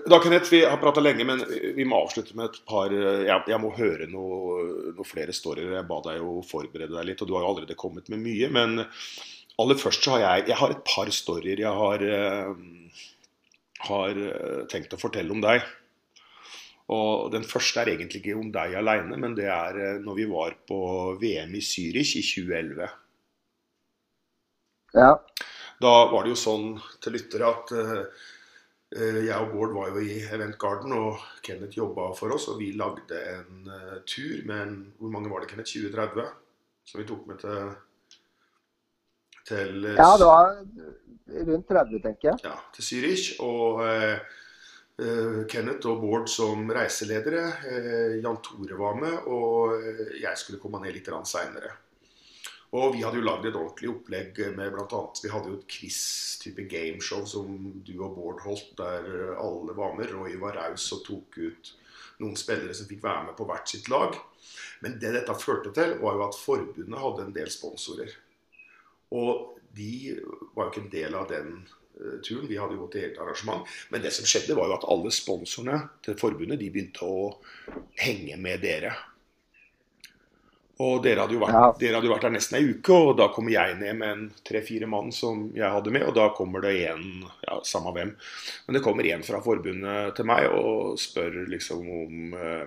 [0.05, 1.41] Da, Kenneth, vi har prata lenge, men
[1.77, 5.75] vi må avslutte med et par Jeg, jeg må høre noen noe flere storyer.
[5.77, 8.51] Jeg ba deg jo forberede deg litt, og du har jo allerede kommet med mye.
[8.53, 8.85] Men
[9.61, 13.03] aller først så har jeg Jeg har et par storyer jeg har, eh,
[13.89, 15.65] har eh, tenkt å fortelle om deg.
[16.95, 20.29] Og Den første er egentlig ikke om deg aleine, men det er eh, når vi
[20.31, 20.79] var på
[21.21, 22.89] VM i Zürich i 2011.
[24.95, 25.13] ja.
[25.77, 26.69] Da var det jo sånn
[27.05, 28.36] til lyttere at eh, eh,
[28.95, 32.47] jeg og Bård var jo i Event Garden, og Kenneth jobba for oss.
[32.53, 35.75] Og vi lagde en eh, tur med en Hvor mange var det, Kenneth?
[35.75, 36.29] 20-30?
[36.87, 37.73] Som vi tok med til,
[39.49, 40.53] til eh, ja, det var
[41.27, 42.39] rundt 30, tenker jeg.
[42.45, 43.41] ja, til Zürich.
[43.43, 44.19] Og uh,
[45.03, 47.49] eh, Kenneth og Bård som reiseledere.
[47.67, 51.75] Uh, Jan Tore var med, og eh, jeg skulle komme ned litt seinere.
[52.77, 55.01] Og vi hadde jo lagd et ordentlig opplegg med bl.a.
[55.23, 57.55] Vi hadde jo et quiz-type gameshow som
[57.87, 60.13] du og Bård holdt, der alle var med.
[60.13, 61.73] Roy var raus og tok ut
[62.23, 64.17] noen spillere som fikk være med på hvert sitt lag.
[64.85, 68.13] Men det dette førte til, var jo at forbundet hadde en del sponsorer.
[69.17, 70.17] Og de
[70.57, 72.49] var jo ikke en del av den eh, turen.
[72.49, 73.69] Vi hadde jo i eget arrangement.
[73.93, 77.31] Men det som skjedde, var jo at alle sponsorene til forbundet de begynte å
[78.01, 78.93] henge med dere.
[80.85, 81.69] Og dere hadde vært, Ja.
[81.81, 84.25] dere hadde jo vært der nesten ei uke, og da kommer jeg ned med en
[84.45, 88.11] tre-fire mann som jeg hadde med, og da kommer det en, ja, samme hvem,
[88.67, 92.67] men det kommer en fra forbundet til meg og spør liksom om eh,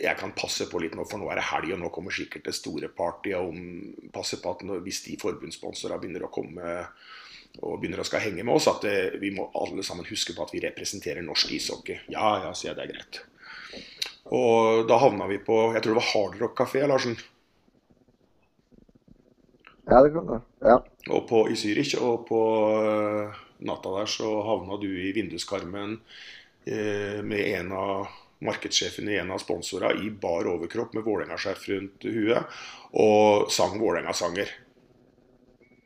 [0.00, 2.44] jeg kan passe på litt nå, for nå er det helg, og nå kommer sikkert
[2.46, 3.34] det store partyet.
[3.34, 6.76] Om passe på at når, hvis de forbundssponsorene begynner å komme
[7.60, 10.46] og begynner å skal henge med oss, at det, vi må alle sammen huske på
[10.46, 11.98] at vi representerer norsk ishockey.
[12.14, 13.20] Ja, ja, sier jeg, det er greit.
[14.32, 17.16] Og da havna vi på Jeg tror det var Hard Rock kafé, Larsen.
[19.90, 20.40] Ja, det kan det.
[20.62, 20.78] Ja.
[21.10, 21.96] Og på, i Zürich.
[22.00, 22.40] Og på
[22.80, 25.98] eh, natta der så havna du i vinduskarmen
[26.64, 28.06] eh, med en av
[28.42, 32.56] markedssjefen i en av sponsorene i bar overkropp med Vålerenga-skjerf rundt huet,
[32.98, 34.50] og sang Vålerenga-sanger.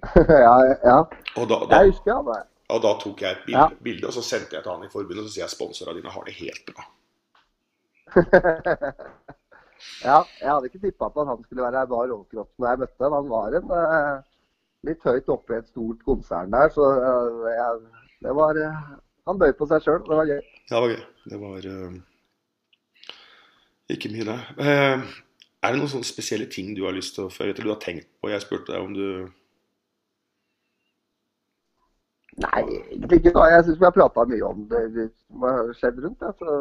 [0.47, 0.55] ja,
[0.85, 0.97] ja.
[1.37, 2.39] Da, da, Jeg husker det.
[2.73, 3.45] og da tok jeg et
[3.85, 4.09] bilde, Ja.
[4.09, 6.25] og så sendte jeg til han i forbundet og så sier jeg sponsorene dine har
[6.25, 6.87] det helt bra.
[10.09, 13.05] ja, jeg hadde ikke tippa på at han skulle være bar overkropp når jeg møtte
[13.05, 13.17] ham.
[13.19, 14.17] Han var en uh,
[14.89, 17.71] litt høyt oppe i et stort konsern der, så uh, jeg,
[18.27, 18.83] det var uh,
[19.27, 20.03] Han bøy på seg sjøl.
[20.07, 20.43] Det var gøy.
[20.71, 21.03] Ja, det var gøy.
[21.27, 21.57] Det var
[23.97, 24.41] ikke mye, det.
[25.67, 27.67] Er det noen sånne spesielle ting du har lyst til å føre til?
[27.67, 28.31] Du har tenkt på?
[28.31, 29.07] Jeg spurte deg om du
[32.37, 32.63] Nei,
[32.93, 33.33] egentlig ikke.
[33.49, 36.21] Jeg syns vi har prata mye om det det som har skjedd rundt.
[36.21, 36.57] Ja, så,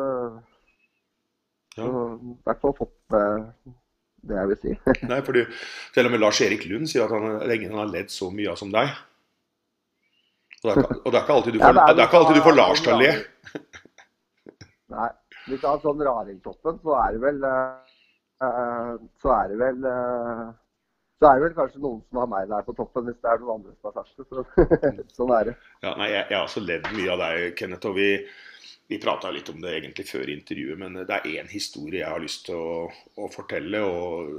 [1.76, 1.84] Ja.
[1.84, 3.50] så i hvert fall fått med
[4.26, 4.76] det jeg vil si.
[5.12, 5.44] Nei, fordi
[5.96, 8.60] til og med Lars Erik Lund sier at han, han har ledd så mye av
[8.62, 8.94] som deg.
[10.66, 12.46] Og det er ikke, og det er ikke alltid du Ja, får, er alltid du
[12.46, 13.12] får Lars til å le.
[14.96, 15.10] Nei.
[15.46, 20.48] Hvis du har sånn raringtoppen, så er det vel eh, Så er det vel eh,
[21.20, 23.44] Så er det vel kanskje noen som har meg der på toppen, hvis det er
[23.44, 24.26] noen andre som har sagt det.
[24.26, 25.56] Så, sånn er det.
[25.86, 27.92] Ja, nei, jeg, jeg har også ledd mye av deg, Kenneth.
[27.92, 28.10] og vi
[28.88, 32.22] vi prata litt om det egentlig før intervjuet, men det er én historie jeg har
[32.22, 32.86] lyst til å,
[33.18, 33.82] å fortelle.
[33.82, 34.30] og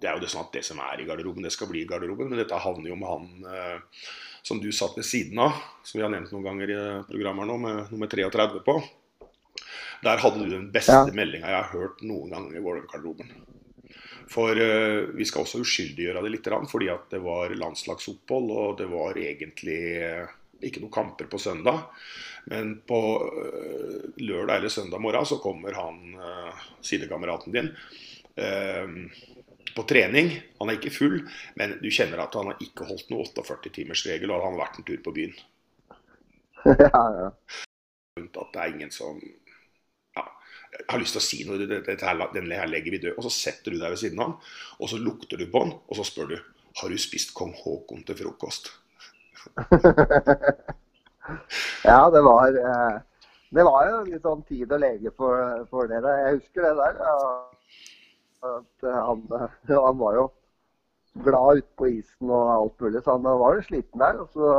[0.00, 1.88] Det er jo det sånn at det som er i garderoben, det skal bli i
[1.88, 2.30] garderoben.
[2.30, 4.04] Men dette havner jo med han eh,
[4.44, 7.58] som du satt ved siden av, som vi har nevnt noen ganger i programmet nå,
[7.60, 8.78] med nummer 33 på.
[10.04, 11.04] Der hadde du den beste Ja.
[11.16, 13.30] meldinga jeg har hørt noen gang i Vålerenga-garderoben.
[14.28, 18.88] For eh, vi skal også uskyldiggjøre det litt, fordi at det var landslagsopphold, og det
[18.92, 20.32] var egentlig eh,
[20.64, 21.84] ikke noen kamper på søndag.
[22.52, 22.98] Men på
[23.42, 27.70] eh, lørdag eller søndag morgen så kommer han eh, sidekameraten din
[28.36, 28.88] eh,
[29.76, 30.30] på trening.
[30.60, 31.16] Han er ikke full,
[31.58, 34.88] men du kjenner at han har ikke holdt noe 48-timersregel, og han har vært en
[34.90, 35.34] tur på byen.
[36.64, 37.30] ja, ja.
[38.16, 39.18] At det er ingen som
[40.16, 40.24] ja,
[40.88, 43.16] har lyst til å si noe, det- dette her, denne her legger vi død.
[43.18, 44.38] Og så setter du deg ved siden av han,
[44.80, 46.38] og så lukter du på han, og så spør du
[46.80, 48.72] har du spist kong Haakon til frokost.
[51.88, 53.02] ja, det var eh,
[53.54, 56.14] det var jo litt sånn tid og lege for, for dere.
[56.24, 56.96] Jeg husker det der.
[58.44, 59.22] At han,
[59.70, 60.24] han var jo
[61.22, 64.18] glad ute på isen og alt mulig, så han var jo sliten der.
[64.34, 64.50] Så,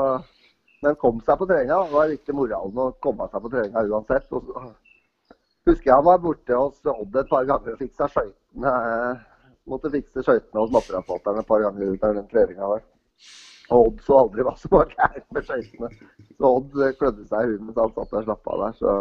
[0.86, 1.82] men kom seg på treninga.
[1.84, 4.32] Det var viktig moralen å komme seg på treninga uansett.
[4.32, 4.64] Og så
[5.68, 8.76] husker jeg han var borte hos Odd et par ganger og fiksa skøytene.
[9.68, 12.88] Måtte fikse skøytene hos matterapporteren et par ganger av den treninga der.
[13.74, 15.92] Og Odd så aldri hva som var gærent med skøytene.
[16.38, 18.76] Så Odd klødde seg i huden mens han satt der og slappa av der.
[18.82, 18.96] Så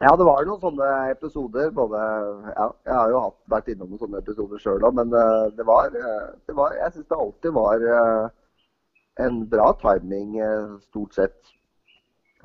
[0.00, 1.72] ja, det var noen sånne episoder.
[1.76, 2.02] Både,
[2.54, 5.66] ja, jeg har jo hatt, vært innom noen sånne episoder sjøl òg, men uh, det
[5.68, 7.88] var, uh, det var Jeg syns det alltid var
[9.20, 10.38] en bra timing,
[10.86, 11.50] stort sett,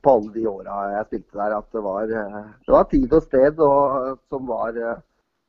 [0.03, 1.55] på alle de åra jeg spilte der.
[1.61, 4.81] At det var, det var tid og sted og, som, var,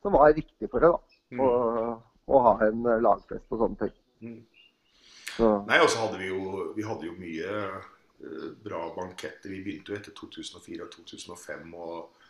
[0.05, 0.93] som var riktig for det.
[0.93, 1.17] da.
[1.35, 1.41] Mm.
[1.43, 1.97] Å,
[2.31, 3.97] å ha en lagfest og sånne ting.
[4.23, 4.39] Mm.
[5.39, 9.51] Nei, og så hadde vi jo, vi hadde jo mye uh, bra banketter.
[9.53, 11.73] Vi begynte jo etter 2004 og 2005.
[11.73, 12.23] og,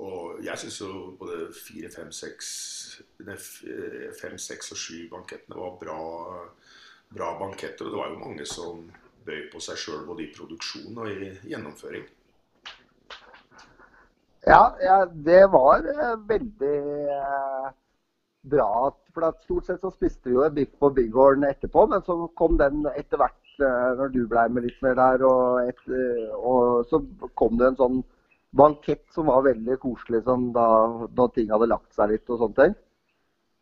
[0.00, 3.02] og jeg syns jo både 4, 5, 6,
[4.20, 6.00] 5, 6 og 7 bankettene var bra,
[7.14, 7.86] bra banketter.
[7.86, 8.86] Og det var jo mange som
[9.26, 12.08] bøy på seg sjøl både i produksjon og i gjennomføring.
[14.48, 16.78] Ja, ja det var uh, veldig
[18.42, 18.90] bra.
[19.14, 22.86] For stort sett så spiste vi jo biff på Bighorn etterpå, men så kom den
[22.94, 25.24] etter hvert eh, når du ble med litt mer der.
[25.26, 27.02] Og, et, eh, og så
[27.38, 28.00] kom det en sånn
[28.56, 30.66] bankett som var veldig koselig sånn, da,
[31.14, 32.74] da, ting hadde lagt seg litt og sånne ting.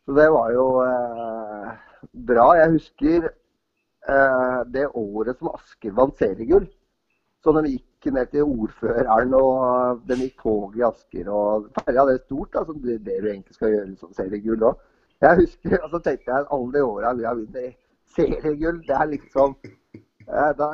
[0.07, 1.69] Så det var jo eh,
[2.31, 2.47] bra.
[2.57, 6.69] Jeg husker eh, det året som Asker vant seriegull.
[7.43, 11.29] Så de gikk ned til ordføreren, og de gikk tog i Asker.
[11.31, 14.81] og Ferja det er stort, altså, det, det du egentlig skal gjøre som seriegull òg.
[15.21, 17.77] Jeg husker, og så tenkte jeg alle de åra vi har vunnet
[18.15, 19.55] seriegull, det er liksom
[20.59, 20.69] da,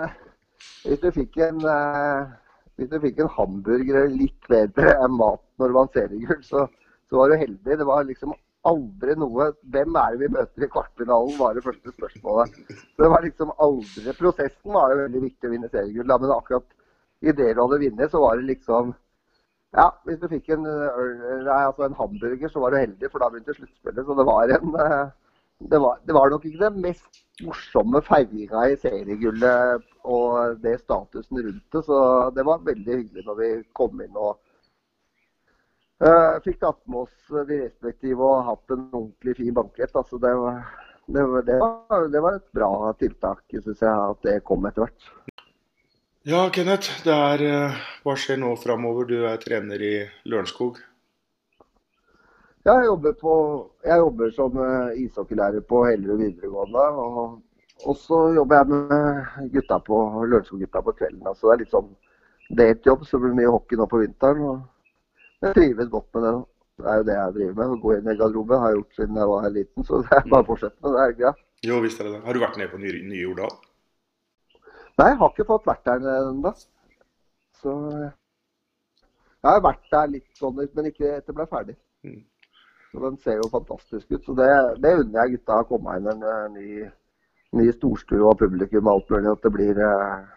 [0.85, 2.33] Hvis du fikk en eh,
[2.75, 6.65] hvis du fikk en hamburger litt bedre enn mat når du vant seriegull, så,
[7.09, 7.77] så var du heldig.
[7.79, 8.33] Det var liksom
[8.69, 12.59] aldri noe Hvem er det vi møter i kvartfinalen, var det første spørsmålet.
[12.75, 16.67] Så det var liksom aldri Prosessen var jo veldig viktig å vinne seriegull, men akkurat
[17.25, 18.95] idet du hadde vunnet, så var det liksom
[19.75, 23.27] Ja, hvis du fikk en, nei, altså en hamburger, så var du heldig, for da
[23.31, 24.05] begynte sluttspillet.
[24.07, 24.75] Så det var en
[25.59, 31.39] det var, det var, nok ikke det mest morsomme feiringa i seriegullet og det statusen
[31.39, 31.83] rundt det.
[31.87, 31.99] Så
[32.35, 34.35] det var veldig hyggelig når vi kom inn og
[36.06, 39.94] Uh, fikk tatt med oss de respektive og hatt en ordentlig fin bankett.
[39.98, 40.60] Altså det, var,
[41.07, 45.07] det, det, var, det, var, et bra tiltak, syns jeg, at det kom etter hvert.
[46.30, 46.99] Ja, Kenneth.
[47.10, 49.07] Er, uh, hva skjer nå framover?
[49.10, 49.95] Du er trener i
[50.30, 50.77] Lørenskog.
[52.65, 53.34] Ja, jeg jobber, på,
[53.86, 54.61] jeg jobber som
[55.02, 56.86] ishockeylærer på Hellerud videregående.
[57.02, 57.36] Og,
[57.82, 61.26] og, så jobber jeg med gutta på Lørenskog-gutta på kvelden.
[61.26, 61.91] Altså, det er litt sånn
[62.61, 64.48] date-jobb, så det blir mye hockey nå på vinteren.
[64.53, 64.64] Og,
[65.45, 66.35] jeg trives godt med det.
[66.76, 67.72] Det er jo det jeg driver med.
[67.72, 69.88] Å gå inn i garderoben har jeg gjort siden jeg var her liten.
[69.88, 71.05] Så det er bare å fortsette med det.
[71.05, 71.41] er greit.
[71.65, 72.22] Jo, visst er det det.
[72.26, 73.55] Har du vært nede på Nye, nye Jordal?
[74.99, 76.51] Nei, jeg har ikke fått vært der ennå.
[77.61, 77.73] Så
[79.45, 81.77] jeg har vært der litt sånn, men ikke etter jeg ble ferdig.
[82.05, 82.22] Mm.
[82.91, 84.22] Så Den ser jo fantastisk ut.
[84.26, 84.51] Så det,
[84.84, 86.85] det unner jeg gutta å komme inn en ny,
[87.59, 89.31] ny storstue og publikum alt mulig.
[89.31, 90.27] At det blir, eh,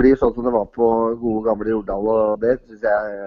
[0.00, 0.88] blir sånn som det var på
[1.20, 2.12] gode, gamle Jordal.
[2.14, 3.18] Og det syns jeg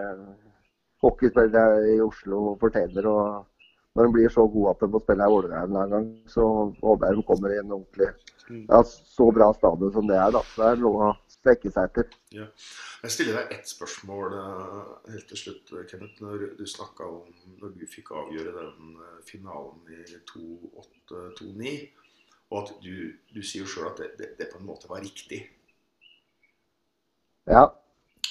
[1.06, 3.08] hockeyspillere i Oslo fortjener.
[3.08, 3.48] og
[3.96, 6.44] Når de blir så gode at de må spille i Vålerenga en gang, så
[6.82, 8.08] håper jeg de kommer i en ordentlig
[8.50, 8.66] mm.
[8.70, 10.32] ja, så bra stadion som det er.
[10.32, 10.44] da.
[10.48, 12.18] Så det er noe å strekke seg etter.
[12.36, 12.48] Ja.
[13.02, 16.22] Jeg stiller deg ett spørsmål eh, helt til slutt, Kenneth.
[16.24, 21.76] Når du snakka om når du fikk avgjøre den eh, finalen i 2-8-2-9,
[22.52, 22.96] og at du,
[23.32, 25.46] du sier sjøl at det, det, det, på en måte var riktig.
[27.50, 27.70] Ja.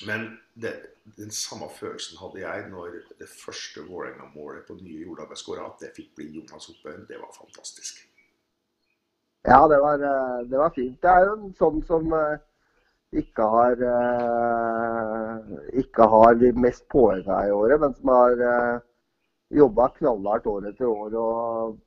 [0.07, 0.73] Men det,
[1.17, 5.67] den samme følelsen hadde jeg når det første Vålerenga-målet på nye Jordal skåra.
[5.69, 8.07] At det fikk bli Jonas Oppøyen, det var fantastisk.
[9.49, 11.03] Ja, det var, eh, det var, fint.
[11.03, 12.41] Det er jo en sånn som eh,
[13.21, 18.83] ikke har eh, ikke har de mest poenga i året, men som har
[19.51, 21.79] jobba knallhardt år etter år og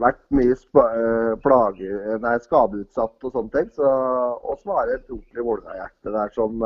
[0.00, 0.54] vært mye
[1.42, 1.90] plage,
[2.22, 3.68] nei, skadeutsatt og sånne ting.
[3.74, 6.64] Så, og som har et ordentlig Vålerenga-hjerte der som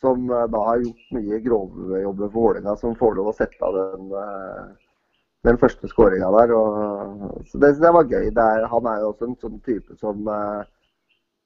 [0.00, 3.76] som eh, da har gjort mye grovjobber for Vålerenga, som får lov å sette av
[3.76, 5.08] den, eh,
[5.48, 6.54] den første skåringa der.
[6.56, 8.30] Og, så det, det var gøy.
[8.36, 10.62] Det er, han er jo også en sånn type som, eh,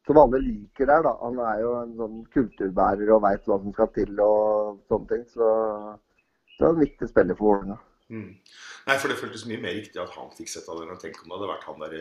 [0.07, 1.07] som alle liker der.
[1.07, 1.17] da.
[1.23, 5.27] Han er jo en sånn kulturbærer og veit hva som skal til og sånne ting.
[5.35, 5.51] Så
[6.55, 7.81] det var en viktig spiller for Vålerenga.
[8.13, 8.31] Mm.
[8.85, 10.95] Nei, for Det føltes mye mer riktig at han fikk sett av den.
[11.01, 11.95] Tenk om det hadde vært han der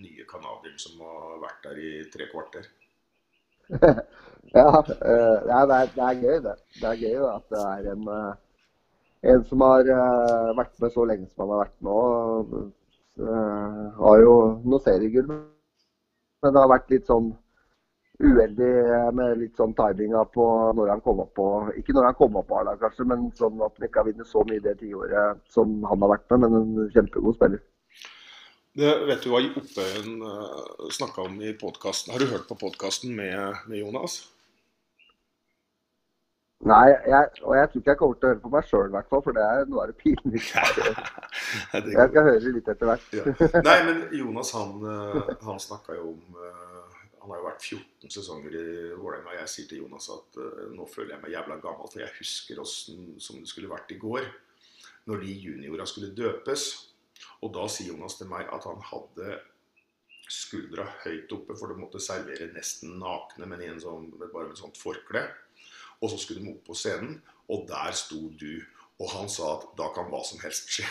[0.00, 2.68] nye canadieren som har vært der i tre kvarter.
[4.56, 6.56] ja, uh, ja det, er, det, er, gøy, det.
[6.80, 8.34] Det er gøy at det er en, uh,
[9.32, 11.98] en som har uh, vært med så lenge som han har vært nå.
[13.96, 14.32] har jo
[14.68, 17.30] noe seriegull, men det har vært litt sånn
[18.20, 18.72] uheldig
[19.16, 20.44] med litt sånn timinga på
[20.76, 21.46] når han kom opp på
[21.80, 24.28] Ikke når han kom opp på A-lag, kanskje, men sånn at han ikke har vunnet
[24.28, 26.44] så mye det tiåret som han har vært med.
[26.44, 27.64] Men en kjempegod spiller.
[28.76, 32.12] Det vet du hva Oppøyen uh, snakka om i podkasten.
[32.12, 34.18] Har du hørt på podkasten med, med, Jonas?
[36.68, 38.94] Nei, jeg, og jeg tror ikke jeg kommer til å høre på meg sjøl, i
[38.96, 39.22] hvert fall.
[39.24, 40.92] For det er noe av det pinligste.
[41.72, 43.06] jeg skal høre litt etter hvert.
[43.16, 43.24] ja.
[43.64, 48.12] Nei, men Jonas han, uh, han snakka jo om uh, Han har jo vært 14
[48.12, 49.38] sesonger i Vålerenga.
[49.38, 50.36] Jeg sier til Jonas at
[50.76, 53.98] nå føler jeg meg jævla gammel, for jeg husker åssen som det skulle vært i
[54.04, 54.28] går.
[55.08, 56.68] Når de juniora skulle døpes.
[57.44, 59.38] Og da sier Jonas til meg at han hadde
[60.32, 64.56] skuldra høyt oppe, for det måtte servere nesten nakne, men i en sånn, bare med
[64.56, 65.22] et sånt forkle.
[66.02, 67.20] Og så skulle de opp på scenen,
[67.52, 68.54] og der sto du.
[69.00, 70.88] Og han sa at da kan hva som helst skje.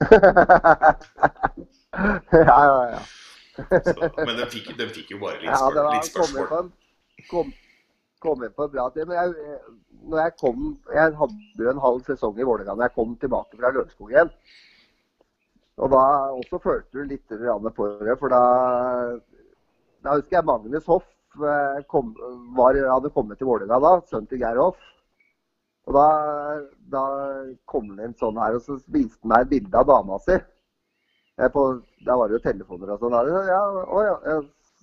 [2.32, 3.00] ja, ja, ja.
[3.56, 6.70] så, men den fikk, den fikk, jo bare litt, spør, ja, litt spørsmål.
[7.30, 7.52] Kom,
[8.22, 9.08] kom inn på en bra tid.
[9.08, 9.60] Men jeg,
[10.10, 13.58] når jeg kom Jeg hadde jo en halv sesong i Vålerenga da jeg kom tilbake
[13.58, 14.32] fra Lørenskog igjen.
[15.80, 16.02] Og da
[16.36, 18.42] også følte du litt på det, for da,
[20.04, 21.06] da husker jeg Magnus Hoff
[21.40, 22.12] eh, kom,
[22.56, 24.80] var, hadde kommet til Vålerenga da, sønnen til Geir Hoff.
[25.88, 26.06] Og da,
[26.92, 27.04] da
[27.70, 30.36] kom det inn sånn her, og så viste han meg et bilde av dama si.
[31.54, 31.62] På,
[32.04, 33.16] da var det jo telefoner og sånn.
[33.48, 33.60] Ja,
[33.96, 34.36] ja,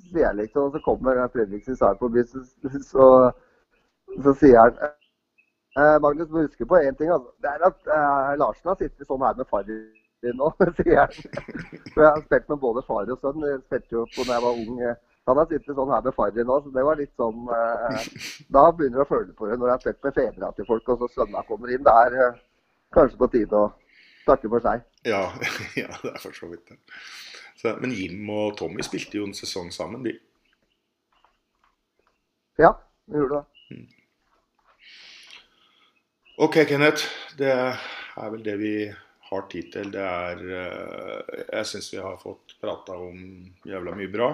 [0.06, 2.44] sier jeg liksom, og så kommer Fredriksen Sar forbi, så,
[2.92, 3.08] så,
[4.24, 7.12] så sier han eh, Magnus må huske på én ting.
[7.14, 7.34] Altså.
[7.44, 9.82] Det er at eh, Larsen har sittet sånn her med Farry
[10.38, 11.20] nå, sier han.
[11.94, 13.46] For jeg har spilt med både far og sønn.
[13.46, 14.82] Jeg spilte jo på da jeg var ung.
[15.28, 18.06] Han har sittet sånn her med Farry nå, så det var litt sånn eh,
[18.56, 20.94] Da begynner du å føle på det når jeg har spilt med fedra til folk,
[20.94, 21.84] og så sønna kommer inn.
[21.84, 22.40] Det er eh,
[22.96, 23.68] kanskje på tide å
[24.28, 24.86] takke for seg.
[25.08, 25.26] Ja,
[25.82, 26.80] ja det er for så vidt det.
[27.58, 30.14] Så, men Jim og Tommy spilte jo en sesong sammen, de.
[32.62, 32.74] Ja,
[33.10, 33.76] vi gjorde det.
[33.76, 33.88] Mm.
[36.46, 37.10] OK, Kenneth.
[37.38, 38.74] Det er vel det vi
[39.30, 39.92] har tid til.
[39.94, 43.22] Det er eh, Jeg syns vi har fått prata om
[43.66, 44.32] jævla mye bra.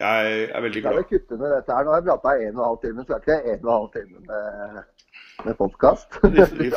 [0.00, 0.92] Jeg er veldig glad.
[0.92, 1.84] Jeg vil kutte ned dette her.
[1.84, 3.76] Nå har jeg prata en og en halv time, så er ikke en og en
[3.76, 4.82] halv time med
[5.44, 6.06] med podkast.
[6.22, 6.72] Vi, vi,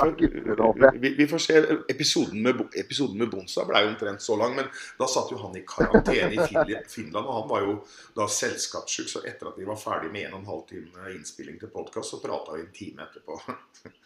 [1.00, 1.66] vi, vi, får se.
[1.90, 5.56] Episoden med, episoden med Bonsa ble jo omtrent så lang, men da satt jo han
[5.58, 7.26] i karantene i Finland.
[7.26, 7.78] Og han var jo
[8.18, 11.60] da selskapssjuk, så etter at vi var ferdig med en og en halv time innspilling
[11.62, 13.40] til podkast, så prata vi en time etterpå.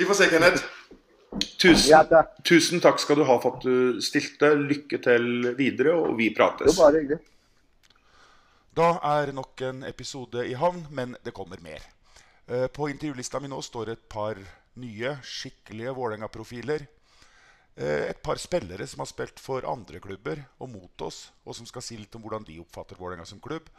[0.00, 0.64] Vi får se, Kenneth.
[1.60, 4.48] Tusen, tusen, takk skal du ha for at du stilte.
[4.56, 6.72] Lykke til videre, og vi prates.
[6.72, 7.20] Jo, bare hyggelig.
[8.80, 11.84] Da er nok en episode i havn, men det kommer mer.
[12.50, 14.38] Eh, på intervjulista mi nå står et par
[14.82, 16.82] nye, skikkelige Vålerenga-profiler.
[17.76, 21.68] Eh, et par spillere som har spilt for andre klubber og mot oss, og som
[21.68, 23.70] skal si litt om hvordan de oppfatter Vålerenga som klubb.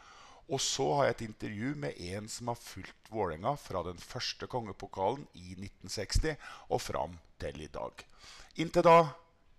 [0.48, 4.48] Og så har jeg et intervju med en som har fulgt Vålerenga fra den første
[4.48, 6.40] kongepokalen i 1960
[6.72, 7.92] og fram til i dag.
[8.56, 8.98] Inntil da,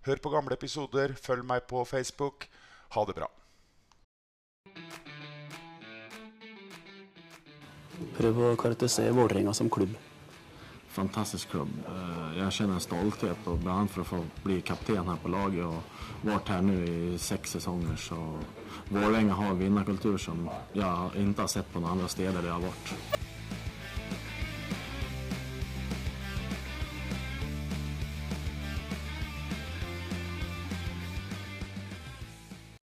[0.10, 2.50] hør på gamle episoder, følg meg på Facebook.
[2.98, 3.30] Ha det bra.
[8.18, 9.96] Prøv å karakterisere Vålerenga som klubb.
[10.94, 11.72] Fantastisk klubb.
[11.90, 16.28] Eh, jeg kjenner en stolthet og bland for å bli kapten her på laget og
[16.28, 17.98] vært her nå i seks sesonger.
[17.98, 18.20] Så
[18.92, 20.46] Vålerenga har en vinnerkultur som
[20.76, 22.94] jeg ikke har sett på noen andre steder det har vært.